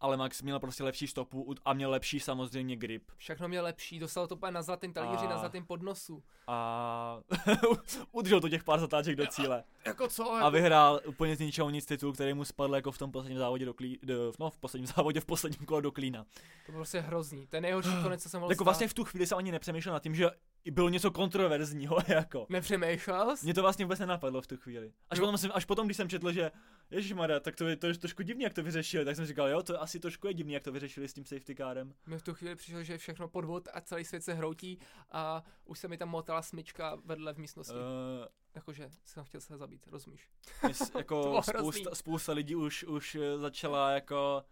Ale 0.00 0.16
Max 0.16 0.42
měl 0.42 0.60
prostě 0.60 0.84
lepší 0.84 1.06
stopu 1.06 1.54
a 1.64 1.72
měl 1.72 1.90
lepší 1.90 2.20
samozřejmě 2.20 2.76
grip. 2.76 3.02
Všechno 3.16 3.48
měl 3.48 3.64
lepší, 3.64 3.98
dostal 3.98 4.26
to 4.26 4.38
na 4.50 4.62
zlatém 4.62 4.92
talíři, 4.92 5.26
A- 5.26 5.28
na 5.28 5.38
zlatém 5.38 5.64
podnosu. 5.66 6.22
A 6.46 7.20
udržel 8.12 8.40
to 8.40 8.48
těch 8.48 8.64
pár 8.64 8.80
zatáček 8.80 9.16
do 9.16 9.26
cíle. 9.26 9.64
Jako 9.84 10.08
co? 10.08 10.32
A 10.32 10.38
Jako, 10.38 10.50
vyhrál 10.50 11.00
úplně 11.06 11.36
z 11.36 11.38
ničeho 11.40 11.70
nic 11.70 11.86
titul, 11.86 12.12
který 12.12 12.34
mu 12.34 12.44
spadl 12.44 12.74
jako 12.74 12.92
v 12.92 12.98
tom 12.98 13.12
posledním 13.12 13.38
závodě 13.38 13.64
do 13.64 13.74
klí, 13.74 13.98
no 14.38 14.50
v 14.50 14.58
posledním 14.58 14.86
závodě 14.96 15.20
v 15.20 15.24
posledním 15.24 15.66
kole 15.66 15.82
do 15.82 15.92
klína. 15.92 16.24
to 16.66 16.72
bylo 16.72 16.78
prostě 16.78 17.00
hrozný. 17.00 17.46
Ten 17.46 17.62
nejhorší 17.62 17.90
konec, 18.02 18.22
co 18.22 18.28
jsem 18.28 18.40
mohl 18.40 18.52
Jako 18.52 18.64
vlastně 18.64 18.88
v 18.88 18.94
tu 18.94 19.04
chvíli 19.04 19.26
jsem 19.26 19.38
ani 19.38 19.52
nepřemýšlel 19.52 19.92
nad 19.92 20.02
tím, 20.02 20.14
že 20.14 20.30
bylo 20.70 20.88
něco 20.88 21.10
kontroverzního, 21.10 21.98
jako. 22.08 22.46
Nepřemýšlel 22.48 23.36
jsi? 23.36 23.46
Mě 23.46 23.54
to 23.54 23.62
vlastně 23.62 23.84
vůbec 23.84 23.98
nenapadlo 23.98 24.40
v 24.40 24.46
tu 24.46 24.56
chvíli. 24.56 24.92
Až, 25.10 25.18
Jo. 25.18 25.22
potom, 25.22 25.38
jsem, 25.38 25.50
až 25.54 25.64
potom, 25.64 25.86
když 25.86 25.96
jsem 25.96 26.08
četl, 26.08 26.32
že 26.32 26.50
Ježíš 26.90 27.14
tak 27.40 27.56
to 27.56 27.68
je, 27.68 27.76
to 27.76 27.86
je 27.86 27.94
trošku 27.94 28.22
divný, 28.22 28.44
jak 28.44 28.54
to 28.54 28.62
vyřešili, 28.62 29.04
tak 29.04 29.16
jsem 29.16 29.26
říkal, 29.26 29.48
jo, 29.48 29.62
to 29.62 29.82
asi 29.82 30.00
trošku 30.00 30.26
je 30.26 30.34
divný, 30.34 30.52
jak 30.52 30.62
to 30.62 30.72
vyřešili 30.72 31.08
s 31.08 31.12
tím 31.12 31.24
safety 31.24 31.54
kárem. 31.54 31.94
Mi 32.06 32.18
v 32.18 32.22
tu 32.22 32.34
chvíli 32.34 32.56
přišlo, 32.56 32.82
že 32.82 32.92
je 32.92 32.98
všechno 32.98 33.28
podvod 33.28 33.68
a 33.72 33.80
celý 33.80 34.04
svět 34.04 34.24
se 34.24 34.34
hroutí 34.34 34.78
a 35.10 35.44
už 35.64 35.78
se 35.78 35.88
mi 35.88 35.98
tam 35.98 36.08
motala 36.08 36.42
smyčka 36.42 36.98
vedle 37.04 37.34
v 37.34 37.38
místnosti. 37.38 37.74
Uh. 37.74 38.26
Jakože 38.54 38.90
jsem 39.04 39.24
chtěl 39.24 39.40
se 39.40 39.56
zabít, 39.56 39.86
rozumíš? 39.86 40.28
Mys, 40.66 40.94
jako 40.94 41.42
spousta, 41.58 41.94
spousta 41.94 42.32
lidí 42.32 42.54
už, 42.54 42.84
už 42.84 43.14
eh, 43.14 43.38
začala 43.38 43.90
jako 43.90 44.44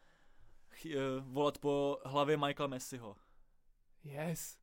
ch, 0.71 0.87
eh, 0.87 0.99
volat 1.21 1.59
po 1.59 1.99
hlavě 2.05 2.37
Michaela 2.37 2.67
Messiho. 2.67 3.17
Yes. 4.05 4.59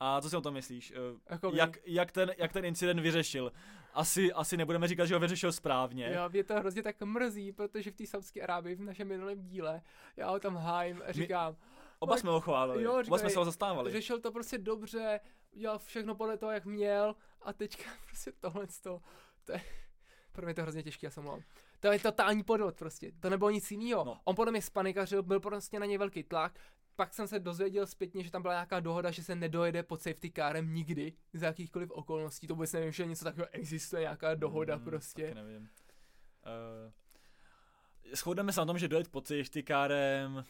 A 0.00 0.20
co 0.20 0.30
si 0.30 0.36
o 0.36 0.40
tom 0.40 0.54
myslíš? 0.54 0.92
Eh, 1.30 1.38
Jak, 1.52 1.78
jak, 1.86 2.12
ten, 2.12 2.32
jak 2.38 2.52
ten 2.52 2.64
incident 2.64 3.00
vyřešil? 3.00 3.52
Asi, 3.94 4.32
asi 4.32 4.56
nebudeme 4.56 4.88
říkat, 4.88 5.06
že 5.06 5.14
ho 5.14 5.20
vyřešil 5.20 5.52
správně. 5.52 6.12
Jo, 6.14 6.28
mě 6.28 6.44
to 6.44 6.54
hrozně 6.54 6.82
tak 6.82 7.02
mrzí, 7.02 7.52
protože 7.52 7.90
v 7.90 7.94
té 7.94 8.06
Saudské 8.06 8.40
Arábii 8.42 8.74
v 8.76 8.80
našem 8.80 9.08
minulém 9.08 9.42
díle 9.42 9.82
já 10.16 10.30
ho 10.30 10.40
tam 10.40 10.56
hájím 10.56 11.02
a 11.08 11.12
říkám, 11.12 11.56
Oba 11.98 12.16
jsme 12.16 12.30
ho 12.30 12.40
chválili, 12.40 12.82
Jo, 12.82 12.92
oba 12.92 13.02
říkali, 13.02 13.20
jsme 13.20 13.30
se 13.30 13.38
ho 13.38 13.44
zastávali. 13.44 13.92
řešil 13.92 14.20
to 14.20 14.32
prostě 14.32 14.58
dobře, 14.58 15.20
udělal 15.52 15.78
všechno 15.78 16.14
podle 16.14 16.36
toho, 16.36 16.52
jak 16.52 16.64
měl 16.64 17.14
a 17.42 17.52
teďka 17.52 17.90
prostě 18.06 18.32
tohle 18.40 18.66
to, 18.82 19.00
to 19.44 19.52
je, 19.52 19.60
pro 20.32 20.44
mě 20.46 20.54
to 20.54 20.62
hrozně 20.62 20.82
těžký, 20.82 21.06
já 21.06 21.10
se 21.10 21.20
omlouvám. 21.20 21.42
To 21.80 21.92
je 21.92 21.98
totální 21.98 22.42
podvod 22.44 22.76
prostě, 22.78 23.12
to 23.20 23.30
nebylo 23.30 23.50
nic 23.50 23.70
jiného. 23.70 24.04
No. 24.04 24.20
On 24.24 24.34
podle 24.36 24.50
mě 24.52 24.62
spanikařil, 24.62 25.22
byl 25.22 25.40
prostě 25.40 25.78
na 25.80 25.86
něj 25.86 25.98
velký 25.98 26.22
tlak, 26.22 26.58
pak 26.96 27.14
jsem 27.14 27.28
se 27.28 27.38
dozvěděl 27.38 27.86
zpětně, 27.86 28.24
že 28.24 28.30
tam 28.30 28.42
byla 28.42 28.54
nějaká 28.54 28.80
dohoda, 28.80 29.10
že 29.10 29.22
se 29.22 29.34
nedojede 29.34 29.82
pod 29.82 30.02
safety 30.02 30.30
kárem 30.30 30.74
nikdy, 30.74 31.12
za 31.32 31.46
jakýchkoliv 31.46 31.90
okolností, 31.90 32.46
to 32.46 32.54
vůbec 32.54 32.72
nevím, 32.72 32.92
že 32.92 33.06
něco 33.06 33.24
takového 33.24 33.48
existuje, 33.52 34.02
nějaká 34.02 34.34
dohoda 34.34 34.76
Mm, 34.76 34.84
prostě. 34.84 35.22
Taky 35.22 35.34
nevím. 35.34 35.68
Uh, 36.82 36.92
shodneme 38.14 38.52
se 38.52 38.60
na 38.60 38.66
tom, 38.66 38.78
že 38.78 38.88
dojet 38.88 39.08
pod 39.08 39.26
safety 39.26 39.62
kárem 39.62 40.44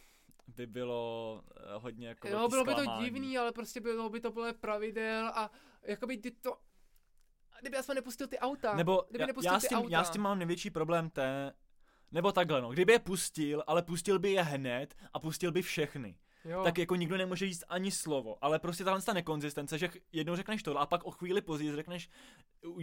by 0.48 0.66
bylo 0.66 1.42
uh, 1.76 1.82
hodně 1.82 2.08
jako 2.08 2.28
Jo, 2.28 2.48
bylo 2.48 2.64
by 2.64 2.74
to 2.74 2.82
divný, 3.00 3.38
ale 3.38 3.52
prostě 3.52 3.80
bylo 3.80 4.08
by 4.08 4.20
to 4.20 4.32
podle 4.32 4.52
pravidel 4.52 5.26
a 5.28 5.50
jakoby 5.82 6.16
ty 6.18 6.30
to... 6.30 6.58
Kdyby 7.60 7.76
já 7.76 7.82
jsem 7.82 7.94
nepustil 7.94 8.26
ty 8.26 8.38
auta, 8.38 8.74
Nebo 8.74 9.04
kdyby 9.08 9.22
já, 9.22 9.26
nepustil 9.26 9.52
já, 9.52 9.60
ty 9.60 9.66
s 9.66 9.68
tím, 9.68 9.78
auta. 9.78 9.88
já 9.90 10.04
s 10.04 10.10
tím 10.10 10.22
mám 10.22 10.38
největší 10.38 10.70
problém 10.70 11.10
té, 11.10 11.52
nebo 12.12 12.32
takhle 12.32 12.62
no, 12.62 12.70
kdyby 12.70 12.92
je 12.92 12.98
pustil, 12.98 13.64
ale 13.66 13.82
pustil 13.82 14.18
by 14.18 14.32
je 14.32 14.42
hned 14.42 14.96
a 15.12 15.18
pustil 15.18 15.52
by 15.52 15.62
všechny, 15.62 16.18
jo. 16.44 16.64
tak 16.64 16.78
jako 16.78 16.94
nikdo 16.96 17.16
nemůže 17.16 17.46
říct 17.46 17.64
ani 17.68 17.90
slovo, 17.90 18.36
ale 18.44 18.58
prostě 18.58 18.84
tahle 18.84 19.02
ta 19.02 19.12
nekonzistence, 19.12 19.78
že 19.78 19.88
jednou 20.12 20.36
řekneš 20.36 20.62
to 20.62 20.78
a 20.78 20.86
pak 20.86 21.04
o 21.04 21.10
chvíli 21.10 21.40
později 21.40 21.72
řekneš, 21.76 22.10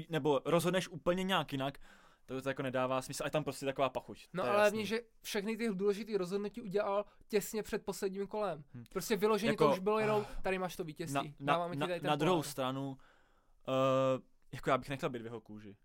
nebo 0.09 0.41
rozhodneš 0.45 0.87
úplně 0.87 1.23
nějak 1.23 1.51
jinak, 1.51 1.77
to, 2.25 2.41
to 2.41 2.49
jako 2.49 2.63
nedává 2.63 3.01
smysl, 3.01 3.23
a 3.23 3.27
je 3.27 3.31
tam 3.31 3.43
prostě 3.43 3.65
taková 3.65 3.89
pachuť. 3.89 4.27
No 4.33 4.43
to 4.43 4.49
ale 4.49 4.59
hlavně, 4.59 4.85
že 4.85 5.01
všechny 5.21 5.57
ty 5.57 5.69
důležité 5.73 6.17
rozhodnutí 6.17 6.61
udělal 6.61 7.05
těsně 7.27 7.63
před 7.63 7.85
posledním 7.85 8.27
kolem. 8.27 8.63
Hm. 8.73 8.83
Prostě 8.93 9.15
vyloženě 9.15 9.51
Jako- 9.51 9.65
to 9.65 9.71
už 9.73 9.79
bylo 9.79 9.99
jenom, 9.99 10.25
tady 10.41 10.59
máš 10.59 10.75
to 10.75 10.83
vítězství, 10.83 11.35
na, 11.39 11.57
na, 11.57 11.67
na, 11.67 11.87
tady 11.87 11.99
ten 11.99 12.09
na 12.09 12.15
druhou 12.15 12.35
pohár. 12.35 12.51
stranu, 12.51 12.89
uh, 12.89 14.23
jako 14.51 14.69
já 14.69 14.77
bych 14.77 14.89
nechtěl 14.89 15.09
být 15.09 15.21
v 15.21 15.25
jeho 15.25 15.41
kůži. 15.41 15.77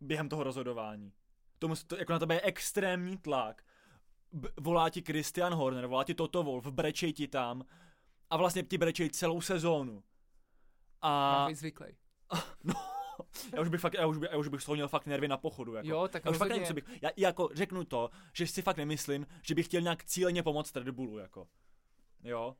Během 0.00 0.28
toho 0.28 0.42
rozhodování. 0.42 1.12
Tomu, 1.58 1.74
to, 1.86 1.96
jako 1.96 2.12
na 2.12 2.18
tebe 2.18 2.34
je 2.34 2.40
extrémní 2.40 3.18
tlak. 3.18 3.62
B- 4.32 4.48
volá 4.60 4.90
ti 4.90 5.02
Christian 5.02 5.54
Horner, 5.54 5.86
volá 5.86 6.04
ti 6.04 6.14
Toto 6.14 6.42
Wolf, 6.42 6.66
brečej 6.66 7.12
ti 7.12 7.28
tam 7.28 7.64
a 8.30 8.36
vlastně 8.36 8.62
ti 8.62 8.78
brečej 8.78 9.10
celou 9.10 9.40
sezónu. 9.40 10.02
A 11.02 11.44
být 11.48 11.54
zvyklý. 11.54 11.86
no, 12.64 12.74
já 13.54 13.60
už 13.62 13.68
bych 13.68 13.80
fakt, 13.80 13.94
já 13.94 14.06
už, 14.06 14.18
bych, 14.18 14.28
já 14.32 14.38
už 14.38 14.48
bych 14.48 14.60
z 14.62 14.64
toho 14.64 14.74
měl 14.74 14.88
fakt 14.88 15.06
nervy 15.06 15.28
na 15.28 15.36
pochodu. 15.36 15.74
Jako. 15.74 15.88
Jo, 15.88 16.08
tak 16.08 16.24
já 16.24 16.30
už 16.30 16.36
fakt 16.36 16.48
nevím, 16.48 16.64
co 16.66 16.74
bych, 16.74 16.84
já 17.02 17.10
jako 17.16 17.48
řeknu 17.54 17.84
to, 17.84 18.10
že 18.32 18.46
si 18.46 18.62
fakt 18.62 18.76
nemyslím, 18.76 19.26
že 19.42 19.54
bych 19.54 19.66
chtěl 19.66 19.80
nějak 19.80 20.04
cíleně 20.04 20.42
pomoct 20.42 20.76
Red 20.76 20.88
Bullu, 20.90 21.18
jako. 21.18 21.48
Jo, 22.24 22.56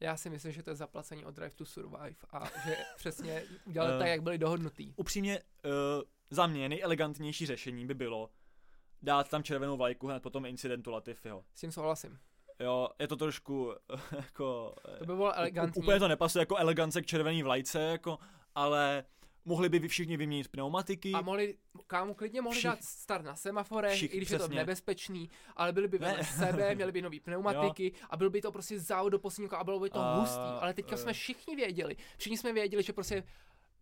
Já 0.00 0.16
si 0.16 0.30
myslím, 0.30 0.52
že 0.52 0.62
to 0.62 0.70
je 0.70 0.76
zaplacení 0.76 1.24
od 1.24 1.34
Drive 1.34 1.50
to 1.54 1.64
Survive 1.64 2.16
a 2.30 2.44
že 2.64 2.76
přesně 2.96 3.44
udělali 3.64 3.92
Eh. 3.94 3.98
tak, 3.98 4.08
jak 4.08 4.22
byli 4.22 4.38
dohodnutý. 4.38 4.94
upřímně 4.96 5.38
uh, 5.64 5.70
za 6.30 6.46
mě 6.46 6.68
nejelegantnější 6.68 7.46
řešení 7.46 7.86
by 7.86 7.94
bylo 7.94 8.30
dát 9.02 9.28
tam 9.28 9.42
červenou 9.42 9.76
vlajku 9.76 10.06
hned 10.06 10.22
po 10.22 10.30
tom 10.30 10.46
incidentu 10.46 10.90
Latifiho. 10.90 11.44
S 11.54 11.60
tím 11.60 11.72
souhlasím. 11.72 12.18
Jo, 12.60 12.88
je 12.98 13.08
to 13.08 13.16
trošku 13.16 13.74
jako... 14.16 14.74
To 14.98 15.04
by 15.06 15.14
bylo 15.16 15.36
elegantní. 15.38 15.82
Úplně 15.82 15.98
to 15.98 16.08
nepasuje 16.08 16.42
jako 16.42 16.56
elegance 16.56 17.02
k 17.02 17.06
červený 17.06 17.42
vlajce, 17.42 17.80
jako, 17.80 18.18
ale 18.54 19.04
mohli 19.44 19.68
by 19.68 19.88
všichni 19.88 20.16
vyměnit 20.16 20.48
pneumatiky. 20.48 21.12
A 21.12 21.20
mohli, 21.20 21.56
kámo, 21.86 22.14
klidně 22.14 22.42
mohli 22.42 22.58
Všich- 22.58 22.70
dát 22.70 22.84
start 22.84 23.24
na 23.24 23.36
semaforech, 23.36 23.94
Všich- 23.94 24.14
i 24.14 24.16
když 24.16 24.30
je 24.30 24.38
to 24.38 24.44
přesně. 24.44 24.56
nebezpečný, 24.56 25.30
ale 25.56 25.72
byli 25.72 25.88
by 25.88 25.98
vedle 25.98 26.24
sebe, 26.24 26.74
měli 26.74 26.92
by 26.92 27.02
nový 27.02 27.20
pneumatiky 27.20 27.92
a 28.10 28.16
byl 28.16 28.30
by 28.30 28.40
to 28.40 28.52
prostě 28.52 28.80
závod 28.80 29.12
do 29.12 29.18
posledního 29.18 29.58
a 29.58 29.64
bylo 29.64 29.80
by 29.80 29.90
to 29.90 29.98
A, 30.00 30.14
hustý. 30.14 30.40
Ale 30.60 30.74
teďka 30.74 30.94
eh. 30.94 30.98
jsme 30.98 31.12
všichni 31.12 31.56
věděli, 31.56 31.96
všichni 32.16 32.38
jsme 32.38 32.52
věděli, 32.52 32.82
že 32.82 32.92
prostě 32.92 33.22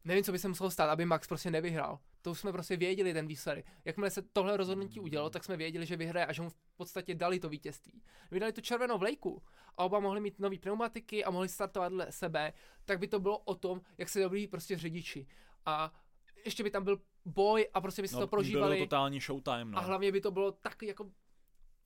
nevím, 0.05 0.25
co 0.25 0.33
by 0.33 0.39
se 0.39 0.49
muselo 0.49 0.71
stát, 0.71 0.91
aby 0.91 1.05
Max 1.05 1.29
prostě 1.29 1.51
nevyhrál. 1.51 1.99
To 2.23 2.31
už 2.31 2.41
jsme 2.41 2.53
prostě 2.53 2.77
věděli 2.77 3.13
ten 3.13 3.27
výsledek. 3.27 3.67
Jakmile 3.85 4.11
se 4.11 4.23
tohle 4.23 4.57
rozhodnutí 4.57 5.01
udělalo, 5.01 5.31
tak 5.31 5.45
jsme 5.45 5.57
věděli, 5.57 5.87
že 5.87 5.97
vyhraje 5.97 6.27
a 6.27 6.33
že 6.33 6.43
mu 6.43 6.51
v 6.51 6.77
podstatě 6.77 7.15
dali 7.15 7.41
to 7.41 7.49
vítězství. 7.49 8.03
Vydali 8.31 8.53
tu 8.53 8.61
červenou 8.61 8.99
vlajku 8.99 9.43
a 9.77 9.85
oba 9.85 10.01
mohli 10.01 10.21
mít 10.21 10.39
nový 10.39 10.59
pneumatiky 10.59 11.25
a 11.25 11.31
mohli 11.31 11.49
startovat 11.49 11.93
dle 11.93 12.13
sebe, 12.13 12.53
tak 12.85 12.99
by 12.99 13.09
to 13.09 13.21
bylo 13.21 13.39
o 13.39 13.55
tom, 13.55 13.81
jak 13.99 14.09
se 14.09 14.21
dobrý 14.21 14.47
prostě 14.47 14.79
řidiči. 14.79 15.27
A 15.67 15.93
ještě 16.45 16.63
by 16.63 16.71
tam 16.71 16.85
byl 16.85 17.01
boj 17.25 17.69
a 17.75 17.81
prostě 17.81 18.03
by 18.03 18.09
se 18.09 18.15
no, 18.15 18.21
to 18.21 18.27
Bylo 18.27 18.29
prožívali. 18.29 18.79
to 18.79 18.85
totální 18.85 19.21
showtime, 19.21 19.65
no. 19.65 19.79
A 19.79 19.81
hlavně 19.81 20.13
by 20.13 20.21
to 20.21 20.31
bylo 20.31 20.53
tak 20.53 20.83
jako 20.83 21.11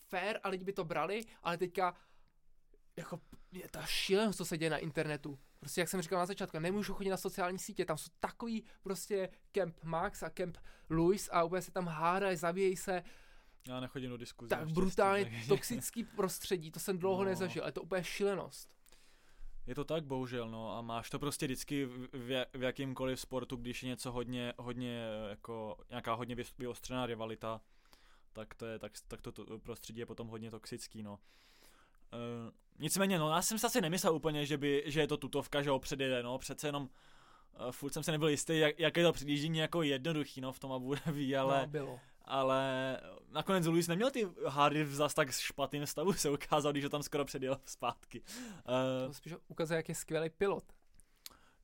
fair 0.08 0.38
a 0.42 0.48
lidi 0.48 0.64
by 0.64 0.72
to 0.72 0.84
brali, 0.84 1.24
ale 1.42 1.58
teďka 1.58 1.94
jako 2.96 3.20
je 3.52 3.68
ta 3.70 3.86
šílenost, 3.86 4.36
co 4.36 4.44
se 4.44 4.58
děje 4.58 4.70
na 4.70 4.78
internetu. 4.78 5.38
Prostě 5.60 5.80
jak 5.80 5.88
jsem 5.88 6.02
říkal 6.02 6.18
na 6.18 6.26
začátku, 6.26 6.58
nemůžu 6.58 6.94
chodit 6.94 7.10
na 7.10 7.16
sociální 7.16 7.58
sítě, 7.58 7.84
tam 7.84 7.98
jsou 7.98 8.10
takový 8.20 8.64
prostě 8.82 9.28
Camp 9.52 9.84
Max 9.84 10.22
a 10.22 10.30
Camp 10.30 10.58
Louis 10.90 11.28
a 11.32 11.44
úplně 11.44 11.62
se 11.62 11.72
tam 11.72 11.86
hádají, 11.86 12.36
zabíjejí 12.36 12.76
se. 12.76 13.02
Já 13.68 13.80
nechodím 13.80 14.10
do 14.10 14.16
diskuze. 14.16 14.48
Tak 14.48 14.68
brutálně 14.68 15.44
toxický 15.48 16.04
prostředí, 16.16 16.70
to 16.70 16.80
jsem 16.80 16.98
dlouho 16.98 17.24
no. 17.24 17.30
nezažil, 17.30 17.66
je 17.66 17.72
to 17.72 17.82
úplně 17.82 18.04
šílenost. 18.04 18.72
Je 19.66 19.74
to 19.74 19.84
tak, 19.84 20.04
bohužel, 20.04 20.50
no, 20.50 20.76
a 20.76 20.82
máš 20.82 21.10
to 21.10 21.18
prostě 21.18 21.46
vždycky 21.46 21.84
v, 21.84 22.08
v, 22.12 22.46
v 22.54 22.62
jakýmkoliv 22.62 23.20
sportu, 23.20 23.56
když 23.56 23.82
je 23.82 23.88
něco 23.88 24.12
hodně, 24.12 24.52
hodně, 24.58 25.04
jako 25.30 25.76
nějaká 25.90 26.14
hodně 26.14 26.36
vyostřená 26.58 27.06
rivalita, 27.06 27.60
tak 28.32 28.54
to 28.54 28.66
je, 28.66 28.78
tak, 28.78 28.92
tak 29.08 29.22
to, 29.22 29.32
to 29.32 29.58
prostředí 29.58 30.00
je 30.00 30.06
potom 30.06 30.28
hodně 30.28 30.50
toxický, 30.50 31.02
no. 31.02 31.18
Uh, 32.12 32.50
nicméně, 32.78 33.18
no, 33.18 33.30
já 33.30 33.42
jsem 33.42 33.58
si 33.58 33.66
asi 33.66 33.80
nemyslel 33.80 34.14
úplně, 34.14 34.46
že, 34.46 34.58
by, 34.58 34.82
že 34.86 35.00
je 35.00 35.06
to 35.06 35.16
tutovka, 35.16 35.62
že 35.62 35.70
ho 35.70 35.78
předjede, 35.78 36.22
no, 36.22 36.38
přece 36.38 36.68
jenom 36.68 36.82
uh, 36.82 37.70
furt 37.70 37.92
jsem 37.92 38.02
se 38.02 38.12
nebyl 38.12 38.28
jistý, 38.28 38.58
jak, 38.58 38.80
jak 38.80 38.96
je 38.96 39.04
to 39.04 39.12
předjíždění 39.12 39.58
jako 39.58 39.82
jednoduchý, 39.82 40.40
no, 40.40 40.52
v 40.52 40.58
tom 40.58 40.72
Abu 40.72 40.94
Dhabi, 40.94 41.36
ale... 41.36 41.60
No, 41.60 41.66
bylo. 41.66 42.00
Ale 42.24 43.00
nakonec 43.28 43.66
Luis 43.66 43.88
neměl 43.88 44.10
ty 44.10 44.28
hády 44.48 44.84
v 44.84 44.94
zas 44.94 45.14
tak 45.14 45.30
špatným 45.30 45.86
stavu, 45.86 46.12
se 46.12 46.30
ukázal, 46.30 46.72
když 46.72 46.84
ho 46.84 46.90
tam 46.90 47.02
skoro 47.02 47.24
předjel 47.24 47.60
zpátky. 47.64 48.20
Uh, 48.20 49.06
to 49.06 49.14
spíš 49.14 49.34
ukazuje, 49.48 49.76
jak 49.76 49.88
je 49.88 49.94
skvělý 49.94 50.30
pilot. 50.30 50.64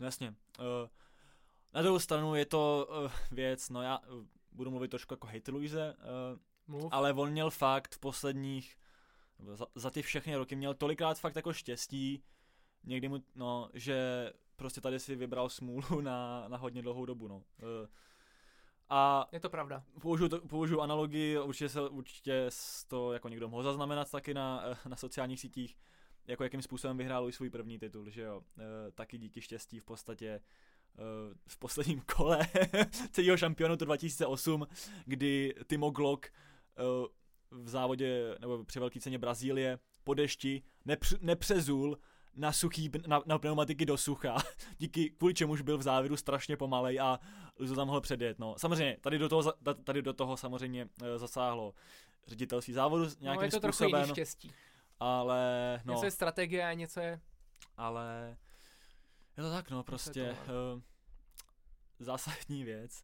No 0.01 0.07
jasně. 0.07 0.29
Uh, 0.29 0.89
na 1.75 1.83
druhou 1.83 1.99
stranu 1.99 2.35
je 2.35 2.47
to 2.47 2.89
uh, 2.91 3.11
věc, 3.31 3.71
no 3.71 3.83
já 3.83 3.99
uh, 3.99 4.25
budu 4.53 4.71
mluvit 4.71 4.89
trošku 4.89 5.15
jako 5.15 5.27
hate 5.27 5.51
Luise, 5.53 5.97
uh, 6.69 6.89
ale 6.91 7.13
on 7.13 7.31
měl 7.31 7.51
fakt 7.51 7.95
v 7.95 7.99
posledních 7.99 8.77
za, 9.39 9.67
za 9.75 9.91
ty 9.91 10.03
všechny 10.03 10.37
roky 10.37 10.57
měl 10.57 10.75
tolikrát 10.75 11.19
fakt 11.19 11.37
jako 11.37 11.53
štěstí, 11.53 12.23
někdy 12.85 13.09
mu, 13.09 13.19
no, 13.35 13.71
že 13.75 14.31
prostě 14.57 14.81
tady 14.81 15.01
si 15.01 15.17
vybral 15.17 15.49
smůlu 15.49 16.01
na, 16.01 16.49
na 16.49 16.57
hodně 16.57 16.83
dlouhou 16.83 17.07
dobu, 17.07 17.29
no. 17.29 17.37
Uh, 17.37 17.43
a 18.89 19.29
je 19.33 19.41
to 19.41 19.51
pravda. 19.51 19.85
Použiju, 20.01 20.29
to, 20.29 20.41
použiju 20.41 20.81
analogii, 20.81 21.39
určitě, 21.39 21.69
se, 21.69 21.89
určitě 21.89 22.49
to 22.89 23.13
jako 23.13 23.29
někdo 23.29 23.49
mohl 23.49 23.63
zaznamenat 23.63 24.11
taky 24.11 24.35
na, 24.35 24.65
na 24.89 24.97
sociálních 24.97 25.41
sítích, 25.41 25.77
jako 26.27 26.45
jakým 26.45 26.63
způsobem 26.63 26.99
vyhrál 26.99 27.27
už 27.27 27.35
svůj 27.35 27.51
první 27.51 27.79
titul, 27.79 28.11
že 28.11 28.23
jo. 28.23 28.43
E, 28.59 28.91
taky 28.93 29.19
díky 29.19 29.41
štěstí 29.41 29.81
v 29.81 29.85
podstatě 29.85 30.41
v 31.47 31.59
posledním 31.59 32.01
kole 32.01 32.47
celého 33.13 33.37
šampionatu 33.37 33.85
2008, 33.85 34.67
kdy 35.07 35.55
Timo 35.67 35.91
Glock 35.91 36.27
v 37.51 37.69
závodě, 37.69 38.37
nebo 38.41 38.65
při 38.65 38.81
velké 38.81 39.01
ceně 39.01 39.19
Brazílie, 39.19 39.79
po 40.05 40.15
dešti 40.15 40.63
nepř, 40.85 41.15
nepřezul 41.21 41.99
na, 42.35 42.53
suchý, 42.53 42.91
na, 43.07 43.23
na 43.27 43.39
pneumatiky 43.39 43.87
do 43.87 43.97
sucha, 43.97 44.37
díky 44.79 45.11
kvůli 45.11 45.35
čemuž 45.35 45.63
byl 45.63 45.79
v 45.79 45.83
závěru 45.83 46.17
strašně 46.17 46.57
pomalej 46.57 47.01
a 47.01 47.19
to 47.57 47.75
tam 47.75 47.87
mohl 47.87 48.01
předjet. 48.01 48.39
No. 48.39 48.55
Samozřejmě, 48.59 48.97
tady 49.01 49.19
do 49.19 49.29
toho, 49.29 49.53
tady 49.85 50.03
do 50.03 50.13
toho 50.13 50.37
samozřejmě 50.37 50.89
e, 51.03 51.19
zasáhlo 51.19 51.75
ředitelství 52.27 52.75
závodu 52.75 53.05
nějakým 53.21 53.41
no, 53.41 53.47
je 53.47 53.51
to 53.51 53.59
způsobem. 53.59 53.91
Trochu 53.91 54.15
štěstí. 54.15 54.53
Ale, 55.01 55.81
no. 55.85 55.93
Něco 55.95 56.05
je 56.05 56.11
strategie 56.11 56.67
a 56.67 56.73
něco 56.73 57.01
je... 57.01 57.21
Ale, 57.77 58.37
je 59.37 59.43
to 59.43 59.51
tak, 59.51 59.71
no, 59.71 59.85
prostě 59.85 60.37
uh, 60.75 60.81
zásadní 61.99 62.65
věc, 62.65 63.03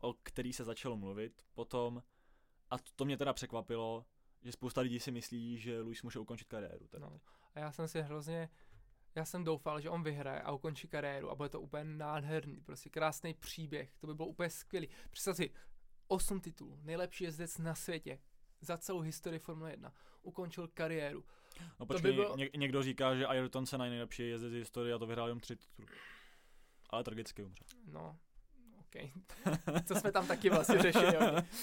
o 0.00 0.14
který 0.22 0.52
se 0.52 0.64
začalo 0.64 0.96
mluvit 0.96 1.42
potom, 1.54 2.02
a 2.70 2.78
to, 2.78 2.84
to 2.96 3.04
mě 3.04 3.16
teda 3.16 3.32
překvapilo, 3.32 4.06
že 4.42 4.52
spousta 4.52 4.80
lidí 4.80 5.00
si 5.00 5.10
myslí, 5.10 5.58
že 5.58 5.80
Luis 5.80 6.02
může 6.02 6.18
ukončit 6.18 6.48
kariéru. 6.48 6.86
Teda. 6.86 7.08
No. 7.08 7.20
A 7.54 7.60
já 7.60 7.72
jsem 7.72 7.88
si 7.88 8.02
hrozně, 8.02 8.48
já 9.14 9.24
jsem 9.24 9.44
doufal, 9.44 9.80
že 9.80 9.90
on 9.90 10.02
vyhraje 10.02 10.40
a 10.40 10.52
ukončí 10.52 10.88
kariéru 10.88 11.30
a 11.30 11.34
bude 11.34 11.48
to 11.48 11.60
úplně 11.60 11.84
nádherný, 11.84 12.60
prostě 12.60 12.90
krásný 12.90 13.34
příběh, 13.34 13.96
to 13.96 14.06
by 14.06 14.14
bylo 14.14 14.28
úplně 14.28 14.50
skvělý. 14.50 14.88
Představ 15.10 15.36
si, 15.36 15.50
8 16.08 16.40
titulů, 16.40 16.78
nejlepší 16.82 17.24
jezdec 17.24 17.58
na 17.58 17.74
světě, 17.74 18.18
za 18.60 18.78
celou 18.78 19.00
historii 19.00 19.38
Formule 19.38 19.70
1, 19.70 19.92
ukončil 20.22 20.68
kariéru. 20.68 21.24
No 21.80 21.86
počkej, 21.86 22.10
by 22.10 22.16
bylo... 22.16 22.36
ně, 22.36 22.50
někdo 22.56 22.82
říká, 22.82 23.14
že 23.14 23.26
Ayrton 23.26 23.66
se 23.66 23.78
nejlepší 23.78 24.28
jezdec 24.28 24.52
z 24.52 24.54
historie 24.54 24.94
a 24.94 24.98
to 24.98 25.06
vyhrál 25.06 25.28
jen 25.28 25.40
3 25.40 25.56
tituly. 25.56 25.88
Ale 26.90 27.04
tragicky 27.04 27.44
umřel. 27.44 27.66
No, 27.86 28.18
OK. 28.96 29.10
Co 29.84 29.94
jsme 29.94 30.12
tam 30.12 30.26
taky 30.26 30.50
vlastně 30.50 30.78
řešili. 30.78 31.16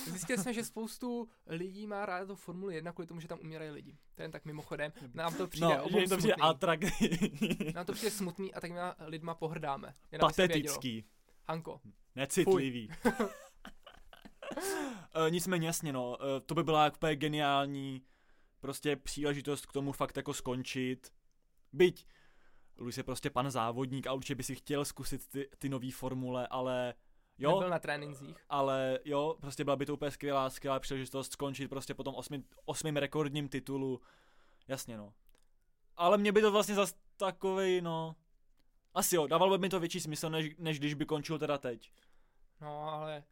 Zjistili 0.05 0.39
jsme, 0.39 0.53
že 0.53 0.63
spoustu 0.63 1.29
lidí 1.47 1.87
má 1.87 2.05
rád 2.05 2.25
to 2.25 2.35
Formule 2.35 2.73
1 2.73 2.91
kvůli 2.91 3.07
tomu, 3.07 3.19
že 3.19 3.27
tam 3.27 3.39
umírají 3.41 3.71
lidi. 3.71 3.97
To 4.15 4.21
je 4.21 4.29
tak 4.29 4.45
mimochodem. 4.45 4.91
Nám 5.13 5.35
to 5.35 5.47
přijde 5.47 5.67
no, 5.91 5.99
že 5.99 6.07
to 6.09 6.17
přijde 6.17 6.35
Nám 7.75 7.85
to 7.85 7.93
přijde 7.93 8.11
smutný 8.11 8.53
a 8.53 8.59
tak 8.59 8.71
my 8.71 8.77
lidma 8.99 9.35
pohrdáme. 9.35 9.95
Jen 10.11 10.19
Patetický. 10.19 11.05
Hanko. 11.47 11.81
Necitlivý. 12.15 12.89
uh, 13.05 13.13
nicméně 15.29 15.67
jasně 15.67 15.93
no, 15.93 16.09
uh, 16.09 16.17
to 16.45 16.55
by 16.55 16.63
byla 16.63 16.91
úplně 16.91 17.15
geniální 17.15 18.01
prostě 18.59 18.95
příležitost 18.95 19.65
k 19.65 19.73
tomu 19.73 19.91
fakt 19.91 20.17
jako 20.17 20.33
skončit. 20.33 21.11
Byť 21.73 22.05
Luis 22.77 22.97
je 22.97 23.03
prostě 23.03 23.29
pan 23.29 23.51
závodník 23.51 24.07
a 24.07 24.13
určitě 24.13 24.35
by 24.35 24.43
si 24.43 24.55
chtěl 24.55 24.85
zkusit 24.85 25.27
ty, 25.27 25.49
ty 25.57 25.69
nové 25.69 25.91
formule, 25.91 26.47
ale 26.47 26.93
Jo, 27.37 27.51
Nebyl 27.55 27.69
na 27.69 27.79
trénincích. 27.79 28.37
Ale 28.49 28.99
jo, 29.05 29.35
prostě 29.41 29.63
byla 29.63 29.75
by 29.75 29.85
to 29.85 29.93
úplně 29.93 30.11
skvělá, 30.11 30.49
skvělá 30.49 30.79
příležitost 30.79 31.31
skončit 31.31 31.67
prostě 31.67 31.93
po 31.93 32.03
tom 32.03 32.15
osmým, 32.15 32.43
osmým 32.65 32.97
rekordním 32.97 33.49
titulu. 33.49 34.01
Jasně 34.67 34.97
no. 34.97 35.13
Ale 35.97 36.17
mě 36.17 36.31
by 36.31 36.41
to 36.41 36.51
vlastně 36.51 36.75
zas 36.75 36.95
takovej, 37.17 37.81
no... 37.81 38.15
Asi 38.93 39.15
jo, 39.15 39.27
dávalo 39.27 39.57
by 39.57 39.61
mi 39.61 39.69
to 39.69 39.79
větší 39.79 39.99
smysl, 39.99 40.29
než, 40.29 40.55
než 40.57 40.79
když 40.79 40.93
by 40.93 41.05
končil 41.05 41.39
teda 41.39 41.57
teď. 41.57 41.91
No, 42.61 42.89
ale 42.89 43.23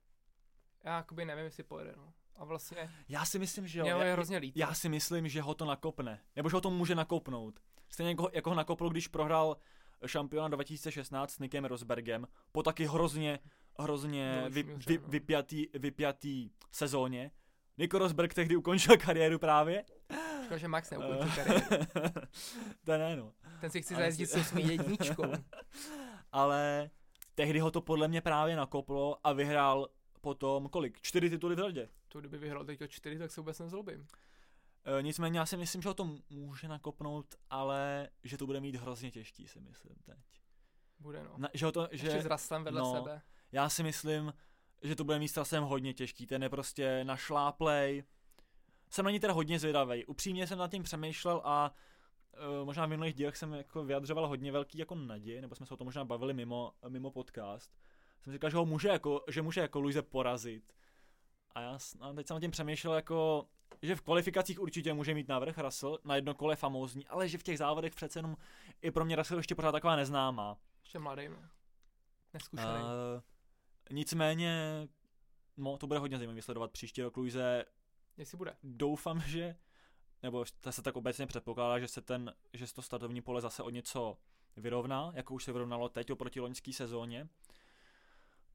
já 0.83 0.97
jakoby 0.97 1.25
nevím, 1.25 1.45
jestli 1.45 1.63
pojede, 1.63 1.93
no. 1.97 2.13
A 2.35 2.45
vlastně... 2.45 2.91
Já 3.09 3.25
si 3.25 3.39
myslím, 3.39 3.67
že 3.67 3.79
jo. 3.79 3.85
Mě 3.85 4.05
je 4.05 4.13
hrozně 4.13 4.37
líto. 4.37 4.59
Já 4.59 4.73
si 4.73 4.89
myslím, 4.89 5.27
že 5.27 5.41
ho 5.41 5.53
to 5.53 5.65
nakopne. 5.65 6.21
Nebo 6.35 6.49
že 6.49 6.55
ho 6.55 6.61
to 6.61 6.69
může 6.69 6.95
nakopnout. 6.95 7.59
Stejně 7.89 8.09
jako, 8.09 8.29
jako 8.33 8.49
ho 8.49 8.55
nakopl, 8.55 8.89
když 8.89 9.07
prohrál 9.07 9.57
šampiona 10.05 10.47
2016 10.47 11.31
s 11.31 11.39
Nikem 11.39 11.65
Rosbergem 11.65 12.27
po 12.51 12.63
taky 12.63 12.85
hrozně 12.85 13.39
hrozně 13.79 14.41
no, 14.41 14.49
vy, 14.49 14.63
vy, 14.63 14.97
no. 14.97 15.07
vypjatý, 15.07 15.67
vypjatý 15.73 16.49
sezóně. 16.71 17.31
Nico 17.77 17.99
Rosberg 17.99 18.33
tehdy 18.33 18.55
ukončil 18.55 18.97
kariéru 19.05 19.39
právě. 19.39 19.85
Škoda, 20.43 20.57
že 20.57 20.67
Max 20.67 20.89
neukončil 20.89 21.43
kariéru. 21.43 21.65
to 22.85 22.97
ne, 22.97 23.15
no. 23.15 23.33
Ten 23.61 23.69
si 23.71 23.81
chce 23.81 23.95
zajezdit 23.95 24.29
s 24.29 24.35
osmi 24.35 24.61
jedničkou. 24.61 25.23
Ale 26.31 26.89
tehdy 27.35 27.59
ho 27.59 27.71
to 27.71 27.81
podle 27.81 28.07
mě 28.07 28.21
právě 28.21 28.55
nakoplo 28.55 29.17
a 29.23 29.33
vyhrál 29.33 29.89
potom 30.21 30.69
kolik? 30.69 31.01
Čtyři 31.01 31.29
tituly 31.29 31.55
v 31.55 31.59
řadě. 31.59 31.89
To 32.07 32.19
kdyby 32.19 32.37
vyhrál 32.37 32.65
teď 32.65 32.81
o 32.81 32.87
čtyři, 32.87 33.19
tak 33.19 33.31
se 33.31 33.41
vůbec 33.41 33.59
nezlobím. 33.59 34.07
E, 34.85 35.03
nicméně 35.03 35.39
já 35.39 35.45
si 35.45 35.57
myslím, 35.57 35.81
že 35.81 35.89
ho 35.89 35.93
to 35.93 36.17
může 36.29 36.67
nakopnout, 36.67 37.35
ale 37.49 38.09
že 38.23 38.37
to 38.37 38.45
bude 38.45 38.59
mít 38.59 38.75
hrozně 38.75 39.11
těžký, 39.11 39.47
si 39.47 39.59
myslím 39.59 39.95
teď. 40.05 40.41
Bude 40.99 41.23
no. 41.23 41.33
Na, 41.37 41.49
že 41.53 41.65
ho 41.65 41.71
to, 41.71 41.87
že, 41.91 42.07
Ještě 42.07 42.21
s 42.21 42.25
Raslem 42.25 42.63
vedle 42.63 42.81
no, 42.81 42.93
sebe. 42.93 43.21
Já 43.51 43.69
si 43.69 43.83
myslím, 43.83 44.33
že 44.81 44.95
to 44.95 45.03
bude 45.03 45.19
mít 45.19 45.33
časem 45.33 45.63
hodně 45.63 45.93
těžký, 45.93 46.27
ten 46.27 46.43
je 46.43 46.49
prostě 46.49 47.03
našláplej. 47.03 48.03
Jsem 48.89 49.05
na 49.05 49.11
ní 49.11 49.19
teda 49.19 49.33
hodně 49.33 49.59
zvědavý. 49.59 50.05
Upřímně 50.05 50.47
jsem 50.47 50.57
nad 50.57 50.71
tím 50.71 50.83
přemýšlel 50.83 51.41
a 51.43 51.73
uh, 52.33 52.65
možná 52.65 52.85
v 52.85 52.89
minulých 52.89 53.13
dílech 53.13 53.37
jsem 53.37 53.53
jako 53.53 53.83
vyjadřoval 53.83 54.27
hodně 54.27 54.51
velký 54.51 54.77
jako 54.77 54.95
naději, 54.95 55.41
nebo 55.41 55.55
jsme 55.55 55.65
se 55.65 55.73
o 55.73 55.77
tom 55.77 55.85
možná 55.85 56.05
bavili 56.05 56.33
mimo, 56.33 56.73
mimo 56.87 57.11
podcast. 57.11 57.71
Jsem 58.21 58.33
říkal, 58.33 58.49
že 58.49 58.57
ho 58.57 58.65
může 58.65 58.87
jako, 58.87 59.23
že 59.29 59.41
může 59.41 59.61
jako 59.61 59.79
Luise 59.79 60.01
porazit. 60.01 60.73
A 61.55 61.61
já 61.61 61.77
a 61.99 62.13
teď 62.13 62.27
jsem 62.27 62.35
nad 62.35 62.41
tím 62.41 62.51
přemýšlel 62.51 62.93
jako, 62.93 63.47
že 63.81 63.95
v 63.95 64.01
kvalifikacích 64.01 64.59
určitě 64.59 64.93
může 64.93 65.13
mít 65.13 65.27
návrh 65.27 65.57
Russell, 65.57 65.99
na 66.03 66.15
jedno 66.15 66.33
kole 66.33 66.55
famózní, 66.55 67.07
ale 67.07 67.29
že 67.29 67.37
v 67.37 67.43
těch 67.43 67.57
závodech 67.57 67.95
přece 67.95 68.19
jenom 68.19 68.37
i 68.81 68.91
pro 68.91 69.05
mě 69.05 69.15
Russell 69.15 69.39
ještě 69.39 69.55
pořád 69.55 69.71
taková 69.71 69.95
neznámá. 69.95 70.57
Ještě 70.83 70.99
mladý, 70.99 71.29
no. 71.29 71.37
Neskušený. 72.33 72.73
Uh, 72.73 73.21
Nicméně, 73.91 74.87
no, 75.57 75.77
to 75.77 75.87
bude 75.87 75.99
hodně 75.99 76.17
zajímavé 76.17 76.41
sledovat 76.41 76.71
příští 76.71 77.01
rok 77.01 77.17
Luise. 77.17 77.65
Jestli 78.17 78.37
bude. 78.37 78.55
Doufám, 78.63 79.21
že, 79.21 79.55
nebo 80.23 80.45
to 80.59 80.71
se 80.71 80.81
tak 80.81 80.95
obecně 80.95 81.27
předpokládá, 81.27 81.79
že 81.79 81.87
se 81.87 82.01
ten, 82.01 82.33
že 82.53 82.67
se 82.67 82.73
to 82.73 82.81
startovní 82.81 83.21
pole 83.21 83.41
zase 83.41 83.63
o 83.63 83.69
něco 83.69 84.17
vyrovná, 84.57 85.11
jako 85.13 85.33
už 85.33 85.43
se 85.43 85.51
vyrovnalo 85.51 85.89
teď 85.89 86.11
oproti 86.11 86.39
loňské 86.39 86.73
sezóně. 86.73 87.29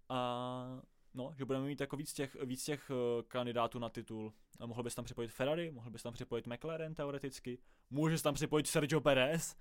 A 0.08 0.80
no, 1.16 1.34
že 1.36 1.44
budeme 1.44 1.66
mít 1.66 1.80
jako 1.80 1.96
víc 1.96 2.12
těch, 2.12 2.36
víc 2.44 2.64
těch 2.64 2.90
uh, 2.90 2.96
kandidátů 3.28 3.78
na 3.78 3.88
titul. 3.88 4.32
A 4.60 4.66
mohl 4.66 4.82
bys 4.82 4.94
tam 4.94 5.04
připojit 5.04 5.28
Ferrari, 5.28 5.70
mohl 5.70 5.90
bys 5.90 6.02
tam 6.02 6.12
připojit 6.12 6.46
McLaren 6.46 6.94
teoreticky, 6.94 7.58
můžeš 7.90 8.22
tam 8.22 8.34
připojit 8.34 8.66
Sergio 8.66 9.00
Perez, 9.00 9.56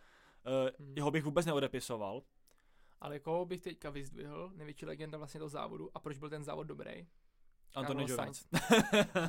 uh, 0.45 0.85
hmm. 0.85 0.93
jeho 0.97 1.11
bych 1.11 1.23
vůbec 1.23 1.45
neodepisoval, 1.45 2.23
ale 3.01 3.19
koho 3.19 3.45
bych 3.45 3.61
teďka 3.61 3.89
vyzdvihl, 3.89 4.51
největší 4.55 4.85
legenda 4.85 5.17
vlastně 5.17 5.39
toho 5.39 5.49
závodu 5.49 5.89
a 5.93 5.99
proč 5.99 6.17
byl 6.17 6.29
ten 6.29 6.43
závod 6.43 6.67
dobrý? 6.67 7.07
Carlos 7.73 8.09
Jones. 8.09 8.45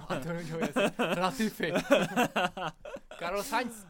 Anthony 0.08 0.48
Jones. 0.48 0.74
Latifi. 1.20 1.72
Carlos 3.18 3.48
Sainz. 3.48 3.86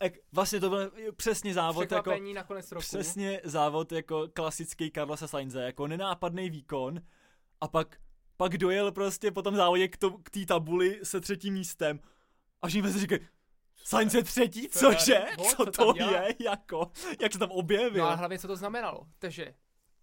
Ek, 0.00 0.18
vlastně 0.32 0.60
to 0.60 0.70
byl 0.70 0.92
přesně 1.16 1.54
závod 1.54 1.82
jako... 1.82 1.94
Překvapení 1.94 2.34
na 2.34 2.44
konec 2.44 2.72
roku. 2.72 2.80
Přesně 2.80 3.40
závod 3.44 3.92
jako 3.92 4.28
klasický 4.28 4.90
Carlosa 4.90 5.28
Sainze, 5.28 5.62
jako 5.62 5.86
nenápadný 5.86 6.50
výkon 6.50 7.00
a 7.60 7.68
pak, 7.68 8.00
pak 8.36 8.58
dojel 8.58 8.92
prostě 8.92 9.30
po 9.30 9.42
tom 9.42 9.56
závodě 9.56 9.88
k, 9.88 9.96
to, 9.96 10.10
k 10.10 10.30
té 10.30 10.46
tabuli 10.46 11.00
se 11.02 11.20
třetím 11.20 11.54
místem 11.54 12.00
a 12.62 12.68
všichni 12.68 12.92
si 12.92 12.98
říkají, 13.00 13.20
Sainz 13.84 14.14
je 14.14 14.22
třetí, 14.22 14.68
cože? 14.68 15.26
Co 15.56 15.66
to 15.66 15.92
je, 15.96 16.34
jako, 16.44 16.90
jak 17.20 17.32
se 17.32 17.38
tam 17.38 17.50
objevil? 17.50 18.04
No 18.04 18.10
a 18.10 18.14
hlavně 18.14 18.38
co 18.38 18.48
to 18.48 18.56
znamenalo. 18.56 19.06
Takže 19.18 19.54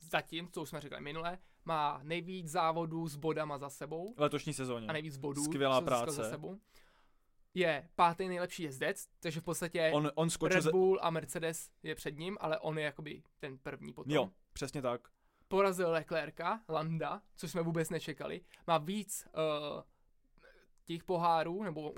zatím, 0.02 0.50
co 0.52 0.62
už 0.62 0.70
jsme 0.70 0.82
řekli 0.82 1.02
minule, 1.02 1.38
má 1.66 2.00
nejvíc 2.04 2.48
závodů 2.48 3.08
s 3.08 3.16
bodama 3.16 3.58
za 3.58 3.70
sebou 3.70 4.14
V 4.14 4.20
letošní 4.20 4.54
sezóně. 4.54 4.88
a 4.88 4.94
nejvíc 4.94 5.18
bodů 5.18 5.44
Skvělá 5.44 5.82
práce. 5.82 6.12
za 6.12 6.30
sebou. 6.30 6.60
Je 7.54 7.90
pátý 7.96 8.28
nejlepší 8.28 8.64
jezdec, 8.64 9.08
takže 9.20 9.42
v 9.42 9.44
podstatě 9.44 9.92
On, 9.94 10.12
on 10.16 10.30
skočil 10.30 10.56
Red 10.56 10.64
ze... 10.64 10.72
Bull 10.72 11.00
a 11.02 11.10
Mercedes 11.10 11.70
je 11.84 11.96
před 11.96 12.18
ním, 12.18 12.38
ale 12.42 12.60
on 12.60 12.78
je 12.78 12.86
jakoby 12.86 13.24
ten 13.40 13.58
první 13.58 13.94
potom. 13.94 14.14
Jo, 14.14 14.30
přesně 14.54 14.82
tak. 14.82 15.08
Porazil 15.48 15.92
Leclerca, 15.92 16.62
Landa, 16.70 17.22
což 17.36 17.52
jsme 17.52 17.62
vůbec 17.62 17.90
nečekali. 17.90 18.42
Má 18.68 18.78
víc 18.78 19.28
uh, 19.28 19.82
těch 20.86 21.04
pohárů, 21.04 21.64
nebo 21.64 21.94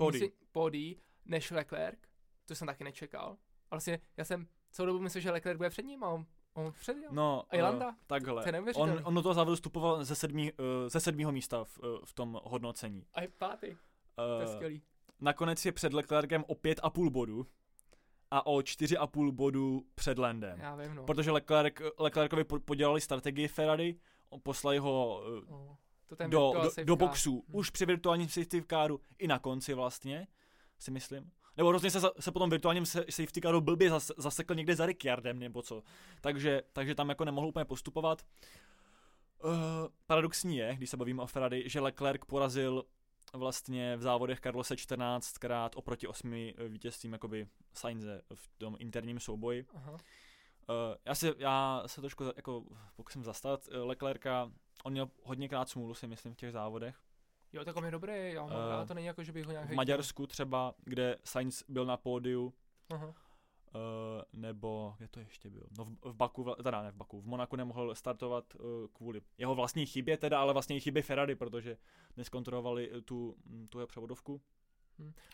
pódií, 0.52 1.00
než 1.24 1.50
Leclerc, 1.50 1.98
to 2.44 2.54
jsem 2.54 2.66
taky 2.66 2.84
nečekal. 2.84 3.36
Vlastně 3.70 4.00
já 4.16 4.24
jsem 4.24 4.46
celou 4.70 4.86
dobu 4.86 4.98
myslel, 5.00 5.20
že 5.22 5.30
Leclerc 5.30 5.56
bude 5.56 5.70
před 5.70 5.82
ním 5.82 6.04
a 6.04 6.08
on, 6.08 6.26
on 6.54 6.72
předjel. 6.72 7.10
No, 7.12 7.44
A 7.50 7.56
i 7.56 7.62
Landa? 7.62 7.88
Uh, 7.88 7.94
takhle. 8.06 8.52
To 8.52 8.78
On, 8.80 9.00
on 9.04 9.14
do 9.14 9.22
toho 9.22 9.34
závodu 9.34 9.54
vstupoval 9.56 10.04
ze, 10.04 10.14
sedmí, 10.14 10.52
uh, 10.52 10.58
ze 10.88 11.00
sedmého 11.00 11.32
místa 11.32 11.64
v, 11.64 11.78
uh, 11.78 11.84
v 12.04 12.12
tom 12.12 12.40
hodnocení. 12.44 13.06
A 13.14 13.22
je 13.22 13.28
pátý, 13.28 13.66
to 14.16 14.40
je 14.40 14.46
Uh, 14.46 14.52
skvělý. 14.52 14.82
nakonec 15.20 15.66
je 15.66 15.72
před 15.72 15.92
Leclercem 15.92 16.44
o 16.48 16.54
5,5 16.54 17.10
bodu 17.10 17.46
a 18.30 18.46
o 18.46 18.56
4,5 18.56 19.30
bodu 19.32 19.86
před 19.94 20.18
Landem. 20.18 20.60
Já 20.60 20.76
vím, 20.76 20.94
no. 20.94 21.04
Protože 21.04 21.30
Leclerc, 21.30 21.74
Leclercovi 21.98 22.44
po- 22.44 22.60
podělali 22.60 23.00
strategii 23.00 23.48
Ferrari, 23.48 23.96
poslali 24.42 24.78
ho 24.78 25.22
uh, 25.42 25.50
no. 25.50 25.76
To 26.06 26.16
ten 26.16 26.30
do, 26.30 26.52
do, 26.62 26.84
do 26.84 26.96
boxu, 26.96 27.44
Hm. 27.48 27.56
už 27.56 27.70
při 27.70 27.86
virtuálním 27.86 28.28
safety 28.28 28.64
caru 28.70 29.00
i 29.18 29.26
na 29.26 29.38
konci 29.38 29.74
vlastně, 29.74 30.26
si 30.78 30.90
myslím. 30.90 31.30
Nebo 31.56 31.68
hrozně 31.68 31.90
se, 31.90 32.00
se 32.20 32.32
potom 32.32 32.50
virtuálním 32.50 32.86
safety 32.86 33.40
caru 33.42 33.60
blbě 33.60 33.90
zas, 33.90 34.12
zasekl 34.16 34.54
někde 34.54 34.76
za 34.76 34.86
Ricciardem 34.86 35.38
nebo 35.38 35.62
co. 35.62 35.82
Takže, 36.20 36.62
takže 36.72 36.94
tam 36.94 37.08
jako 37.08 37.24
nemohl 37.24 37.46
úplně 37.46 37.64
postupovat. 37.64 38.22
Uh, 39.44 39.52
paradoxní 40.06 40.56
je, 40.56 40.74
když 40.76 40.90
se 40.90 40.96
bavíme 40.96 41.22
o 41.22 41.26
Ferrari, 41.26 41.62
že 41.66 41.80
Leclerc 41.80 42.20
porazil 42.26 42.84
vlastně 43.32 43.96
v 43.96 44.02
závodech 44.02 44.40
Carlose 44.40 44.74
14krát 44.74 45.70
oproti 45.74 46.06
8 46.06 46.52
vítězstvím 46.68 47.12
jakoby 47.12 47.48
Sainze 47.74 48.22
v 48.34 48.48
tom 48.58 48.76
interním 48.78 49.20
souboji. 49.20 49.66
Aha. 49.74 49.92
Uh, 49.92 49.98
já, 51.04 51.14
si, 51.14 51.34
já 51.38 51.82
se 51.86 52.00
trošku 52.00 52.24
jako 52.36 52.64
pokusím 52.96 53.24
zastat 53.24 53.68
uh, 53.68 53.88
Leclerca, 53.88 54.50
on 54.84 54.92
měl 54.92 55.10
hodněkrát 55.22 55.68
smůlu 55.68 55.94
si 55.94 56.06
myslím 56.06 56.34
v 56.34 56.36
těch 56.36 56.52
závodech. 56.52 56.96
Jo, 57.52 57.64
tak 57.64 57.76
on 57.76 57.84
je 57.84 57.90
dobrý, 57.90 58.32
já 58.32 58.42
mám 58.42 58.52
Eh, 58.52 58.70
rád, 58.70 58.88
to 58.88 58.94
není 58.94 59.06
jako, 59.06 59.22
že 59.22 59.32
bych 59.32 59.44
ho 59.44 59.50
nějak 59.50 59.64
V 59.64 59.68
hejtil. 59.68 59.76
Maďarsku 59.76 60.26
třeba, 60.26 60.74
kde 60.84 61.18
Sainz 61.24 61.64
byl 61.68 61.86
na 61.86 61.96
pódiu, 61.96 62.54
Aha. 62.90 63.14
Uh, 63.74 63.80
nebo 64.32 64.94
kde 64.98 65.08
to 65.08 65.20
ještě 65.20 65.50
byl? 65.50 65.62
No 65.78 65.84
v, 65.84 65.88
v 66.02 66.14
Baku, 66.14 66.54
teda 66.62 66.82
ne 66.82 66.90
v 66.90 66.94
Baku, 66.96 67.20
v 67.20 67.26
Monaku 67.26 67.56
nemohl 67.56 67.94
startovat 67.94 68.44
uh, 68.54 68.60
kvůli 68.92 69.20
jeho 69.38 69.54
vlastní 69.54 69.86
chybě 69.86 70.16
teda, 70.16 70.40
ale 70.40 70.52
vlastně 70.52 70.76
i 70.76 70.80
chybě 70.80 71.02
Ferrari, 71.02 71.34
protože 71.34 71.76
neskontrolovali 72.16 72.90
eh, 72.92 73.00
tu, 73.00 73.36
mm, 73.46 73.68
tu 73.68 73.78
jeho 73.78 73.86
převodovku. 73.86 74.40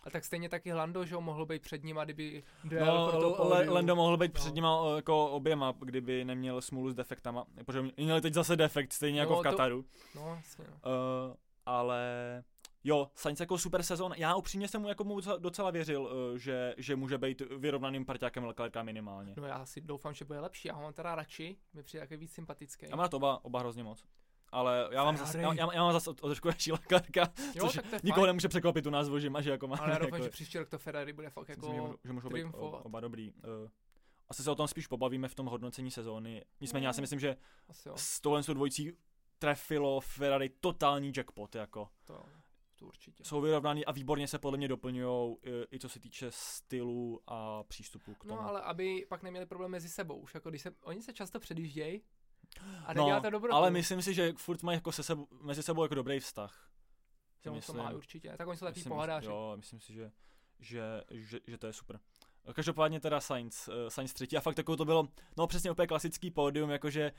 A 0.05 0.11
tak 0.11 0.25
stejně 0.25 0.49
taky 0.49 0.73
Lando, 0.73 1.05
že 1.05 1.15
ho 1.15 1.21
mohl 1.21 1.47
být 1.47 1.63
před 1.63 1.85
ním 1.85 1.99
a 1.99 2.05
kdyby 2.05 2.43
dojel 2.65 2.87
No, 2.87 3.09
pro 3.11 3.21
to 3.21 3.27
L- 3.43 3.49
Le- 3.49 3.57
pódium. 3.57 3.75
Lendo 3.75 3.97
mohl 3.97 4.17
být 4.17 4.35
No. 4.35 4.41
před 4.41 4.55
nima 4.55 4.97
jako 4.97 5.31
oběma, 5.31 5.75
kdyby 5.81 6.25
neměl 6.25 6.61
smůlu 6.61 6.91
s 6.91 6.95
defektama, 6.95 7.45
protože 7.65 7.83
měli 7.97 8.21
teď 8.21 8.35
zase 8.35 8.57
defekt, 8.57 8.93
stejně 8.93 9.21
jako 9.21 9.33
No, 9.33 9.41
v 9.41 9.43
to- 9.43 9.51
Kataru. 9.51 9.85
No, 10.15 10.35
jasně, 10.37 10.65
no. 10.71 10.75
Uh, 10.75 11.35
ale 11.67 12.05
jo, 12.87 13.11
Sainz 13.15 13.41
jako 13.41 13.59
super 13.59 13.83
sezon. 13.83 14.13
Já 14.17 14.35
upřímně 14.35 14.69
jsem 14.69 14.83
mu 14.83 14.89
jako 14.89 15.05
mu 15.05 15.17
docela- 15.21 15.39
docela 15.39 15.71
věřil, 15.71 16.03
uh, 16.03 16.39
že, 16.39 16.75
že 16.79 16.97
může 16.97 17.19
být 17.19 17.41
vyrovnaným 17.41 18.05
parťákem 18.05 18.45
Leclerca 18.45 18.83
minimálně. 18.83 19.35
No 19.37 19.47
já 19.47 19.67
si 19.67 19.81
doufám, 19.81 20.15
že 20.15 20.25
bude 20.25 20.41
lepší, 20.41 20.69
já 20.69 20.75
ho 20.75 20.83
mám 20.83 20.93
teda 20.93 21.15
radši, 21.15 21.57
mi 21.75 21.83
přijde 21.83 22.01
takový 22.03 22.17
víc 22.21 22.33
sympatický. 22.33 22.87
Já 22.91 22.97
mám 22.97 23.05
na 23.05 23.09
to 23.09 23.17
oba, 23.17 23.45
oba 23.45 23.61
hrozně 23.61 23.85
moc. 23.85 24.05
Ale 24.53 24.89
já 24.93 25.05
mám 25.05 25.17
zase, 25.17 25.41
já, 25.41 25.53
já, 25.55 25.75
já 25.75 25.83
mám 25.83 25.93
zase 25.93 26.11
o, 26.11 26.13
o 26.13 26.27
trošku 26.27 26.49
radši 26.49 26.73
Leclerca, 26.73 27.33
jo, 27.55 27.67
což 27.69 27.81
nikoho 28.03 28.21
fajn, 28.23 28.27
nemůže 28.27 28.49
překvapit 28.49 28.85
tu 28.85 28.91
názvu, 28.91 29.19
že 29.19 29.31
že 29.41 29.51
jako 29.51 29.69
má. 29.69 29.77
ale 29.77 29.91
já 29.93 29.99
doufám, 29.99 30.15
jako, 30.15 30.25
že 30.25 30.31
příští 30.31 30.59
rok 30.59 30.69
to 30.69 30.79
Ferrari 30.79 31.13
bude 31.13 31.31
fakt 31.31 31.49
jako... 31.49 31.69
můžou- 31.69 31.97
že 32.05 32.13
můžou 32.13 32.29
být 32.29 32.45
o, 32.45 32.71
oba 32.71 33.01
dobrý. 33.01 33.33
Uh, 33.33 33.69
asi 34.29 34.43
se 34.43 34.51
o 34.51 34.55
tom 34.55 34.69
spíš 34.69 34.87
pobavíme 34.87 35.29
v 35.29 35.35
tom 35.35 35.47
hodnocení 35.47 35.91
sezóny. 35.91 36.45
Nicméně 36.61 36.87
já 36.87 36.93
si 36.93 37.01
No. 37.01 37.03
myslím, 37.03 37.21
že 37.21 37.37
s 37.97 38.21
tohle 38.21 38.43
dvojicí 38.43 38.93
trefilo 39.39 40.01
Ferrari 40.01 40.49
totální 40.49 41.13
jackpot, 41.17 41.55
jako. 41.55 41.89
to, 42.05 42.23
to 42.77 42.87
určitě. 42.87 43.25
jsou 43.25 43.41
vyrovnaný 43.41 43.85
a 43.85 43.93
výborně 43.93 44.29
se 44.29 44.39
podle 44.39 44.57
mě 44.59 44.69
doplňují 44.69 45.37
i 45.73 45.79
co 45.79 45.89
se 45.89 46.01
týče 46.01 46.27
stylu 46.31 47.21
a 47.27 47.63
přístupu 47.63 48.15
k 48.15 48.23
tomu. 48.23 48.35
No 48.35 48.49
ale 48.49 48.61
aby 48.61 49.07
pak 49.09 49.23
neměli 49.23 49.47
problém 49.47 49.71
mezi 49.71 49.89
sebou, 49.89 50.17
už 50.19 50.35
jako 50.35 50.51
když 50.51 50.63
se, 50.63 50.75
oni 50.83 51.03
se 51.03 51.13
často 51.13 51.41
předjíždějí 51.41 52.03
a 52.87 52.95
No, 52.95 53.21
to 53.21 53.31
dobro. 53.31 53.55
ale 53.55 53.71
myslím 53.71 54.03
si, 54.03 54.15
že 54.15 54.33
furt 54.37 54.63
mají 54.63 54.77
jako 54.77 54.93
se 54.93 55.03
sebou, 55.03 55.29
mezi 55.43 55.63
sebou 55.63 55.83
jako 55.83 55.95
dobrý 55.95 56.21
vztah. 56.21 56.71
Si 57.37 57.43
to 57.43 57.55
myslím. 57.55 57.77
má 57.77 57.91
určitě, 57.91 58.35
tak 58.39 58.49
oni 58.49 58.57
jsou 58.59 58.67
takový 58.67 58.85
pohadáři. 58.85 59.27
Jo, 59.27 59.53
myslím 59.57 59.81
si, 59.81 59.93
že, 59.93 60.13
že, 60.61 60.83
že, 61.11 61.41
že 61.47 61.59
to 61.59 61.67
je 61.67 61.73
super. 61.73 62.01
Každopádně 62.53 63.01
teda 63.01 63.21
Sainz, 63.21 63.69
uh, 63.69 63.75
Sainz 63.89 64.13
třetí 64.13 64.37
a 64.37 64.41
fakt 64.41 64.59
jako 64.59 64.77
to 64.77 64.85
bylo, 64.85 65.09
no 65.37 65.47
přesně 65.47 65.71
úplně 65.71 65.87
klasický 65.87 66.31
pódium, 66.31 66.71
jakože 66.71 67.13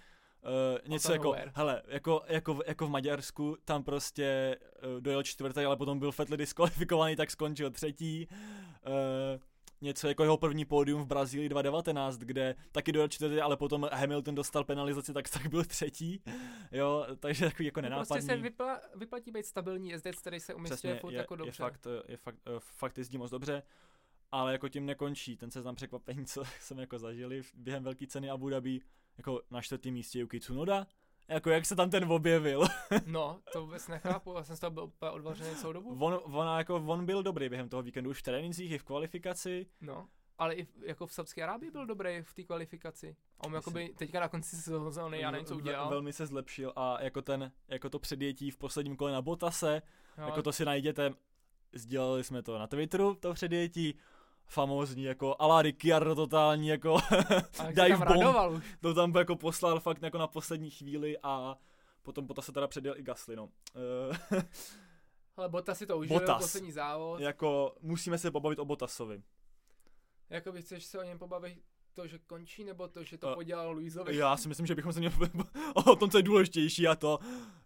uh, 0.43 0.89
něco 0.89 1.11
jako, 1.11 1.23
nowhere. 1.23 1.51
hele, 1.55 1.81
jako, 1.87 2.23
jako, 2.27 2.53
v- 2.53 2.61
jako 2.67 2.87
v 2.87 2.89
Maďarsku, 2.89 3.57
tam 3.65 3.83
prostě 3.83 4.57
uh, 4.95 5.01
dojel 5.01 5.23
čtvrtý, 5.23 5.59
ale 5.59 5.77
potom 5.77 5.99
byl 5.99 6.11
Fettl 6.11 6.37
diskvalifikovaný, 6.37 7.15
tak 7.15 7.31
skončil 7.31 7.71
třetí. 7.71 8.27
Uh, 8.87 9.41
něco 9.81 10.07
jako 10.07 10.23
jeho 10.23 10.37
první 10.37 10.65
pódium 10.65 11.01
v 11.01 11.05
Brazílii 11.07 11.49
2019, 11.49 12.17
kde 12.17 12.55
taky 12.71 12.91
dojel 12.91 13.07
čtvrtý, 13.07 13.41
ale 13.41 13.57
potom 13.57 13.89
Hamilton 13.93 14.35
dostal 14.35 14.63
penalizaci, 14.63 15.13
tak, 15.13 15.29
tak 15.29 15.47
byl 15.47 15.63
třetí. 15.63 16.23
Jo, 16.71 17.05
takže 17.19 17.45
takový 17.45 17.65
jako 17.65 17.81
No 17.81 17.89
nenápadný. 17.89 18.07
Prostě 18.07 18.21
se 18.21 18.37
vypla, 18.37 18.81
vyplatí 18.95 19.31
být 19.31 19.45
stabilní 19.45 19.89
jezdec, 19.89 20.19
který 20.19 20.39
se 20.39 20.53
umístuje 20.53 20.99
furt 20.99 21.11
je, 21.11 21.17
jako 21.17 21.33
je 21.33 21.37
dobře. 21.37 21.63
fakt, 21.63 21.87
eh, 21.87 22.11
je 22.11 22.17
fakt, 22.17 22.37
fakt 22.59 22.97
jezdí 22.97 23.17
moc 23.17 23.31
dobře, 23.31 23.63
ale 24.31 24.51
jako 24.51 24.69
tím 24.69 24.85
nekončí 24.85 25.37
ten 25.37 25.51
seznam 25.51 25.75
překvapení, 25.75 26.25
co 26.25 26.43
jsme 26.59 26.81
jako 26.81 26.99
zažili 26.99 27.41
během 27.53 27.83
velké 27.83 28.07
ceny 28.07 28.29
Abu 28.29 28.49
Dhabi, 28.49 28.79
jako 29.17 29.41
na 29.51 29.61
čtvrtém 29.61 29.93
místě 29.93 30.19
Yuki 30.19 30.39
Tsunoda, 30.39 30.87
jako 31.27 31.49
jak 31.49 31.65
se 31.65 31.75
tam 31.75 31.89
ten 31.89 32.11
objevil. 32.11 32.63
No, 33.05 33.41
to 33.53 33.61
vůbec 33.61 33.87
nechápu, 33.87 34.33
já 34.33 34.43
jsem 34.43 34.55
z 34.55 34.59
toho 34.59 34.71
byl 34.71 34.83
úplně 34.83 35.11
odvařený 35.11 35.55
celou 35.55 35.73
dobu. 35.73 35.97
on, 36.05 36.19
on, 36.23 36.57
jako, 36.57 36.75
on 36.75 37.05
byl 37.05 37.23
dobrý 37.23 37.49
během 37.49 37.69
toho 37.69 37.81
víkendu, 37.83 38.09
už 38.09 38.19
v 38.19 38.23
trénincích 38.23 38.71
i 38.71 38.77
v 38.77 38.83
kvalifikaci. 38.83 39.65
No, 39.81 40.07
ale 40.37 40.53
i 40.53 40.63
v- 40.65 40.83
jako 40.85 41.07
v 41.07 41.13
Saudské 41.13 41.43
Arábii 41.43 41.71
byl 41.71 41.85
dobrý 41.85 42.21
v 42.21 42.33
té 42.33 42.43
kvalifikaci. 42.43 43.15
A 43.39 43.43
on 43.43 43.53
jakoby 43.53 43.93
teďka 43.97 44.19
na 44.19 44.27
konci 44.29 44.55
sezóny, 44.55 45.19
já 45.21 45.31
nevím, 45.31 45.45
co 45.45 45.55
Ve- 45.55 45.61
udělal. 45.61 45.89
Velmi 45.89 46.13
se 46.13 46.25
zlepšil 46.25 46.73
a 46.75 47.03
jako 47.03 47.21
ten, 47.21 47.51
jako 47.67 47.89
to 47.89 47.99
předjetí 47.99 48.51
v 48.51 48.57
posledním 48.57 48.95
kole 48.95 49.11
na 49.11 49.21
Botase, 49.21 49.81
Jo, 50.17 50.23
jako 50.25 50.41
to 50.41 50.51
si 50.53 50.65
najděte, 50.65 51.13
sdělali 51.73 52.23
jsme 52.23 52.43
to 52.43 52.59
na 52.59 52.67
Twitteru, 52.67 53.15
to 53.15 53.33
předjetí, 53.33 53.99
famózní, 54.47 55.03
jako 55.03 55.35
ala 55.39 55.61
Ricciardo 55.61 56.15
totální, 56.15 56.67
jako 56.67 56.97
dive 57.69 57.89
tam 57.89 57.99
bomb. 57.99 58.09
radoval 58.09 58.53
už. 58.53 58.63
to 58.81 58.93
tam 58.93 59.15
jako 59.15 59.35
poslal 59.35 59.79
fakt 59.79 60.01
jako 60.03 60.17
na 60.17 60.27
poslední 60.27 60.69
chvíli 60.69 61.17
a 61.23 61.57
potom 62.03 62.25
Bottas 62.25 62.45
se 62.45 62.51
teda 62.51 62.67
předjel 62.67 62.97
i 62.97 63.03
Gasly, 63.03 63.35
no. 63.35 63.49
Eh, 64.31 64.43
Ale 65.37 65.49
Bottas 65.49 65.77
si 65.77 65.85
to 65.85 65.97
užil, 65.97 66.19
poslední 66.37 66.71
závod. 66.71 67.19
jako 67.19 67.75
musíme 67.81 68.17
se 68.17 68.31
pobavit 68.31 68.59
o 68.59 68.65
Bottasovi. 68.65 69.21
Jakoby 70.29 70.61
chceš 70.61 70.85
se 70.85 70.99
o 70.99 71.03
něm 71.03 71.19
pobavit 71.19 71.59
to, 71.93 72.07
že 72.07 72.19
končí, 72.19 72.63
nebo 72.63 72.87
to, 72.87 73.03
že 73.03 73.17
to 73.17 73.31
Eh, 73.31 73.35
podělal 73.35 73.71
Luizovi? 73.71 74.15
Já 74.17 74.37
si 74.37 74.47
myslím, 74.47 74.67
že 74.67 74.75
bychom 74.75 74.93
se 74.93 74.99
měli 74.99 75.13
pobavit 75.15 75.47
o 75.75 75.95
tom, 75.95 76.09
co 76.09 76.17
je 76.17 76.23
důležitější 76.23 76.87
a 76.87 76.95
to, 76.95 77.19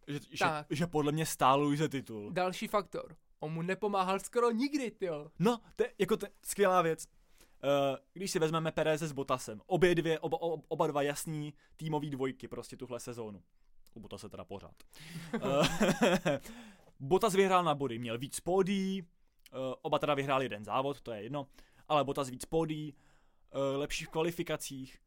že, 0.07 0.19
že, 0.31 0.37
Tak. 0.39 0.65
že 0.69 0.87
podle 0.87 1.11
mě 1.11 1.25
stál 1.25 1.61
Luise 1.61 1.89
titul. 1.89 2.31
Další 2.31 2.67
faktor. 2.67 3.15
On 3.43 3.53
mu 3.53 3.61
nepomáhal 3.61 4.19
skoro 4.19 4.51
nikdy, 4.51 4.91
jo. 5.01 5.31
No, 5.39 5.59
to 5.75 5.83
je 5.83 5.93
jako 5.99 6.17
to 6.17 6.25
je 6.25 6.31
skvělá 6.41 6.81
věc. 6.81 7.05
Uh, 7.63 7.97
když 8.13 8.31
si 8.31 8.39
vezmeme 8.39 8.71
Pereze 8.71 9.07
s 9.07 9.11
Bottasem, 9.11 9.61
obě 9.65 9.95
dvě, 9.95 10.19
oba, 10.19 10.37
oba, 10.67 10.87
dva 10.87 11.01
jasný 11.01 11.53
týmový 11.75 12.09
dvojky 12.09 12.47
prostě 12.47 12.77
tuhle 12.77 12.99
sezónu. 12.99 13.43
U 13.93 13.99
Bottase 13.99 14.29
teda 14.29 14.45
pořád. 14.45 14.75
uh, 15.33 15.67
Bottas 16.99 17.33
vyhrál 17.33 17.63
na 17.63 17.75
body, 17.75 17.99
měl 17.99 18.17
víc 18.17 18.39
pódií, 18.39 19.01
uh, 19.01 19.73
oba 19.81 19.99
teda 19.99 20.13
vyhráli 20.13 20.45
jeden 20.45 20.65
závod, 20.65 21.01
to 21.01 21.11
je 21.11 21.23
jedno, 21.23 21.47
ale 21.87 22.03
Bottas 22.03 22.29
víc 22.29 22.45
pódií, 22.45 22.93
uh, 22.93 23.79
lepší 23.79 24.05
v 24.05 24.09
kvalifikacích, 24.09 24.99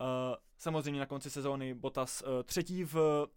Uh, 0.00 0.36
samozřejmě 0.56 1.00
na 1.00 1.06
konci 1.06 1.30
sezóny 1.30 1.74
Bottas 1.74 2.22
uh, 2.22 2.42
třetí 2.42 2.84
v, 2.84 2.94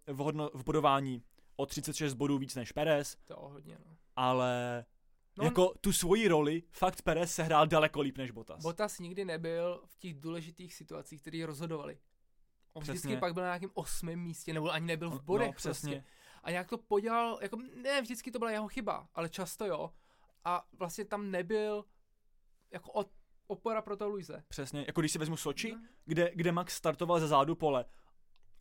v, 0.07 0.17
hodno, 0.17 0.49
v 0.53 0.63
bodování, 0.63 1.23
o 1.55 1.65
36 1.65 2.13
bodů 2.13 2.37
víc 2.37 2.55
než 2.55 2.71
Perez, 2.71 3.17
To 3.25 3.33
je 3.33 3.37
hodně, 3.49 3.77
no. 3.85 3.97
ale 4.15 4.85
No, 5.37 5.43
no, 5.43 5.45
jako 5.47 5.73
tu 5.81 5.93
svoji 5.93 6.27
roli 6.27 6.63
fakt 6.71 7.01
Perez 7.01 7.35
se 7.35 7.43
hrál 7.43 7.67
daleko 7.67 8.01
líp 8.01 8.17
než 8.17 8.31
Bottas. 8.31 8.61
Bottas 8.63 8.99
nikdy 8.99 9.25
nebyl 9.25 9.83
v 9.85 9.97
těch 9.97 10.13
důležitých 10.13 10.73
situacích, 10.75 11.21
které 11.21 11.45
rozhodovali. 11.45 11.97
On 12.73 12.81
vždycky 12.83 12.99
Přesně. 13.07 13.17
pak 13.17 13.33
byl 13.33 13.43
na 13.43 13.49
nějakém 13.49 13.69
osmém 13.73 14.19
místě, 14.19 14.53
nebo 14.53 14.71
ani 14.71 14.85
nebyl 14.85 15.09
v 15.09 15.13
On- 15.13 15.25
bodech 15.25 15.47
no, 15.47 15.53
přesně. 15.53 15.91
Prostě. 15.95 16.09
A 16.43 16.51
nějak 16.51 16.69
to 16.69 16.77
podělal, 16.77 17.39
jako 17.41 17.57
ne, 17.75 18.01
vždycky 18.01 18.31
to 18.31 18.39
byla 18.39 18.51
jeho 18.51 18.67
chyba, 18.67 19.07
ale 19.15 19.29
často 19.29 19.65
jo. 19.65 19.91
A 20.45 20.65
vlastně 20.73 21.05
tam 21.05 21.31
nebyl 21.31 21.85
jako 22.71 22.91
od, 22.91 23.11
opora 23.47 23.81
pro 23.81 23.97
to 23.97 24.07
Luise. 24.09 24.43
Přesně, 24.47 24.83
jako 24.87 25.01
když 25.01 25.11
si 25.11 25.19
vezmu 25.19 25.37
Soči, 25.37 25.71
No. 25.73 25.81
kde, 26.05 26.31
kde 26.35 26.51
Max 26.51 26.75
startoval 26.75 27.19
ze 27.19 27.27
zádu 27.27 27.55
pole 27.55 27.85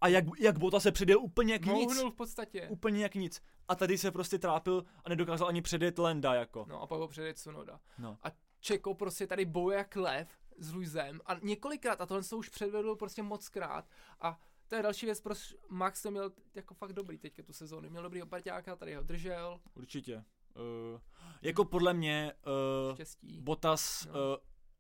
a 0.05 0.09
jak, 0.09 0.25
jak 0.39 0.59
Bottas 0.59 0.83
se 0.83 0.93
předjel 0.93 1.21
úplně 1.21 1.53
jak 1.53 1.65
nic. 1.65 1.73
Mouhnul 1.73 2.11
v 2.11 2.15
podstatě. 2.15 2.69
Úplně 2.69 3.03
jak 3.03 3.15
nic. 3.15 3.43
A 3.69 3.75
tady 3.75 3.99
se 3.99 4.11
prostě 4.11 4.39
trápil 4.39 4.85
a 5.05 5.09
nedokázal 5.09 5.49
ani 5.49 5.63
předjet 5.63 5.99
Lenda 5.99 6.35
jako. 6.35 6.67
No 6.69 6.83
a 6.83 6.87
pak 6.87 6.99
ho 6.99 7.09
předjet 7.09 7.39
Sunoda. 7.39 7.81
No. 7.99 8.19
A 8.23 8.29
Čeko 8.61 8.95
prostě 8.95 9.27
tady 9.27 9.45
bojuje 9.45 9.79
jak 9.79 9.97
lev 9.97 10.29
s 10.59 10.73
Luisem 10.73 11.21
a 11.27 11.35
několikrát, 11.43 12.01
a 12.01 12.07
tohle 12.07 12.23
se 12.23 12.37
už 12.37 12.49
předvedl 12.49 12.97
prostě 12.97 13.23
moc 13.23 13.49
krát. 13.49 13.89
A 14.21 14.41
to 14.69 14.77
je 14.77 14.83
další 14.83 15.07
věc, 15.07 15.21
proč 15.21 15.55
Max 15.69 16.03
to 16.03 16.11
měl 16.11 16.33
jako 16.55 16.75
fakt 16.75 16.93
dobrý 16.93 17.19
teďka 17.19 17.43
tu 17.43 17.53
sezónu. 17.53 17.91
Měl 17.91 18.03
dobrý 18.03 18.21
parťáka, 18.27 18.77
tady 18.77 18.95
ho 18.95 19.03
držel, 19.03 19.61
Určitě. 19.75 20.17
Uh, 20.17 21.01
jako 21.43 21.65
podle 21.65 21.95
mě 21.95 22.33
uh, 22.89 22.95
štěstí. 22.95 23.41
Bottas 23.41 24.07
No. 24.07 24.13
uh, 24.13 24.37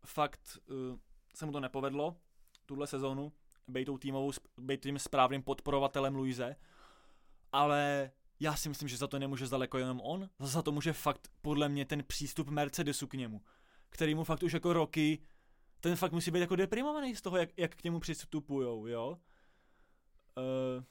fakt 0.06 0.58
uh, 0.70 0.98
se 1.34 1.46
mu 1.46 1.52
to 1.52 1.60
nepovedlo 1.60 2.16
tuhle 2.66 2.86
sezónu, 2.86 3.32
být, 3.68 3.84
tou 3.84 3.98
týmovou, 3.98 4.32
být 4.58 4.82
tím 4.82 4.98
správným 4.98 5.42
podporovatelem 5.42 6.16
Luise, 6.16 6.56
ale 7.52 8.10
já 8.40 8.56
si 8.56 8.68
myslím, 8.68 8.88
že 8.88 8.96
za 8.96 9.06
to 9.06 9.18
nemůže 9.18 9.46
zdaleko 9.46 9.78
jenom 9.78 10.00
on, 10.04 10.30
za 10.38 10.62
to 10.62 10.72
může 10.72 10.92
fakt 10.92 11.28
podle 11.42 11.68
mě 11.68 11.84
ten 11.84 12.04
přístup 12.04 12.48
Mercedesu 12.48 13.06
k 13.06 13.14
němu, 13.14 13.42
který 13.90 14.14
mu 14.14 14.24
fakt 14.24 14.42
už 14.42 14.52
jako 14.52 14.72
roky, 14.72 15.22
ten 15.80 15.96
fakt 15.96 16.12
musí 16.12 16.30
být 16.30 16.40
jako 16.40 16.56
deprimovaný 16.56 17.16
z 17.16 17.22
toho, 17.22 17.36
jak, 17.36 17.50
jak 17.56 17.74
k 17.74 17.84
němu 17.84 18.00
přistupujou, 18.00 18.86
jo. 18.86 19.18
Uh, 20.36 20.84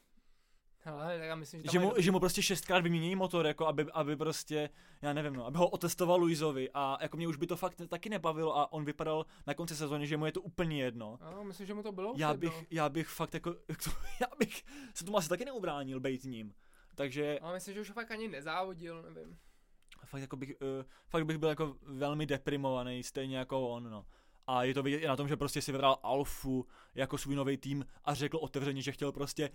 Hele, 0.85 1.19
tak 1.19 1.27
já 1.27 1.32
myslím, 1.43 1.61
že, 1.63 1.69
že, 1.71 1.79
mu, 1.79 1.93
že 1.97 2.11
mu 2.11 2.19
prostě 2.19 2.41
šestkrát 2.41 2.83
vymění 2.83 3.15
motor, 3.15 3.45
jako 3.47 3.67
aby, 3.67 3.85
aby 3.93 4.15
prostě, 4.15 4.69
já 5.01 5.13
nevím, 5.13 5.33
no, 5.33 5.45
aby 5.45 5.57
ho 5.57 5.67
otestoval 5.69 6.19
Luizovi 6.19 6.69
a 6.73 6.97
jako 7.01 7.17
mě 7.17 7.27
už 7.27 7.35
by 7.37 7.47
to 7.47 7.57
fakt 7.57 7.81
taky 7.87 8.09
nebavilo 8.09 8.57
a 8.57 8.73
on 8.73 8.85
vypadal 8.85 9.25
na 9.47 9.53
konci 9.53 9.75
sezóny, 9.75 10.07
že 10.07 10.17
mu 10.17 10.25
je 10.25 10.31
to 10.31 10.41
úplně 10.41 10.83
jedno. 10.83 11.19
No, 11.31 11.43
myslím, 11.43 11.67
že 11.67 11.73
mu 11.73 11.83
to 11.83 11.91
bylo 11.91 12.13
Já 12.17 12.31
jedno. 12.31 12.39
bych, 12.39 12.65
já 12.71 12.89
bych 12.89 13.07
fakt 13.07 13.33
jako, 13.33 13.55
já 14.21 14.27
bych 14.39 14.63
se 14.93 15.05
tomu 15.05 15.17
asi 15.17 15.29
taky 15.29 15.45
neubránil 15.45 15.99
být 15.99 16.23
ním. 16.23 16.53
Takže 16.95 17.39
Ale 17.41 17.53
myslím, 17.53 17.73
že 17.73 17.81
už 17.81 17.91
fakt 17.91 18.11
ani 18.11 18.27
nezávodil, 18.27 19.01
nevím. 19.01 19.37
fakt, 20.05 20.21
jako 20.21 20.35
bych, 20.35 20.49
uh, 20.49 20.83
fakt 21.07 21.25
bych 21.25 21.37
byl 21.37 21.49
jako 21.49 21.75
velmi 21.81 22.25
deprimovaný, 22.25 23.03
stejně 23.03 23.37
jako 23.37 23.69
on, 23.69 23.89
no. 23.89 24.05
A 24.47 24.63
je 24.63 24.73
to 24.73 24.83
vidět 24.83 24.97
i 24.97 25.07
na 25.07 25.15
tom, 25.15 25.27
že 25.27 25.37
prostě 25.37 25.61
si 25.61 25.71
vybral 25.71 25.99
Alfu 26.03 26.65
jako 26.95 27.17
svůj 27.17 27.35
nový 27.35 27.57
tým 27.57 27.85
a 28.05 28.13
řekl 28.13 28.37
otevřeně, 28.37 28.81
že 28.81 28.91
chtěl 28.91 29.11
prostě 29.11 29.49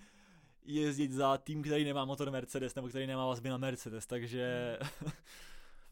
jezdit 0.75 1.13
za 1.13 1.39
tým, 1.39 1.63
který 1.63 1.85
nemá 1.85 2.05
motor 2.05 2.31
Mercedes, 2.31 2.75
nebo 2.75 2.89
který 2.89 3.07
nemá 3.07 3.27
vazby 3.27 3.49
na 3.49 3.57
Mercedes, 3.57 4.07
takže... 4.07 4.79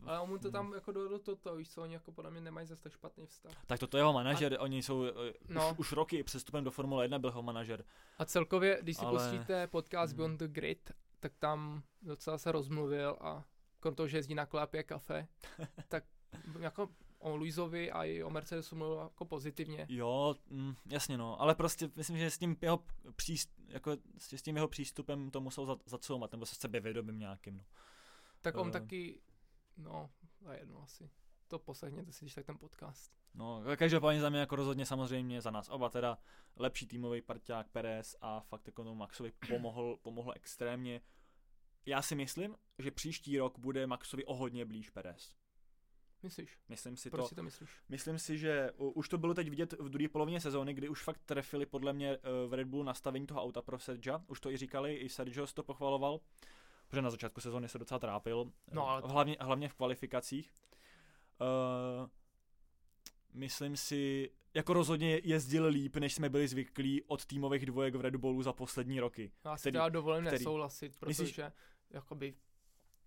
Ale 0.06 0.20
on 0.20 0.28
mu 0.28 0.38
to 0.38 0.48
Hmm. 0.48 0.52
tam 0.52 0.72
jako 0.74 0.92
do, 0.92 1.08
do 1.08 1.18
toto, 1.18 1.56
víš 1.56 1.70
co, 1.70 1.82
oni 1.82 1.94
jako 1.94 2.12
podle 2.12 2.30
mě 2.30 2.40
nemají 2.40 2.66
zase 2.66 2.82
tak 2.82 2.92
špatný 2.92 3.26
vztah. 3.26 3.52
tak 3.66 3.78
toto 3.80 3.96
je 3.96 4.00
jeho 4.00 4.12
manažer, 4.12 4.54
a... 4.54 4.60
oni 4.60 4.82
jsou 4.82 4.98
uh, 5.00 5.06
No. 5.48 5.70
už, 5.72 5.78
už 5.78 5.92
roky 5.92 6.22
přestupem 6.22 6.64
do 6.64 6.70
Formule 6.70 7.04
1 7.04 7.18
byl 7.18 7.30
jeho 7.30 7.42
manažer. 7.42 7.84
A 8.18 8.24
celkově, 8.24 8.78
když 8.82 8.96
si 8.96 9.04
Ale- 9.04 9.12
pustíte 9.30 9.66
podcast 9.66 10.12
Hmm. 10.12 10.16
Beyond 10.16 10.38
the 10.40 10.48
Grid, 10.48 10.92
tak 11.20 11.32
tam 11.38 11.82
docela 12.02 12.38
se 12.38 12.52
rozmluvil 12.52 13.16
a 13.20 13.44
krom 13.80 13.94
toho, 13.94 14.08
že 14.08 14.18
jezdí 14.18 14.34
na 14.34 14.46
klápě 14.46 14.82
kafe, 14.82 15.28
tak 15.88 16.04
jako 16.60 16.88
o 17.26 17.36
Luizovi 17.36 17.90
a 17.92 18.04
i 18.04 18.22
o 18.22 18.30
Mercedesu 18.30 18.76
mluvil 18.76 18.96
jako 18.98 19.24
pozitivně. 19.24 19.86
Jo, 19.88 20.34
mm, 20.50 20.74
jasně 20.90 21.18
no, 21.18 21.40
ale 21.40 21.54
prostě 21.54 21.90
myslím, 21.96 22.18
že 22.18 22.30
s 22.30 22.38
tím 22.38 22.56
jeho 22.62 22.84
příst, 23.16 23.50
jako 23.68 23.96
s 24.18 24.42
tím 24.42 24.56
jeho 24.56 24.68
přístupem 24.68 25.30
to 25.30 25.40
musel 25.40 25.66
za- 25.66 25.76
zacoumat, 25.86 26.32
nebo 26.32 26.46
se 26.46 26.54
sebevědomím 26.54 27.18
nějakým, 27.18 27.56
no. 27.56 27.64
Tak 28.40 28.56
on 28.56 28.68
Eh. 28.68 28.70
taky, 28.72 29.20
no, 29.76 30.10
a 30.46 30.54
jedno 30.54 30.82
asi. 30.82 31.10
To 31.48 31.58
poslechněte 31.58 32.12
si, 32.12 32.24
když 32.24 32.34
tak 32.34 32.46
ten 32.46 32.58
podcast. 32.58 33.12
No, 33.34 33.62
každopádně 33.76 34.20
za 34.20 34.28
mě 34.30 34.38
jako 34.40 34.56
rozhodně 34.56 34.86
samozřejmě 34.86 35.40
za 35.42 35.50
nás 35.50 35.68
oba 35.68 35.88
teda 35.88 36.18
lepší 36.56 36.86
týmový 36.86 37.22
parťák 37.22 37.68
Perez 37.68 38.16
a 38.20 38.40
fakt 38.40 38.66
jako 38.66 38.94
Maxovi 38.94 39.32
pomohl, 39.48 39.96
pomohl 40.02 40.32
extrémně. 40.36 41.00
Já 41.86 42.02
si 42.02 42.14
myslím, 42.14 42.56
že 42.78 42.90
příští 42.90 43.38
rok 43.38 43.58
bude 43.58 43.86
Maxovi 43.86 44.24
o 44.24 44.34
hodně 44.34 44.64
blíž 44.64 44.90
Perez. 44.90 45.36
Myslíš? 46.26 46.58
Myslím 46.68 46.96
si 46.96 47.10
Proč 47.10 47.22
to. 47.24 47.28
si 47.28 47.34
to 47.34 47.42
myslíš? 47.42 47.70
Myslím 47.88 48.18
si, 48.18 48.38
že 48.38 48.70
už 48.76 49.08
to 49.08 49.18
bylo 49.18 49.34
teď 49.34 49.50
vidět 49.50 49.72
v 49.72 49.88
druhé 49.88 50.08
polovině 50.08 50.40
sezóny, 50.40 50.74
kdy 50.74 50.88
už 50.88 51.02
fakt 51.02 51.20
trefili 51.24 51.66
podle 51.66 51.92
mě 51.92 52.10
eh, 52.12 52.18
v 52.46 52.52
Red 52.52 52.68
Bull 52.68 52.84
nastavení 52.84 53.26
toho 53.26 53.42
auta 53.42 53.62
pro 53.62 53.78
Sergia. 53.78 54.24
Už 54.26 54.40
to 54.40 54.50
i 54.50 54.56
říkali, 54.56 54.94
i 54.94 55.08
Sergio 55.08 55.46
to 55.46 55.62
pochvaloval, 55.62 56.20
protože 56.88 57.02
na 57.02 57.10
začátku 57.10 57.40
sezóny 57.40 57.68
se 57.68 57.78
docela 57.78 57.98
trápil. 57.98 58.52
No, 58.72 58.88
ale 58.88 59.02
eh, 59.04 59.12
hlavně, 59.12 59.36
hlavně 59.40 59.68
v 59.68 59.74
kvalifikacích. 59.74 60.52
Uh, 61.40 62.08
myslím 63.32 63.76
si, 63.76 64.30
jako 64.54 64.72
rozhodně 64.72 65.20
jezdil 65.24 65.66
líp, 65.66 65.96
než 65.96 66.14
jsme 66.14 66.28
byli 66.28 66.48
zvyklí 66.48 67.02
od 67.02 67.26
týmových 67.26 67.66
dvojek 67.66 67.94
v 67.94 68.00
Red 68.00 68.16
Bullu 68.16 68.42
za 68.42 68.52
poslední 68.52 69.00
roky. 69.00 69.32
Já 69.44 69.56
si 69.56 69.60
Který- 69.60 69.72
teda 69.72 69.88
dovolím 69.88 70.24
který? 70.26 70.38
nesouhlasit, 70.38 70.96
protože 71.00 71.22
Myslíš- 71.24 71.52
jakoby 71.90 72.34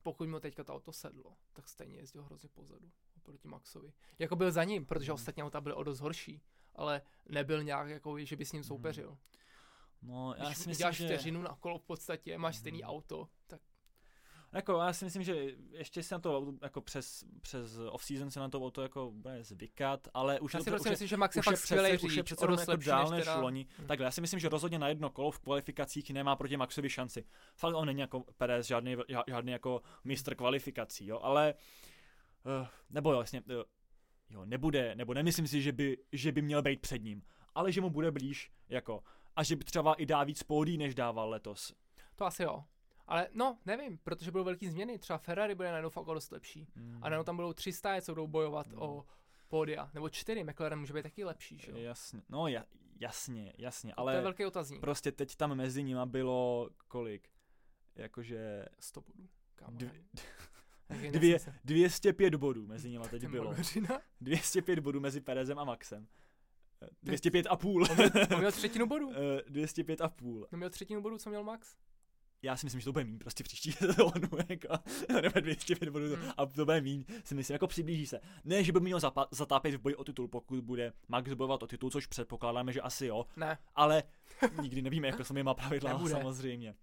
pokud 0.03 0.29
mu 0.29 0.39
teďka 0.39 0.63
to 0.63 0.75
auto 0.75 0.93
sedlo, 0.93 1.37
tak 1.53 1.69
stejně 1.69 1.95
jezdil 1.97 2.23
hrozně 2.23 2.49
pozadu 2.49 2.91
oproti 3.29 3.47
Maxovi. 3.47 3.91
Jako 4.19 4.35
byl 4.35 4.51
za 4.51 4.63
ním, 4.63 4.85
protože 4.85 5.11
Mhm. 5.11 5.15
ostatní 5.15 5.43
auta 5.43 5.61
byly 5.61 5.75
o 5.75 5.83
dost 5.83 5.99
horší, 5.99 6.41
ale 6.75 7.01
nebyl 7.29 7.63
nějak 7.63 7.89
jako, 7.89 8.19
že 8.19 8.35
by 8.35 8.45
s 8.45 8.51
ním 8.51 8.59
Mhm. 8.59 8.67
soupeřil. 8.67 9.17
No, 10.01 10.33
já 10.37 10.45
Když 10.45 10.57
si 10.57 10.69
myslím, 10.69 10.81
děláš 10.81 10.97
že... 10.97 11.05
vteřinu 11.05 11.41
na 11.41 11.57
kolo 11.59 11.77
v 11.79 11.83
podstatě, 11.83 12.37
máš 12.37 12.55
stejný 12.57 12.79
Mhm. 12.81 12.89
auto, 12.89 13.27
tak 13.47 13.61
Jako 14.51 14.77
já 14.77 14.93
si 14.93 15.05
myslím, 15.05 15.23
že 15.23 15.35
ještě 15.71 16.03
se 16.03 16.15
na 16.15 16.19
to 16.19 16.53
jako 16.61 16.81
přes, 16.81 17.23
přes 17.41 17.77
off-season 17.77 18.29
se 18.31 18.39
na 18.39 18.49
to 18.49 18.57
auto 18.65 18.81
jako 18.81 19.11
bude 19.11 19.43
zvykat, 19.43 20.07
ale 20.13 20.39
už 20.39 20.53
já 20.53 20.57
je 20.57 20.63
si 20.63 20.65
to, 20.65 20.71
prostě 20.71 20.87
už 20.87 20.89
je, 20.89 20.91
myslím, 20.91 21.07
že 21.07 21.17
Max 21.17 21.35
je 21.35 21.41
fakt 21.41 21.57
skvělý 21.57 21.89
přece, 21.89 22.05
už 22.05 22.15
je 22.15 22.23
přece 22.23 22.45
jako 22.45 22.75
dál 22.75 23.03
než 23.03 23.11
než 23.11 23.25
teda... 23.25 23.39
loni. 23.39 23.67
Hm. 23.79 23.87
Takhle, 23.87 24.05
já 24.05 24.11
si 24.11 24.21
myslím, 24.21 24.39
že 24.39 24.49
rozhodně 24.49 24.79
na 24.79 24.87
jedno 24.87 25.09
kolo 25.09 25.31
v 25.31 25.39
kvalifikacích 25.39 26.09
nemá 26.11 26.35
proti 26.35 26.57
Maxovi 26.57 26.89
šanci. 26.89 27.25
Fakt 27.55 27.75
on 27.75 27.85
není 27.85 27.99
jako 28.01 28.19
Perez, 28.37 28.67
žádný, 28.67 28.95
žádný 29.27 29.51
jako 29.51 29.81
mistr 30.03 30.35
kvalifikací, 30.35 31.07
jo, 31.07 31.19
ale 31.23 31.53
uh, 32.61 32.67
nebo 32.89 33.11
jo, 33.11 33.15
vlastně, 33.17 33.41
uh, 33.41 33.53
jo, 34.29 34.45
nebude, 34.45 34.95
nebo 34.95 35.13
nemyslím 35.13 35.47
si, 35.47 35.61
že 35.61 35.71
by, 35.71 35.97
že 36.11 36.31
by 36.31 36.41
měl 36.41 36.61
být 36.61 36.81
před 36.81 36.97
ním, 37.03 37.23
ale 37.55 37.71
že 37.71 37.81
mu 37.81 37.89
bude 37.89 38.11
blíž, 38.11 38.51
jako, 38.69 39.03
a 39.35 39.43
že 39.43 39.55
by 39.55 39.63
třeba 39.63 39.93
i 39.93 40.05
dá 40.05 40.23
víc 40.23 40.43
pódí, 40.43 40.77
než 40.77 40.95
dával 40.95 41.29
letos. 41.29 41.73
To 42.15 42.25
asi 42.25 42.43
jo. 42.43 42.63
Ale 43.07 43.27
no, 43.33 43.57
nevím, 43.65 43.97
protože 43.97 44.31
budou 44.31 44.43
velký 44.43 44.69
změny. 44.69 44.99
Třeba 44.99 45.17
Ferrari 45.19 45.55
bude 45.55 45.69
najednou 45.69 45.89
fakt 45.89 46.05
dost 46.05 46.31
lepší. 46.31 46.67
Mm. 46.75 46.99
A 47.01 47.09
najednou 47.09 47.23
tam 47.23 47.35
budou 47.35 47.53
tři 47.53 47.73
stáje, 47.73 48.01
co 48.01 48.11
budou 48.11 48.27
bojovat 48.27 48.67
Mm. 48.67 48.79
o 48.81 49.05
pódia. 49.47 49.89
Nebo 49.93 50.09
čtyři, 50.09 50.43
McLaren 50.43 50.79
může 50.79 50.93
být 50.93 51.03
taky 51.03 51.23
lepší, 51.25 51.57
že 51.57 51.71
jo? 51.71 51.77
Jasně, 51.77 52.21
no 52.29 52.47
ja, 52.47 52.65
jasně, 52.99 53.53
jasně, 53.57 53.93
Ale... 53.93 54.13
To 54.13 54.17
je 54.17 54.23
velký 54.23 54.45
otazník. 54.45 54.81
prostě 54.81 55.11
teď 55.11 55.35
tam 55.35 55.55
mezi 55.55 55.83
nima 55.83 56.05
bylo 56.05 56.69
kolik? 56.87 57.29
Jakože 57.95 58.65
100 58.79 59.01
bodů. 59.01 59.29
Kámo, 59.55 59.77
je 59.81 59.91
dvě, 61.11 61.33
nesmysl. 61.33 61.57
205 61.65 62.35
bodů 62.35 62.67
mezi 62.67 62.89
nima 62.89 63.07
teď 63.07 63.27
bylo. 63.27 63.49
Magořina? 63.51 64.01
205 64.21 64.79
bodů 64.79 64.99
mezi 64.99 65.21
Perezem 65.21 65.59
a 65.59 65.63
Maxem. 65.63 66.07
Eh, 66.81 66.87
205 67.03 67.47
a 67.49 67.55
půl. 67.55 67.83
On 67.89 67.95
měl, 67.95 68.09
on 68.33 68.37
měl 68.39 68.51
třetinu 68.59 68.85
bodů. 68.87 69.11
Eh, 69.13 69.41
205 69.49 70.01
a 70.01 70.09
půl. 70.09 70.47
On 70.53 70.57
měl 70.59 70.69
třetinu 70.69 71.01
bodů, 71.01 71.17
co 71.17 71.29
měl 71.29 71.43
Max. 71.43 71.75
Já 72.41 72.57
si 72.57 72.65
myslím, 72.65 72.79
že 72.81 72.85
to 72.85 72.91
bude 72.91 73.05
míň 73.05 73.17
prostě 73.19 73.43
příští 73.43 73.71
sezónu, 73.79 74.29
jako, 74.49 74.67
nebo 75.21 75.39
205 75.39 75.89
bodů 75.89 76.15
Hmm. 76.15 76.31
a 76.37 76.45
to 76.45 76.65
bude 76.65 76.81
míň, 76.81 77.05
si 77.23 77.35
myslím, 77.35 77.53
jako 77.55 77.67
přiblíží 77.67 78.07
se. 78.07 78.19
Ne, 78.43 78.63
že 78.63 78.71
by 78.71 78.79
měl 78.79 78.99
zapa- 78.99 79.27
zatápět 79.31 79.75
v 79.75 79.81
boji 79.81 79.95
o 79.95 80.03
titul, 80.03 80.27
pokud 80.27 80.63
bude 80.63 80.93
Max 81.07 81.33
bojovat 81.33 81.63
o 81.63 81.67
titul, 81.67 81.89
což 81.91 82.07
předpokládáme, 82.07 82.73
že 82.73 82.81
asi 82.81 83.05
jo, 83.05 83.25
Ne, 83.37 83.57
ale 83.75 84.03
nikdy 84.61 84.81
nevíme, 84.81 85.07
jako 85.07 85.23
jsou 85.23 85.43
má 85.43 85.53
pravidla, 85.53 85.91
Nebude. 85.93 86.11
samozřejmě. 86.13 86.75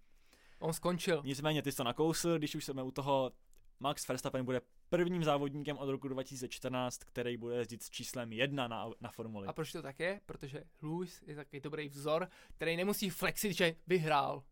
on 0.59 0.73
skončil. 0.73 1.21
Nicméně 1.25 1.61
ty 1.61 1.71
jsi 1.71 1.77
to 1.77 1.83
nakousl, 1.83 2.37
když 2.37 2.55
už 2.55 2.65
jsme 2.65 2.83
u 2.83 2.91
toho, 2.91 3.31
Max 3.79 4.07
Verstappen 4.07 4.45
bude 4.45 4.61
prvním 4.89 5.23
závodníkem 5.23 5.77
od 5.77 5.89
roku 5.89 6.07
2014, 6.07 7.03
který 7.03 7.37
bude 7.37 7.55
jezdit 7.55 7.83
s 7.83 7.89
číslem 7.89 8.33
1 8.33 8.67
na, 8.67 8.89
na 9.01 9.11
formuli. 9.11 9.47
A 9.47 9.53
proč 9.53 9.71
to 9.71 9.81
tak 9.81 9.99
je? 9.99 10.21
Protože 10.25 10.63
Lewis 10.81 11.23
je 11.27 11.35
takový 11.35 11.59
dobrý 11.59 11.89
vzor, 11.89 12.27
který 12.55 12.77
nemusí 12.77 13.09
flexit, 13.09 13.57
že 13.57 13.75
vyhrál. 13.87 14.43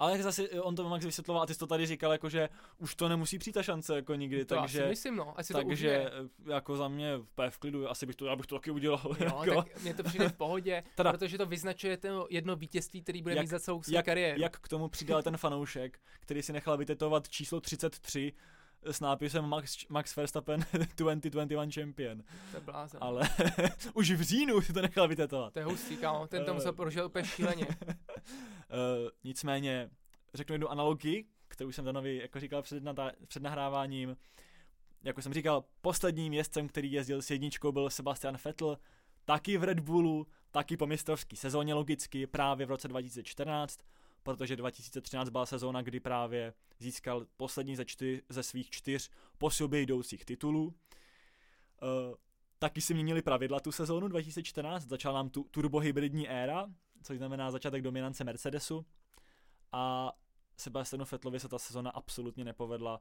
Ale 0.00 0.12
jak 0.12 0.22
zase 0.22 0.48
on 0.50 0.76
to 0.76 0.88
Max 0.88 1.04
vysvětloval 1.04 1.42
a 1.42 1.46
ty 1.46 1.52
jsi 1.54 1.58
to 1.60 1.66
tady 1.66 1.86
říkal, 1.86 2.12
jako 2.12 2.28
že 2.28 2.48
už 2.78 2.94
to 2.94 3.08
nemusí 3.08 3.38
přijít 3.38 3.52
ta 3.52 3.62
šance 3.62 3.96
jako 3.96 4.14
nikdy, 4.14 4.44
To 4.44 4.54
takže... 4.54 4.86
myslím, 4.88 5.16
no. 5.16 5.38
Asi 5.38 5.52
to 5.52 5.58
takže 5.58 5.72
užije. 5.72 6.10
eh, 6.46 6.52
jako 6.52 6.76
za 6.76 6.88
mě 6.88 7.12
v 7.50 7.58
klidu, 7.58 7.90
asi 7.90 8.06
bych 8.06 8.16
to, 8.16 8.26
já 8.26 8.36
bych 8.36 8.46
to 8.46 8.54
taky 8.54 8.70
udělal. 8.70 9.16
Jo, 9.20 9.42
jako. 9.44 9.62
tak 9.62 9.82
mně 9.82 9.94
to 9.94 10.02
přijde 10.02 10.28
v 10.28 10.32
pohodě, 10.36 10.82
Teda- 10.94 11.12
protože 11.12 11.38
to 11.38 11.46
vyznačuje 11.46 11.96
to 11.96 12.26
jedno 12.30 12.56
vítězství, 12.56 13.02
který 13.02 13.22
bude 13.22 13.34
Jak- 13.34 13.42
mít 13.44 13.50
za 13.50 13.60
celou 13.60 13.82
svou 13.82 13.94
jak, 13.94 14.04
kariéru. 14.06 14.40
jak 14.40 14.58
k 14.60 14.68
tomu 14.68 14.88
přidal 14.88 15.22
ten 15.22 15.36
fanoušek, 15.36 15.98
který 16.20 16.42
si 16.42 16.52
nechal 16.52 16.76
vytetovat 16.76 17.28
číslo 17.28 17.60
33 17.60 18.32
s 18.82 19.00
nápisem 19.00 19.44
Max, 19.44 19.86
Max 19.88 20.16
Verstappen 20.16 20.60
2021 20.96 21.66
champion. 21.74 22.18
To 22.50 22.56
je 22.56 22.60
blázen. 22.60 22.98
Ale 23.02 23.28
už 23.94 24.10
v 24.10 24.22
říjnu 24.22 24.60
si 24.60 24.72
to 24.72 24.82
nechal 24.82 25.08
vytetovat. 25.08 25.52
To 25.52 25.58
je 25.58 25.64
hustý, 25.64 25.96
kámo. 25.96 26.26
Ten 26.26 26.44
to 26.44 26.50
Eh. 26.50 26.54
musel 26.54 26.72
prožil 26.72 27.06
úplně 27.06 27.24
šíleně. 27.24 27.66
Uh, 28.22 29.08
nicméně, 29.24 29.90
řeknu 30.34 30.54
jednu 30.54 30.68
analogii, 30.68 31.24
kterou 31.48 31.72
jsem 31.72 31.84
Danovi 31.84 32.16
jako 32.16 32.40
říkal 32.40 32.62
před, 32.62 32.82
před 33.26 33.42
nahráváním. 33.42 34.16
Jako 35.02 35.22
jsem 35.22 35.34
říkal, 35.34 35.64
posledním 35.80 36.32
jezdcem, 36.32 36.68
který 36.68 36.92
jezdil 36.92 37.22
s 37.22 37.30
jedničkou, 37.30 37.72
byl 37.72 37.90
Sebastian 37.90 38.38
Vettel, 38.44 38.78
taky 39.24 39.58
v 39.58 39.64
Red 39.64 39.80
Bullu, 39.80 40.26
taky 40.50 40.76
po 40.76 40.86
mistrovské 40.86 41.36
sezóně 41.36 41.74
logicky, 41.74 42.26
právě 42.26 42.66
v 42.66 42.70
roce 42.70 42.88
2014, 42.88 43.80
protože 44.22 44.56
2013 44.56 45.28
byla 45.28 45.46
sezóna, 45.46 45.82
kdy 45.82 46.00
právě 46.00 46.52
získal 46.78 47.26
poslední 47.36 47.76
ze, 47.76 47.84
čtyř, 47.84 48.20
ze 48.28 48.42
svých 48.42 48.70
čtyř 48.70 49.10
po 49.38 49.50
sobě 49.50 49.80
jdoucích 49.80 50.24
titulů. 50.24 50.64
Uh, 50.64 50.72
taky 52.58 52.80
si 52.80 52.94
měnili 52.94 53.22
pravidla 53.22 53.60
tu 53.60 53.72
sezónu 53.72 54.08
2014, 54.08 54.88
začala 54.88 55.14
nám 55.14 55.30
tu 55.30 55.44
turbohybridní 55.50 56.28
éra, 56.28 56.66
což 57.02 57.18
znamená 57.18 57.50
začátek 57.50 57.82
dominance 57.82 58.24
Mercedesu 58.24 58.86
a 59.72 60.12
Sebastianu 60.56 61.04
Fettlovi 61.04 61.40
se 61.40 61.48
ta 61.48 61.58
sezona 61.58 61.90
absolutně 61.90 62.44
nepovedla. 62.44 63.00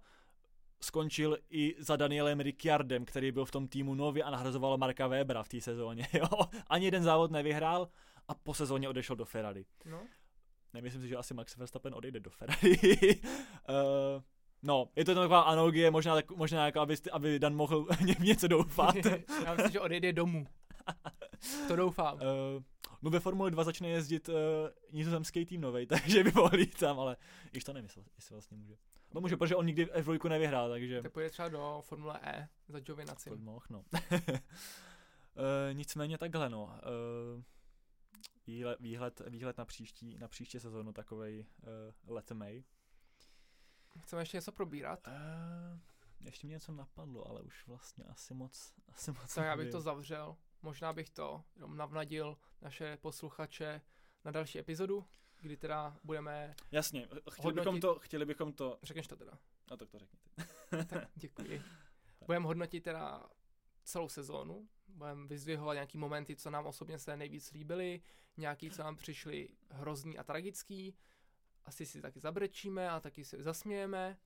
Skončil 0.82 1.38
i 1.50 1.76
za 1.80 1.96
Danielem 1.96 2.40
Ricciardem, 2.40 3.06
který 3.06 3.32
byl 3.32 3.46
v 3.46 3.52
tom 3.52 3.68
týmu 3.68 3.96
nově 3.96 4.24
a 4.24 4.30
nahrazoval 4.30 4.78
Marka 4.78 5.08
Webera 5.08 5.44
v 5.44 5.50
té 5.50 5.62
sezóně. 5.62 6.08
Jo? 6.14 6.28
Ani 6.68 6.86
jeden 6.86 7.04
závod 7.04 7.32
nevyhrál 7.32 7.90
a 8.28 8.34
po 8.34 8.54
sezóně 8.54 8.90
odešel 8.90 9.16
do 9.16 9.26
Ferrari. 9.26 9.66
No, 9.86 10.02
Nemyslím 10.74 11.02
si, 11.02 11.08
že 11.08 11.16
asi 11.18 11.34
Max 11.34 11.58
Verstappen 11.58 11.94
odejde 11.96 12.20
do 12.20 12.30
Ferrari. 12.30 12.78
uh, 13.20 14.22
no, 14.64 14.90
je 14.96 15.06
to 15.06 15.16
taková 15.16 15.42
analogie, 15.42 15.92
možná, 15.92 16.16
tak, 16.16 16.32
možná 16.32 16.66
jako, 16.66 16.80
aby, 16.80 16.96
aby 17.12 17.40
Dan 17.40 17.56
mohl 17.56 17.88
něco 18.20 18.48
doufat. 18.48 18.96
já 19.46 19.54
myslím, 19.54 19.72
že 19.72 19.80
odejde 19.80 20.14
domů. 20.14 20.48
To 21.68 21.76
doufám. 21.76 22.16
Uh, 22.16 22.64
no 23.02 23.10
ve 23.10 23.20
Formule 23.20 23.52
2 23.52 23.64
začne 23.64 23.90
jezdit 23.90 24.30
uh, 24.30 24.36
nizozemský 24.92 25.46
tým 25.46 25.62
novej, 25.62 25.86
takže 25.88 26.24
by 26.24 26.32
mohl 26.36 26.60
jít 26.60 26.80
tam, 26.80 27.00
ale 27.00 27.18
již 27.54 27.64
to 27.64 27.74
nevím, 27.74 27.90
jestli, 28.18 28.36
vlastně 28.36 28.58
může. 28.58 28.78
No 29.14 29.22
může, 29.22 29.38
protože 29.38 29.56
on 29.56 29.66
nikdy 29.66 29.86
F2 29.86 30.30
nevyhrál, 30.30 30.70
takže... 30.70 31.02
Tak 31.02 31.12
půjde 31.12 31.30
třeba 31.30 31.50
do 31.50 31.82
Formule 31.86 32.20
E 32.24 32.50
za 32.68 32.80
Giovinazzi. 32.80 33.30
Pojď 33.30 33.42
mohl, 33.42 33.66
no. 33.70 33.84
uh, 33.92 34.14
nicméně 35.74 36.18
takhle, 36.18 36.50
no. 36.50 36.64
Uh, 37.36 37.44
výhled, 38.48 38.80
výhled, 38.80 39.22
výhled 39.28 39.58
na 39.58 39.66
příští, 39.66 40.18
na 40.18 40.28
příští 40.28 40.60
sezónu 40.60 40.94
takovej 40.94 41.46
uh, 42.06 42.16
let 42.16 42.32
May. 42.32 42.64
Chceme 44.02 44.22
ještě 44.22 44.38
něco 44.38 44.52
probírat? 44.52 45.08
Uh, 45.08 45.80
ještě 46.26 46.48
mě 46.48 46.54
něco 46.54 46.72
napadlo, 46.72 47.28
ale 47.28 47.42
už 47.42 47.68
vlastně 47.68 48.06
asi 48.06 48.34
moc, 48.34 48.74
asi 48.90 49.12
moc 49.12 49.36
Tak 49.36 49.46
já 49.46 49.58
bych 49.58 49.72
to 49.72 49.82
zavřel. 49.82 50.38
Možná 50.62 50.94
bych 50.94 51.10
to 51.10 51.44
jenom 51.56 51.78
navnadil 51.78 52.38
naše 52.62 52.98
posluchače 52.98 53.82
na 54.26 54.32
další 54.32 54.60
epizodu, 54.60 55.06
kdy 55.42 55.58
teda 55.58 55.98
budeme, 56.04 56.56
Jasně, 56.72 57.08
chtěli 57.32 57.54
bychom 57.54 57.80
to, 57.80 58.00
chtěli 58.00 58.26
bychom 58.26 58.54
to, 58.54 58.80
řekneš 58.84 59.08
to 59.08 59.16
teda, 59.16 59.32
no 59.72 59.78
tak 59.78 59.90
to 59.90 60.00
řekni 60.00 60.20
ty. 60.20 60.46
tak 60.86 61.10
děkuji. 61.16 61.62
Budeme 62.26 62.46
hodnotit 62.46 62.84
teda 62.84 63.30
celou 63.84 64.10
sezónu, 64.10 64.70
budeme 64.88 65.28
vyzdvihovat 65.28 65.74
nějaký 65.74 65.98
momenty, 65.98 66.36
co 66.36 66.50
nám 66.50 66.66
osobně 66.66 67.00
se 67.00 67.18
nejvíc 67.18 67.52
líbily, 67.52 68.02
nějaký, 68.38 68.72
co 68.72 68.84
nám 68.84 68.96
přišly 68.96 69.50
hrozný 69.70 70.18
a 70.18 70.24
tragický, 70.24 70.96
asi 71.66 71.86
si 71.86 72.02
taky 72.02 72.20
zabrečíme 72.20 72.90
a 72.90 73.00
taky 73.00 73.26
si 73.26 73.44
zasmějeme, 73.44 74.18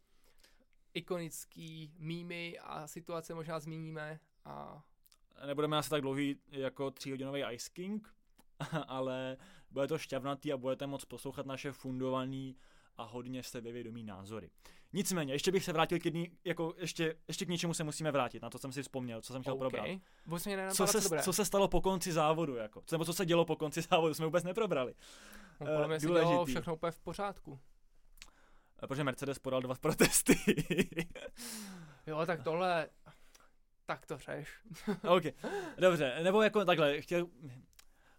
ikonický 0.93 1.93
mýmy 1.97 2.59
a 2.59 2.87
situace 2.87 3.33
možná 3.33 3.59
zmíníme 3.59 4.19
a 4.45 4.85
Nebudeme 5.45 5.77
asi 5.77 5.89
tak 5.89 6.01
dlouhý 6.01 6.35
jako 6.51 6.91
tříhodinový 6.91 7.43
Ice 7.51 7.69
King, 7.73 8.09
ale 8.87 9.37
bude 9.71 9.87
to 9.87 9.97
šťavnatý 9.97 10.53
a 10.53 10.57
budete 10.57 10.87
moc 10.87 11.05
poslouchat 11.05 11.45
naše 11.45 11.71
fundovaný 11.71 12.55
a 12.97 13.03
hodně 13.03 13.43
sebevědomý 13.43 14.03
názory. 14.03 14.49
Nicméně, 14.93 15.33
ještě 15.33 15.51
bych 15.51 15.63
se 15.63 15.73
vrátil 15.73 15.99
k 15.99 16.05
jedný, 16.05 16.31
jako 16.43 16.73
ještě, 16.77 17.15
ještě 17.27 17.45
k 17.45 17.49
něčemu 17.49 17.73
se 17.73 17.83
musíme 17.83 18.11
vrátit, 18.11 18.41
na 18.41 18.49
to 18.49 18.57
jsem 18.57 18.71
si 18.71 18.81
vzpomněl, 18.81 19.21
co 19.21 19.33
jsem 19.33 19.41
chtěl 19.41 19.55
probrat. 19.55 19.87
Vůbec 20.25 20.45
mě 20.45 20.67
Co 20.71 20.87
se, 20.87 21.01
co, 21.01 21.15
co 21.21 21.33
se 21.33 21.45
stalo 21.45 21.67
po 21.67 21.81
konci 21.81 22.11
závodu, 22.11 22.55
jako? 22.55 22.81
Co, 22.85 22.95
nebo 22.95 23.05
co 23.05 23.13
se 23.13 23.25
dělo 23.25 23.45
po 23.45 23.55
konci 23.55 23.81
závodu, 23.81 24.13
jsme 24.13 24.25
vůbec 24.25 24.43
neprobrali. 24.43 24.93
No, 25.59 25.67
podle 25.67 25.87
mě 25.87 25.99
se 25.99 26.07
dělalo 26.07 26.31
důležitý. 26.31 26.51
všechno 26.51 26.73
úplně 26.73 26.91
v 26.91 26.99
pořádku. 26.99 27.59
Eh, 28.83 28.87
Protože 28.87 29.03
Mercedes 29.03 29.39
podal 29.39 29.61
dva 29.61 29.75
protesty. 29.75 30.35
Jo, 32.07 32.25
tak 32.25 32.43
tohle, 32.43 32.89
tak 33.85 34.05
to 34.05 34.17
řeš. 34.17 34.49
OK, 35.07 35.23
dobře, 35.77 36.19
nebo 36.23 36.41
jako 36.41 36.65
takhle, 36.65 37.01
chtěl, 37.01 37.27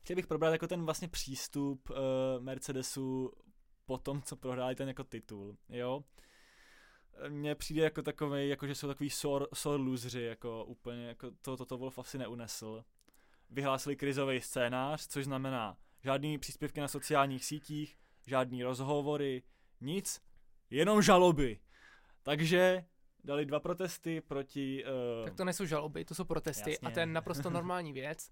chtěl 0.02 0.16
bych 0.16 0.26
probrat 0.26 0.52
jako 0.52 0.66
ten 0.66 0.84
vlastně 0.84 1.08
přístup 1.08 1.90
uh, 1.90 1.96
Mercedesu 2.40 3.32
po 3.86 3.98
tom, 3.98 4.22
co 4.22 4.36
prohráli 4.36 4.74
ten 4.74 4.88
jako 4.88 5.04
titul, 5.04 5.56
jo. 5.68 6.04
Mně 7.28 7.54
přijde 7.54 7.82
jako 7.82 8.02
takový, 8.02 8.48
jako 8.48 8.66
že 8.66 8.74
jsou 8.74 8.88
takový 8.88 9.10
sore, 9.10 9.46
sore 9.54 10.20
jako 10.20 10.64
úplně, 10.64 11.06
jako 11.06 11.30
to, 11.42 11.56
to, 11.56 11.64
to 11.66 11.78
Wolf 11.78 11.98
asi 11.98 12.18
neunesl. 12.18 12.84
Vyhlásili 13.50 13.96
krizový 13.96 14.40
scénář, 14.40 15.06
což 15.06 15.24
znamená 15.24 15.76
žádný 16.00 16.38
příspěvky 16.38 16.80
na 16.80 16.88
sociálních 16.88 17.44
sítích, 17.44 17.98
žádný 18.26 18.62
rozhovory, 18.62 19.42
nic, 19.80 20.22
jenom 20.70 21.02
žaloby. 21.02 21.60
Takže 22.22 22.84
dali 23.24 23.46
dva 23.46 23.60
protesty 23.60 24.20
proti... 24.20 24.84
Uh, 25.20 25.24
Tak 25.24 25.34
to 25.34 25.44
nejsou 25.44 25.66
žaloby, 25.66 26.04
to 26.04 26.14
jsou 26.14 26.24
protesty 26.24 26.70
Jasně. 26.70 26.88
a 26.88 26.90
to 26.90 27.00
je 27.00 27.06
naprosto 27.06 27.50
normální 27.50 27.92
věc. 27.92 28.30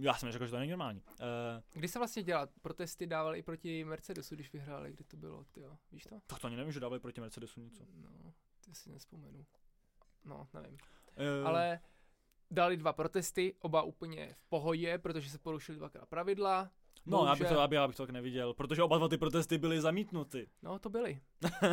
Já 0.00 0.14
jsem 0.14 0.26
neřekl, 0.26 0.44
že 0.44 0.50
to 0.50 0.58
není 0.58 0.70
normální. 0.70 1.02
Uh, 1.20 1.26
Kdy 1.72 1.88
se 1.88 1.98
vlastně 1.98 2.22
dělat? 2.22 2.50
Protesty 2.62 3.06
dávali 3.06 3.38
i 3.38 3.42
proti 3.42 3.84
Mercedesu, 3.84 4.34
když 4.34 4.52
vyhráli, 4.52 4.92
kdy 4.92 5.04
to 5.04 5.16
bylo, 5.16 5.44
ty 5.44 5.60
jo, 5.60 5.76
víš 5.92 6.04
to? 6.04 6.16
tak 6.26 6.38
to 6.38 6.46
ani 6.46 6.56
nevím, 6.56 6.72
že 6.72 6.80
dávali 6.80 7.00
proti 7.00 7.20
Mercedesu 7.20 7.60
něco. 7.60 7.84
No, 7.94 8.32
ty 8.64 8.74
si 8.74 8.90
nespomenu. 8.90 9.46
No, 10.24 10.48
nevím. 10.54 10.78
Uh, 11.40 11.48
Ale 11.48 11.80
dali 12.50 12.76
dva 12.76 12.92
protesty, 12.92 13.54
oba 13.60 13.82
úplně 13.82 14.34
v 14.34 14.44
pohodě, 14.48 14.98
protože 14.98 15.30
se 15.30 15.38
porušili 15.38 15.78
dvakrát 15.78 16.08
pravidla. 16.08 16.70
No, 17.06 17.26
já 17.26 17.36
bych, 17.36 17.48
to, 17.48 17.54
já, 17.54 17.68
bych, 17.68 17.76
já 17.76 17.86
bych 17.86 17.96
to 17.96 18.02
tak 18.02 18.10
neviděl, 18.10 18.54
protože 18.54 18.82
oba 18.82 18.98
dva 18.98 19.08
ty 19.08 19.18
protesty 19.18 19.58
byly 19.58 19.80
zamítnuty. 19.80 20.48
No, 20.62 20.78
to 20.78 20.88
byly. 20.90 21.20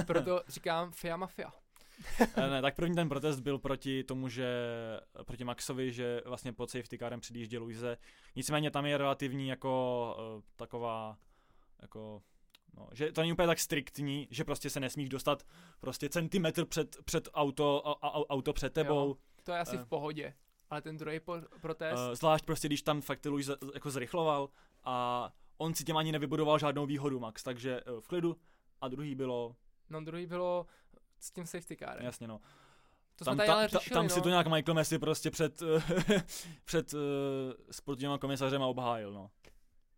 Proto 0.08 0.44
říkám 0.48 0.92
Fia 0.92 1.18
Mafia. 1.18 1.54
Eh, 2.36 2.50
ne, 2.50 2.62
tak 2.62 2.76
první 2.76 2.96
ten 2.96 3.10
protest 3.10 3.40
byl 3.40 3.60
proti 3.60 4.04
tomu, 4.04 4.30
že 4.30 4.48
proti 5.26 5.44
Maxovi, 5.44 5.92
že 5.92 6.22
vlastně 6.26 6.54
pod 6.54 6.70
safety 6.70 6.98
carem 6.98 7.20
předjíždě 7.20 7.58
Luise. 7.60 7.98
Nicméně 8.36 8.72
tam 8.72 8.86
je 8.86 8.98
relativní 8.98 9.48
jako 9.48 10.16
uh, 10.36 10.42
taková 10.56 11.18
jako 11.82 12.22
No, 12.78 12.88
že 12.94 13.12
to 13.12 13.22
není 13.22 13.34
úplně 13.34 13.48
tak 13.48 13.60
striktní, 13.60 14.28
že 14.32 14.44
prostě 14.44 14.70
se 14.70 14.80
nesmíš 14.80 15.10
dostat 15.10 15.44
prostě 15.80 16.10
centimetr 16.10 16.66
před, 16.66 16.98
před 17.06 17.30
auto, 17.34 17.88
a, 17.88 17.92
a, 17.92 18.30
auto 18.30 18.54
před 18.54 18.74
tebou. 18.74 19.08
Jo. 19.08 19.18
To 19.44 19.52
je 19.52 19.60
asi 19.60 19.76
Eh. 19.76 19.80
v 19.80 19.86
pohodě. 19.86 20.34
Ale 20.70 20.82
ten 20.82 20.98
druhý 20.98 21.20
po- 21.20 21.42
protest, 21.62 22.00
Uh, 22.00 22.16
zvlášť 22.16 22.46
prostě, 22.46 22.68
když 22.68 22.82
tam 22.82 23.02
fakt 23.02 23.26
Luis 23.26 23.46
za- 23.46 23.58
jako 23.74 23.92
zrychloval 23.92 24.50
a 24.84 25.30
on 25.58 25.74
si 25.74 25.84
těm 25.84 25.98
ani 25.98 26.12
nevybudoval 26.12 26.60
žádnou 26.60 26.86
výhodu 26.86 27.20
Max, 27.20 27.44
takže 27.44 27.82
uh, 27.84 28.00
v 28.00 28.08
klidu. 28.08 28.38
A 28.82 28.88
druhý 28.88 29.16
bylo, 29.16 29.56
no 29.90 30.02
druhý 30.04 30.26
bylo 30.26 30.66
s 31.22 31.32
tím 31.32 31.46
safety 31.46 31.78
carem. 31.78 32.06
jasně 32.06 32.28
no, 32.28 32.40
To 33.16 33.26
tam, 33.26 33.34
jsme 33.34 33.38
tady 33.38 33.48
ta, 33.48 33.54
ale 33.54 33.70
ta, 33.70 33.80
řešili, 33.80 33.94
tam 33.94 34.04
no. 34.06 34.10
si 34.10 34.22
to 34.22 34.30
nějak 34.30 34.48
Michael 34.48 34.76
Messi 34.76 35.00
prostě 35.00 35.32
před, 35.32 35.62
před 36.66 36.94
uh, 36.94 37.00
sportovním 37.72 38.18
komisařem 38.18 38.62
obhájil, 38.62 39.14
no. 39.14 39.32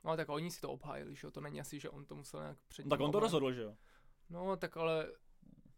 No 0.03 0.17
tak 0.17 0.29
oni 0.29 0.51
si 0.51 0.61
to 0.61 0.71
obhájili, 0.71 1.15
že 1.15 1.27
jo, 1.27 1.31
to 1.31 1.41
není 1.41 1.61
asi, 1.61 1.79
že 1.79 1.89
on 1.89 2.05
to 2.05 2.15
musel 2.15 2.39
nějak 2.41 2.57
před 2.67 2.85
no 2.85 2.89
tak 2.89 2.99
on 2.99 3.11
to 3.11 3.17
obhájit. 3.17 3.23
rozhodl, 3.23 3.53
že 3.53 3.61
jo. 3.61 3.75
No 4.29 4.55
tak 4.57 4.77
ale 4.77 5.07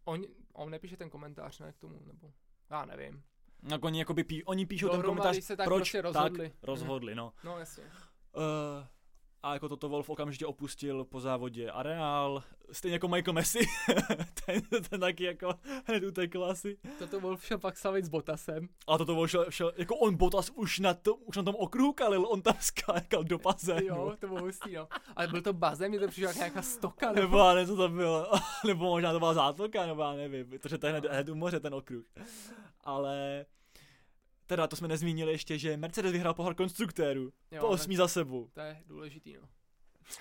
on, 0.06 0.22
on 0.54 0.70
nepíše 0.70 0.98
ten 0.98 1.10
komentář, 1.10 1.60
ne 1.60 1.72
k 1.74 1.78
tomu, 1.78 2.02
nebo 2.06 2.32
já 2.70 2.86
nevím. 2.86 3.24
Tak 3.70 3.84
oni, 3.86 4.00
jakoby 4.00 4.24
pí, 4.24 4.44
oni 4.44 4.66
píšou 4.66 4.90
ten 4.90 4.96
Dohromady 5.02 5.22
komentář, 5.22 5.44
se 5.44 5.58
tak 5.58 5.66
proč 5.66 5.78
prostě 5.80 5.98
tak 6.02 6.06
rozhodli. 6.14 6.54
rozhodli, 6.62 7.16
no. 7.16 7.34
No 7.44 7.60
jasně. 7.60 7.84
Uh, 7.84 8.88
a 9.46 9.54
jako 9.54 9.70
toto 9.70 9.90
Wolf 9.90 10.10
okamžitě 10.10 10.46
opustil 10.46 11.06
po 11.06 11.20
závodě 11.20 11.72
areál, 11.72 12.44
stejně 12.72 12.96
jako 12.96 13.08
Michael 13.08 13.34
Messi, 13.34 13.60
ten, 14.46 14.62
ten 14.90 15.00
taky 15.00 15.24
jako 15.24 15.54
hned 15.86 16.04
utekl 16.04 16.46
asi. 16.46 16.78
Toto 17.00 17.20
Wolf 17.20 17.46
šel 17.46 17.58
pak 17.58 17.78
slavit 17.78 18.06
s 18.06 18.10
Botasem. 18.10 18.68
A 18.88 18.98
toto 18.98 19.16
Wolf 19.16 19.32
šel, 19.32 19.46
šel 19.50 19.74
jako 19.78 19.96
on 19.96 20.16
Botas 20.16 20.50
už 20.50 20.80
na, 20.80 20.94
to, 20.94 21.16
už 21.16 21.38
na 21.38 21.44
tom 21.44 21.56
okruhu 21.56 21.94
kalil, 21.94 22.26
on 22.30 22.42
tam 22.42 22.56
skákal 22.60 23.24
do 23.24 23.38
bazénu. 23.38 23.88
Jo, 23.88 24.16
to 24.20 24.28
bylo 24.28 24.42
hustý, 24.42 24.74
no. 24.74 24.88
Ale 25.16 25.28
byl 25.28 25.42
to 25.42 25.54
bazén, 25.54 25.90
mě 25.90 26.00
to 26.00 26.08
přišlo 26.08 26.28
jak 26.28 26.38
nějaká 26.38 26.62
stoka, 26.62 27.12
nebo... 27.12 27.54
Nebo 27.54 27.66
co 27.66 27.76
to 27.76 27.90
bylo, 27.90 28.32
nebo 28.68 28.86
možná 28.86 29.14
to 29.14 29.20
byla 29.20 29.34
zátoka, 29.34 29.86
nebo 29.86 30.02
já 30.02 30.14
nevím, 30.14 30.50
protože 30.50 30.78
to 30.78 30.88
je 30.88 30.92
hned, 30.92 31.06
hned 31.12 31.30
u 31.30 31.36
moře 31.36 31.60
ten 31.60 31.74
okruh. 31.74 32.06
Ale 32.84 33.46
teda 34.46 34.68
to 34.68 34.76
jsme 34.76 34.88
nezmínili 34.88 35.32
ještě, 35.32 35.58
že 35.58 35.78
Mercedes 35.78 36.12
vyhrál 36.12 36.34
pohár 36.34 36.56
konstruktérů. 36.56 37.34
Jo, 37.52 37.60
po 37.62 37.68
osmí 37.68 37.96
za 37.96 38.08
sebou. 38.08 38.50
To 38.54 38.60
je 38.60 38.84
důležitý, 38.88 39.34
no. 39.34 39.50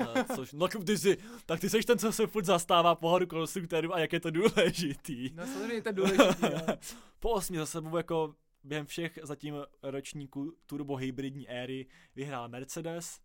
Eh, 0.01 0.25
Což, 0.37 0.53
no 0.53 0.69
ty 0.69 0.99
jsi, 0.99 1.17
tak 1.47 1.61
ty 1.61 1.71
seš 1.71 1.85
ten, 1.85 1.99
co 1.99 2.13
se 2.13 2.27
furt 2.27 2.45
zastává 2.45 2.95
pohodu 2.95 3.27
konstruktérů 3.27 3.95
a 3.95 3.99
jak 3.99 4.13
je 4.13 4.21
to 4.21 4.31
důležitý. 4.31 5.31
No 5.35 5.47
samozřejmě 5.47 5.83
to 5.83 5.89
je 5.89 5.93
důležitý, 5.93 6.43
no. 6.43 6.75
po 7.21 7.31
osmi 7.31 7.57
za 7.57 7.67
sebou 7.67 7.97
jako 7.97 8.35
během 8.65 8.87
všech 8.87 9.19
zatím 9.23 9.55
ročníků 9.83 10.57
turbo 10.67 10.97
hybridní 10.97 11.49
éry 11.49 11.87
vyhrál 12.17 12.49
Mercedes. 12.49 13.21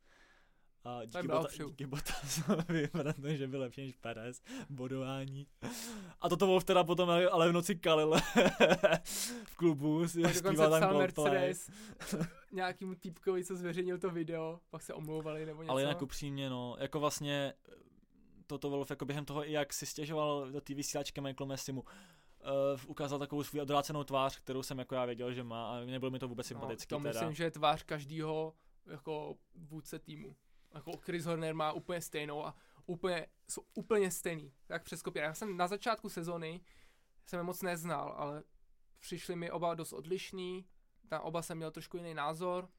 A 0.89 1.05
díky, 1.05 1.27
Bota, 1.27 1.47
díky 1.67 1.85
Bottasovi, 1.85 2.87
protože 2.87 3.47
byl 3.47 3.59
lepší 3.59 3.81
než 3.81 3.95
Perez, 3.95 4.41
bodování. 4.69 5.47
A 6.21 6.29
toto 6.29 6.47
Wolf 6.47 6.63
teda 6.63 6.83
potom 6.83 7.09
ale 7.09 7.49
v 7.49 7.51
noci 7.51 7.75
kalil 7.75 8.15
v 9.43 9.55
klubu, 9.55 10.07
zpíval 10.07 10.79
tam. 10.79 10.97
Mercedes 10.97 11.69
nějakým 12.51 12.95
týpkovi, 12.95 13.45
co 13.45 13.55
zveřejnil 13.55 13.97
to 13.97 14.09
video, 14.09 14.59
pak 14.69 14.81
se 14.81 14.93
omlouvali 14.93 15.45
nebo 15.45 15.61
něco. 15.61 15.71
Ale 15.71 15.81
jinak 15.81 16.01
upřímně, 16.01 16.49
no, 16.49 16.75
jako 16.79 16.99
vlastně 16.99 17.53
eh, 17.69 17.75
toto 18.47 18.69
Wolf 18.69 18.89
jako 18.89 19.05
během 19.05 19.25
toho, 19.25 19.43
jak 19.43 19.73
si 19.73 19.85
stěžoval 19.85 20.51
do 20.51 20.61
té 20.61 20.73
vysílačky 20.73 21.21
Michael 21.21 21.47
Messimu, 21.47 21.81
uh, 21.81 21.89
ukázal 22.87 23.19
takovou 23.19 23.43
svou 23.43 23.61
odvrácenou 23.61 24.03
tvář, 24.03 24.39
kterou 24.39 24.63
jsem 24.63 24.79
jako 24.79 24.95
já 24.95 25.05
věděl, 25.05 25.33
že 25.33 25.43
má 25.43 25.71
a 25.71 25.79
nebylo 25.79 26.11
mi 26.11 26.19
to 26.19 26.27
vůbec 26.27 26.47
sympatický 26.47 26.95
no, 26.95 26.99
to 26.99 27.03
teda. 27.03 27.19
myslím, 27.19 27.35
že 27.35 27.43
je 27.43 27.51
tvář 27.51 27.83
každýho 27.83 28.53
jako 28.85 29.35
vůdce 29.55 29.99
týmu. 29.99 30.35
Jako 30.73 30.97
Chris 30.97 31.25
Horner 31.25 31.55
má 31.55 31.71
úplně 31.71 32.01
stejnou 32.01 32.45
a 32.45 32.55
úplně, 32.85 33.27
jsou 33.49 33.61
úplně 33.73 34.11
stejný, 34.11 34.53
tak 34.67 34.83
přeskopěný. 34.83 35.25
Já 35.25 35.33
jsem 35.33 35.57
na 35.57 35.67
začátku 35.67 36.09
sezony 36.09 36.61
jsem 37.25 37.37
je 37.39 37.43
moc 37.43 37.61
neznal, 37.61 38.13
ale 38.17 38.43
přišli 38.99 39.35
mi 39.35 39.51
oba 39.51 39.75
dost 39.75 39.93
odlišný, 39.93 40.65
na 41.11 41.19
oba 41.19 41.41
jsem 41.41 41.57
měl 41.57 41.71
trošku 41.71 41.97
jiný 41.97 42.13
názor, 42.13 42.69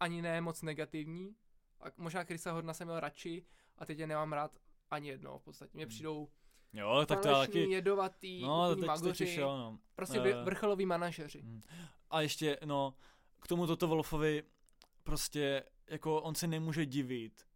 ani 0.00 0.22
ne 0.22 0.40
moc 0.40 0.62
negativní. 0.62 1.36
A 1.80 1.84
možná 1.96 2.24
Chrisa 2.24 2.52
Horna 2.52 2.74
jsem 2.74 2.86
měl 2.86 3.00
radši 3.00 3.44
a 3.78 3.86
teď 3.86 3.98
je 3.98 4.06
nemám 4.06 4.32
rád 4.32 4.58
ani 4.90 5.08
jedno. 5.08 5.38
V 5.38 5.42
podstatě 5.42 5.70
mě 5.74 5.84
Hmm. 5.84 5.88
přijdou 5.88 6.28
Jo, 6.72 7.04
tak 7.08 7.20
to 7.20 7.28
taky, 7.28 7.70
jedovatý, 7.70 8.42
no, 8.42 8.68
teď, 8.68 8.78
teď 8.78 8.86
magoři, 8.86 9.24
už 9.24 9.36
jo, 9.36 9.56
no. 9.56 9.78
prostě 9.94 10.20
vrcholoví 10.20 10.86
manažeři. 10.86 11.42
Mm. 11.42 11.60
A 12.10 12.20
ještě, 12.20 12.58
no, 12.64 12.94
k 13.40 13.48
tomu 13.48 13.66
toto 13.66 13.88
Wolfovi, 13.88 14.42
prostě, 15.10 15.64
jako 15.88 16.22
on 16.22 16.34
se 16.34 16.46
nemůže 16.46 16.86
divit, 16.86 17.46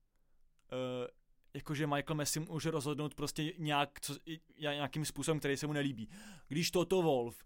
uh, 0.72 1.08
jakože 1.54 1.86
Michael 1.86 2.16
Messi 2.16 2.40
může 2.40 2.70
rozhodnout 2.70 3.14
prostě 3.14 3.52
nějak, 3.58 4.00
co, 4.00 4.14
nějakým 4.58 5.04
způsobem, 5.04 5.38
který 5.38 5.56
se 5.56 5.66
mu 5.66 5.72
nelíbí. 5.72 6.08
Když 6.48 6.70
toto 6.70 7.02
Wolf 7.02 7.44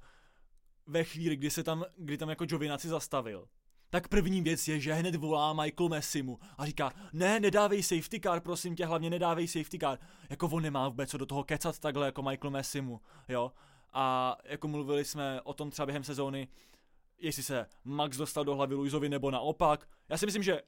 ve 0.87 1.05
chvíli, 1.05 1.37
kdy 1.37 1.51
se 1.51 1.63
tam, 1.63 1.85
kdy 1.97 2.19
tam 2.19 2.29
jako 2.29 2.47
Giovinazzi 2.47 2.89
zastavil, 2.89 3.49
tak 3.91 4.09
první 4.09 4.43
věc 4.43 4.69
je, 4.69 4.81
že 4.81 4.95
hned 4.95 5.15
volá 5.15 5.53
Michael 5.53 5.89
Messimu 5.89 6.39
a 6.59 6.67
říká, 6.67 6.93
ne, 7.13 7.41
nedávej 7.41 7.83
safety 7.83 8.21
car, 8.21 8.41
prosím 8.41 8.77
tě, 8.77 8.87
hlavně 8.87 9.11
nedávej 9.11 9.49
safety 9.49 9.79
car. 9.79 9.99
Jako 10.31 10.47
on 10.47 10.63
nemá 10.63 10.89
vůbec 10.89 11.11
co 11.11 11.19
do 11.19 11.27
toho 11.27 11.45
kecat 11.45 11.79
takhle 11.79 12.07
jako 12.07 12.23
Michael 12.23 12.51
Messimu, 12.51 13.01
jo. 13.29 13.53
A 13.93 14.37
jako 14.45 14.69
mluvili 14.69 15.05
jsme 15.05 15.41
o 15.41 15.55
tom 15.55 15.71
třeba 15.71 15.87
během 15.87 16.05
sezóny, 16.05 16.49
jestli 17.19 17.43
se 17.43 17.67
Max 17.85 18.17
dostal 18.17 18.45
do 18.45 18.55
hlavy 18.55 18.75
Luizovi 18.75 19.09
nebo 19.09 19.31
naopak. 19.31 19.89
Já 20.09 20.17
si 20.19 20.27
myslím, 20.27 20.43
že 20.43 20.63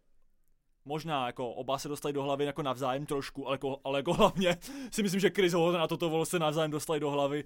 možná 0.84 1.26
jako 1.26 1.50
oba 1.50 1.78
se 1.78 1.88
dostali 1.88 2.12
do 2.12 2.22
hlavy 2.22 2.44
jako 2.44 2.62
navzájem 2.62 3.06
trošku, 3.06 3.46
ale 3.46 3.54
jako, 3.54 3.80
ale 3.84 3.98
jako 3.98 4.12
hlavně 4.14 4.56
si 4.92 5.02
myslím, 5.02 5.20
že 5.20 5.30
Chris 5.30 5.52
Holden 5.52 5.80
a 5.80 5.86
toto 5.88 6.10
vol 6.10 6.26
se 6.26 6.38
navzájem 6.38 6.70
dostali 6.70 7.00
do 7.00 7.10
hlavy 7.10 7.44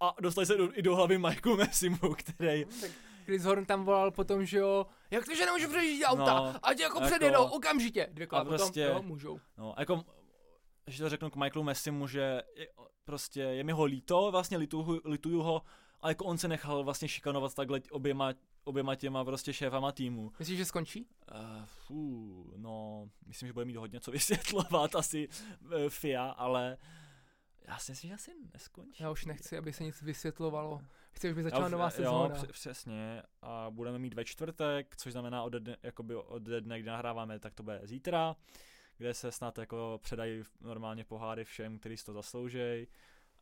a 0.00 0.14
dostali 0.20 0.46
se 0.46 0.56
do, 0.56 0.78
i 0.78 0.82
do 0.82 0.96
hlavy 0.96 1.18
Michael 1.18 1.56
Messimu, 1.56 1.98
který 2.16 2.64
Tak 2.80 2.90
Chris 3.24 3.44
Horn 3.44 3.64
tam 3.64 3.84
volal 3.84 4.10
potom, 4.10 4.44
že 4.44 4.58
jo, 4.58 4.86
jak 5.10 5.24
to, 5.24 5.34
že 5.34 5.46
nemůžu 5.46 5.68
přejít 5.68 6.04
auta, 6.04 6.34
No, 6.34 6.54
ať 6.62 6.80
jako, 6.80 6.98
jako- 6.98 7.06
předjedou, 7.10 7.44
okamžitě. 7.44 8.08
Dvě 8.12 8.26
kola 8.26 8.44
potom, 8.44 8.58
prostě- 8.58 8.80
jo, 8.80 9.02
můžou. 9.02 9.40
No, 9.58 9.74
jako, 9.78 10.04
že 10.86 11.02
to 11.02 11.08
řeknu 11.08 11.30
k 11.30 11.36
Michaelu 11.36 11.64
Messimu, 11.64 12.06
že 12.06 12.42
je, 12.56 12.68
prostě 13.04 13.40
je 13.40 13.64
mi 13.64 13.72
ho 13.72 13.84
líto, 13.84 14.30
vlastně 14.30 14.56
lituju, 14.56 15.00
lituju 15.04 15.42
ho, 15.42 15.62
ale 16.04 16.10
jako 16.10 16.24
on 16.24 16.38
se 16.38 16.48
nechal 16.48 16.84
vlastně 16.84 17.08
šikanovat 17.08 17.54
takhle 17.54 17.80
oběma, 17.90 18.32
oběma 18.64 18.94
těma 18.94 19.24
prostě 19.24 19.52
šéfama 19.52 19.92
týmu. 19.92 20.32
Myslíš, 20.38 20.58
že 20.58 20.64
skončí? 20.64 21.06
Uh, 21.32 21.64
fů, 21.64 22.52
no, 22.56 23.08
myslím, 23.26 23.46
že 23.46 23.52
bude 23.52 23.64
mít 23.64 23.76
hodně 23.76 24.00
co 24.00 24.10
vysvětlovat 24.10 24.94
asi 24.94 25.28
uh, 25.60 25.70
FIA, 25.88 26.30
ale 26.30 26.76
já 27.68 27.78
si 27.78 27.92
myslím, 27.92 28.08
že 28.08 28.14
asi 28.14 28.30
neskončí. 28.54 29.02
Já 29.02 29.10
už 29.10 29.24
nechci, 29.24 29.58
aby 29.58 29.72
se 29.72 29.84
nic 29.84 30.02
vysvětlovalo. 30.02 30.80
Chci, 31.12 31.30
aby 31.30 31.42
začala 31.42 31.68
nová 31.68 31.84
Jo, 31.84 31.90
sezóna. 31.90 32.34
př- 32.34 32.52
přesně. 32.52 33.22
A 33.42 33.66
budeme 33.70 33.98
mít 33.98 34.14
ve 34.14 34.24
čtvrtek, 34.24 34.96
což 34.96 35.12
znamená 35.12 35.42
ode 35.42 35.60
dne, 35.60 35.76
jakoby 35.82 36.14
ode 36.14 36.60
dne, 36.60 36.80
kdy 36.80 36.88
nahráváme, 36.90 37.38
tak 37.38 37.54
to 37.54 37.62
bude 37.62 37.80
zítra, 37.82 38.36
kde 38.98 39.14
se 39.14 39.32
snad 39.32 39.58
jako 39.58 40.00
předají 40.02 40.42
normálně 40.60 41.04
poháry 41.04 41.44
všem, 41.44 41.78
kteří 41.78 41.96
si 41.96 42.04
to 42.04 42.12
zasloužejí 42.12 42.86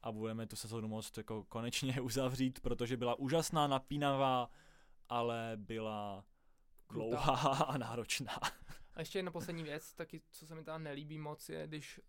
a 0.02 0.12
budeme 0.12 0.46
tu 0.46 0.56
sezónu 0.56 0.88
moct 0.88 1.16
jako 1.16 1.44
konečně 1.44 2.00
uzavřít, 2.00 2.60
protože 2.60 2.96
byla 2.96 3.14
úžasná, 3.14 3.66
napínavá, 3.66 4.50
ale 5.08 5.52
byla 5.56 6.24
dlouhá 6.92 7.64
a 7.64 7.78
náročná. 7.78 8.38
A 8.94 9.00
ještě 9.00 9.18
jedna 9.18 9.30
poslední 9.30 9.62
věc, 9.62 9.94
taky 9.94 10.22
co 10.30 10.46
se 10.46 10.54
mi 10.54 10.64
tam 10.64 10.82
nelíbí 10.82 11.18
moc, 11.18 11.48
je, 11.48 11.66
když 11.66 12.00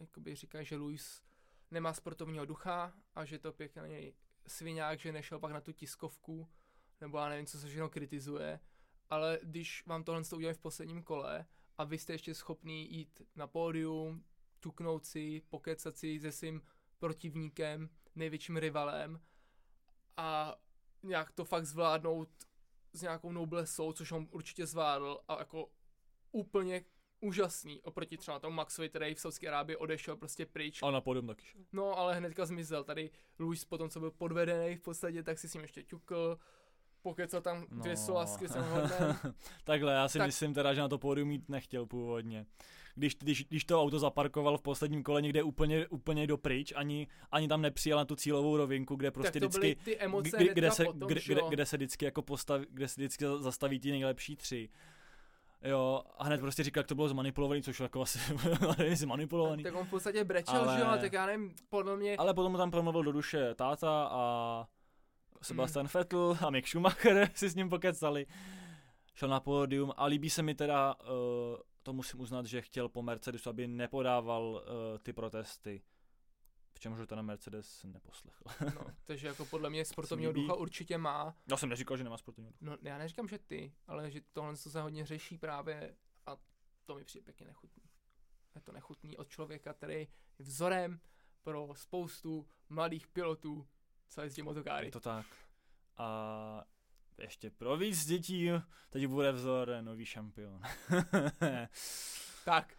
jakoby 0.00 0.34
říká, 0.34 0.62
že 0.62 0.76
Luis 0.76 1.22
nemá 1.70 1.92
sportovního 1.92 2.44
ducha 2.44 2.92
a 3.14 3.24
že 3.24 3.38
to 3.38 3.52
pěkný 3.52 4.14
sviňák, 4.46 5.00
že 5.00 5.12
nešel 5.12 5.38
pak 5.38 5.52
na 5.52 5.60
tu 5.60 5.72
tiskovku, 5.72 6.48
nebo 7.00 7.18
já 7.18 7.28
nevím, 7.28 7.46
co 7.46 7.58
se 7.58 7.68
všechno 7.68 7.88
kritizuje, 7.88 8.60
ale 9.10 9.38
když 9.42 9.86
vám 9.86 10.04
tohle 10.04 10.24
to 10.24 10.36
udělají 10.36 10.54
v 10.54 10.60
posledním 10.60 11.02
kole 11.02 11.46
a 11.78 11.84
vy 11.84 11.98
jste 11.98 12.12
ještě 12.12 12.34
schopný 12.34 12.92
jít 12.92 13.22
na 13.36 13.46
pódium, 13.46 14.24
ťuknout 14.60 15.04
si, 15.04 15.42
pokecat 15.48 15.96
si 15.96 16.20
se 16.20 16.32
svým 16.32 16.62
protivníkem, 17.00 17.88
největším 18.14 18.56
rivalem 18.56 19.20
a 20.16 20.56
nějak 21.02 21.32
to 21.32 21.44
fakt 21.44 21.66
zvládnout 21.66 22.28
s 22.92 23.02
nějakou 23.02 23.32
noblesou, 23.32 23.92
což 23.92 24.12
on 24.12 24.28
určitě 24.30 24.66
zvládl 24.66 25.20
a 25.28 25.38
jako 25.38 25.68
úplně 26.32 26.84
úžasný 27.20 27.82
oproti 27.82 28.16
třeba 28.16 28.38
tomu 28.38 28.56
Maxovi, 28.56 28.88
který 28.88 29.14
v 29.14 29.20
Saudské 29.20 29.48
Arábii 29.48 29.76
odešel 29.76 30.16
prostě 30.16 30.46
pryč. 30.46 30.82
A 30.82 30.90
na 30.90 31.00
pódium 31.00 31.26
taky 31.26 31.44
šel. 31.44 31.60
No, 31.72 31.98
ale 31.98 32.14
hnedka 32.14 32.46
zmizel. 32.46 32.84
Tady 32.84 33.10
Luis 33.38 33.64
potom, 33.64 33.90
co 33.90 34.00
byl 34.00 34.10
podvedený 34.10 34.76
v 34.76 34.80
podstatě, 34.80 35.22
tak 35.22 35.38
si 35.38 35.48
s 35.48 35.54
ním 35.54 35.62
ještě 35.62 35.82
ťukl, 35.82 36.38
pokecal 37.02 37.40
tam 37.40 37.64
dvě 37.70 37.92
No. 37.92 37.96
slova 37.96 38.26
s 38.26 38.36
Chrisem 38.36 38.62
Hornem. 38.62 39.16
Takhle, 39.64 39.92
já 39.92 40.08
si 40.08 40.18
Tak- 40.18 40.26
myslím 40.26 40.54
teda, 40.54 40.74
že 40.74 40.80
na 40.80 40.88
to 40.88 40.98
pódium 40.98 41.28
mít 41.28 41.48
nechtěl 41.48 41.86
původně. 41.86 42.46
Když, 42.94 43.14
když, 43.14 43.44
když 43.44 43.64
to 43.64 43.82
auto 43.82 43.98
zaparkoval 43.98 44.58
v 44.58 44.62
posledním 44.62 45.02
kole 45.02 45.22
někde 45.22 45.42
úplně, 45.42 45.86
úplně 45.88 46.26
dopryč, 46.26 46.72
ani, 46.76 47.06
ani 47.32 47.48
tam 47.48 47.62
nepřijel 47.62 47.98
na 47.98 48.04
tu 48.04 48.16
cílovou 48.16 48.56
rovinku, 48.56 48.96
kde 48.96 49.10
prostě 49.10 49.40
tak 49.40 49.52
to 49.52 49.58
vždycky, 49.58 49.84
ty 49.84 49.98
emoce 49.98 50.36
kde, 50.52 50.70
se, 50.70 50.84
potom, 50.84 51.08
kde, 51.08 51.20
kde, 51.26 51.40
kde, 51.48 51.66
se 51.66 51.76
vždycky 51.76 52.04
jako 52.04 52.22
postaví, 52.22 52.66
kde 52.70 52.88
se 52.88 53.00
vždycky 53.00 53.24
zastaví 53.38 53.80
ti 53.80 53.90
nejlepší 53.90 54.36
tři. 54.36 54.68
Jo, 55.62 56.02
a 56.18 56.24
hned 56.24 56.40
prostě 56.40 56.62
říkal, 56.62 56.80
jak 56.80 56.86
to 56.86 56.94
bylo 56.94 57.08
zmanipulovaný, 57.08 57.62
což 57.62 57.80
jako 57.80 58.02
asi 58.02 58.18
nevím, 58.78 58.90
jestli 58.92 59.06
manipulovaný. 59.06 59.62
Tak 59.62 59.74
on 59.74 59.86
v 59.86 59.90
podstatě 59.90 60.24
brečel, 60.24 60.56
Ale- 60.60 60.74
že 60.78 60.80
jo, 60.80 60.90
tak 61.00 61.12
já 61.12 61.26
nevím, 61.26 61.54
podle 61.68 61.96
mě, 61.96 62.16
Ale 62.16 62.34
potom 62.34 62.52
mu 62.52 62.58
tam 62.58 62.70
promluvil 62.70 63.02
do 63.02 63.12
duše 63.12 63.54
táta 63.54 64.08
a 64.12 64.66
Hmm. 65.40 65.46
Sebastian 65.46 65.88
Vettel 65.94 66.38
a 66.46 66.50
Mick 66.50 66.68
Schumacher 66.68 67.30
si 67.34 67.48
s 67.48 67.54
ním 67.54 67.68
pokecali. 67.68 68.26
Šel 69.14 69.28
na 69.28 69.40
pódium 69.40 69.92
a 69.96 70.06
líbí 70.06 70.30
se 70.30 70.42
mi 70.42 70.54
teda, 70.54 70.94
uh, 71.00 71.08
to 71.82 71.92
musím 71.92 72.20
uznat, 72.20 72.46
že 72.46 72.62
chtěl 72.62 72.88
po 72.88 73.02
Mercedesu, 73.02 73.50
aby 73.50 73.68
nepodával 73.68 74.42
uh, 74.44 74.98
ty 74.98 75.12
protesty. 75.12 75.82
V 76.72 76.80
čemž 76.80 76.98
ten 77.06 77.22
Mercedes 77.22 77.84
neposlechl. 77.84 78.44
no, 78.74 78.86
takže 79.04 79.26
jako 79.26 79.44
podle 79.44 79.70
mě 79.70 79.84
sportovního 79.84 80.32
ducha 80.32 80.54
určitě 80.54 80.98
má. 80.98 81.36
Já 81.50 81.56
jsem 81.56 81.68
neříkal, 81.68 81.96
že 81.96 82.04
nemá 82.04 82.16
sportovní 82.16 82.50
duch. 82.50 82.60
No, 82.60 82.76
já 82.82 82.98
neříkám, 82.98 83.28
že 83.28 83.38
ty, 83.38 83.72
ale 83.86 84.10
že 84.10 84.20
tohle 84.32 84.56
se 84.56 84.80
hodně 84.80 85.06
řeší 85.06 85.38
právě 85.38 85.96
a 86.26 86.36
to 86.84 86.94
mi 86.94 87.04
přijde 87.04 87.24
pěkně 87.24 87.46
nechutný. 87.46 87.82
Je 88.54 88.60
to 88.60 88.72
nechutný 88.72 89.16
od 89.16 89.28
člověka, 89.28 89.72
který 89.74 89.94
je 89.94 90.06
vzorem 90.38 91.00
pro 91.42 91.68
spoustu 91.74 92.46
mladých 92.68 93.06
pilotů, 93.08 93.66
co 94.10 94.22
jezdí 94.22 94.42
motokáry. 94.42 94.86
Je 94.86 94.92
to 94.92 95.00
tak. 95.00 95.26
A 95.96 96.64
ještě 97.18 97.50
pro 97.50 97.76
víc 97.76 98.06
dětí, 98.06 98.50
teď 98.90 99.06
bude 99.06 99.32
vzor 99.32 99.78
nový 99.80 100.04
šampion. 100.06 100.62
Tak, 102.44 102.74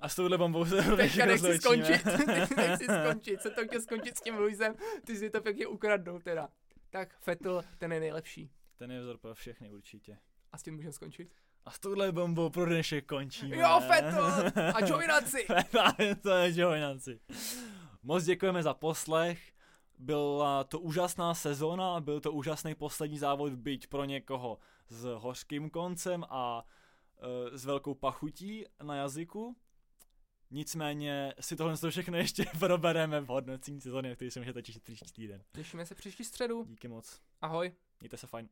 A 0.00 0.08
s 0.08 0.14
touhle 0.14 0.38
bombou 0.38 0.64
se 0.64 0.82
teďka 0.96 1.26
nechci 1.26 1.58
skončit, 1.58 2.04
nechci 2.56 2.84
skončit, 3.02 3.42
jsem 3.42 3.54
to 3.54 3.64
chtěl 3.66 3.80
skončit 3.80 4.18
s 4.18 4.20
tím 4.20 4.36
Luisem, 4.36 4.74
ty 5.04 5.16
si 5.16 5.30
to 5.30 5.40
pěkně 5.40 5.66
ukradnou 5.66 6.18
teda. 6.18 6.48
Tak 6.90 7.18
Fettel, 7.18 7.62
ten 7.78 7.92
je 7.92 8.00
nejlepší. 8.00 8.50
Ten 8.76 8.90
je 8.90 9.00
vzor 9.00 9.18
pro 9.18 9.34
všechny 9.34 9.70
určitě. 9.70 10.18
A 10.52 10.58
s 10.58 10.62
tím 10.62 10.74
můžeme 10.74 10.92
skončit. 10.92 11.34
A 11.64 11.70
s 11.70 11.78
touhle 11.78 12.12
bombou 12.12 12.50
pro 12.50 12.66
dnešek 12.66 13.06
končíme. 13.06 13.56
Jo, 13.56 13.80
Fettel! 13.88 14.24
A! 14.24 15.64
Právě 15.70 16.14
to 16.16 16.30
je 16.30 16.52
Giovinazzi. 16.52 17.20
Moc 18.02 18.24
děkujeme 18.24 18.62
za 18.62 18.74
poslech. 18.74 19.53
Byla 20.04 20.64
to 20.64 20.80
úžasná 20.80 21.34
sezóna, 21.34 22.00
byl 22.00 22.20
to 22.20 22.32
úžasný 22.32 22.74
poslední 22.74 23.18
závod, 23.18 23.52
byť 23.52 23.86
pro 23.86 24.04
někoho 24.04 24.58
s 24.88 25.04
hořkým 25.04 25.70
koncem 25.70 26.24
a 26.28 26.66
e, 27.52 27.58
s 27.58 27.64
velkou 27.64 27.94
pachutí 27.94 28.64
na 28.82 28.96
jazyku. 28.96 29.56
Nicméně 30.50 31.34
si 31.40 31.56
tohle 31.56 31.76
to 31.76 31.90
všechno 31.90 32.16
ještě 32.16 32.44
probereme 32.58 33.20
v 33.20 33.26
hodnocení 33.26 33.80
sezóny, 33.80 34.16
který 34.16 34.30
se 34.30 34.40
můžete 34.40 34.62
těšit 34.62 34.82
příští 34.82 35.12
týden. 35.12 35.42
Těšíme 35.52 35.86
se 35.86 35.94
příští 35.94 36.24
středu. 36.24 36.64
Díky 36.64 36.88
moc. 36.88 37.20
Ahoj. 37.42 37.72
Mějte 38.00 38.16
se 38.16 38.26
fajn. 38.26 38.48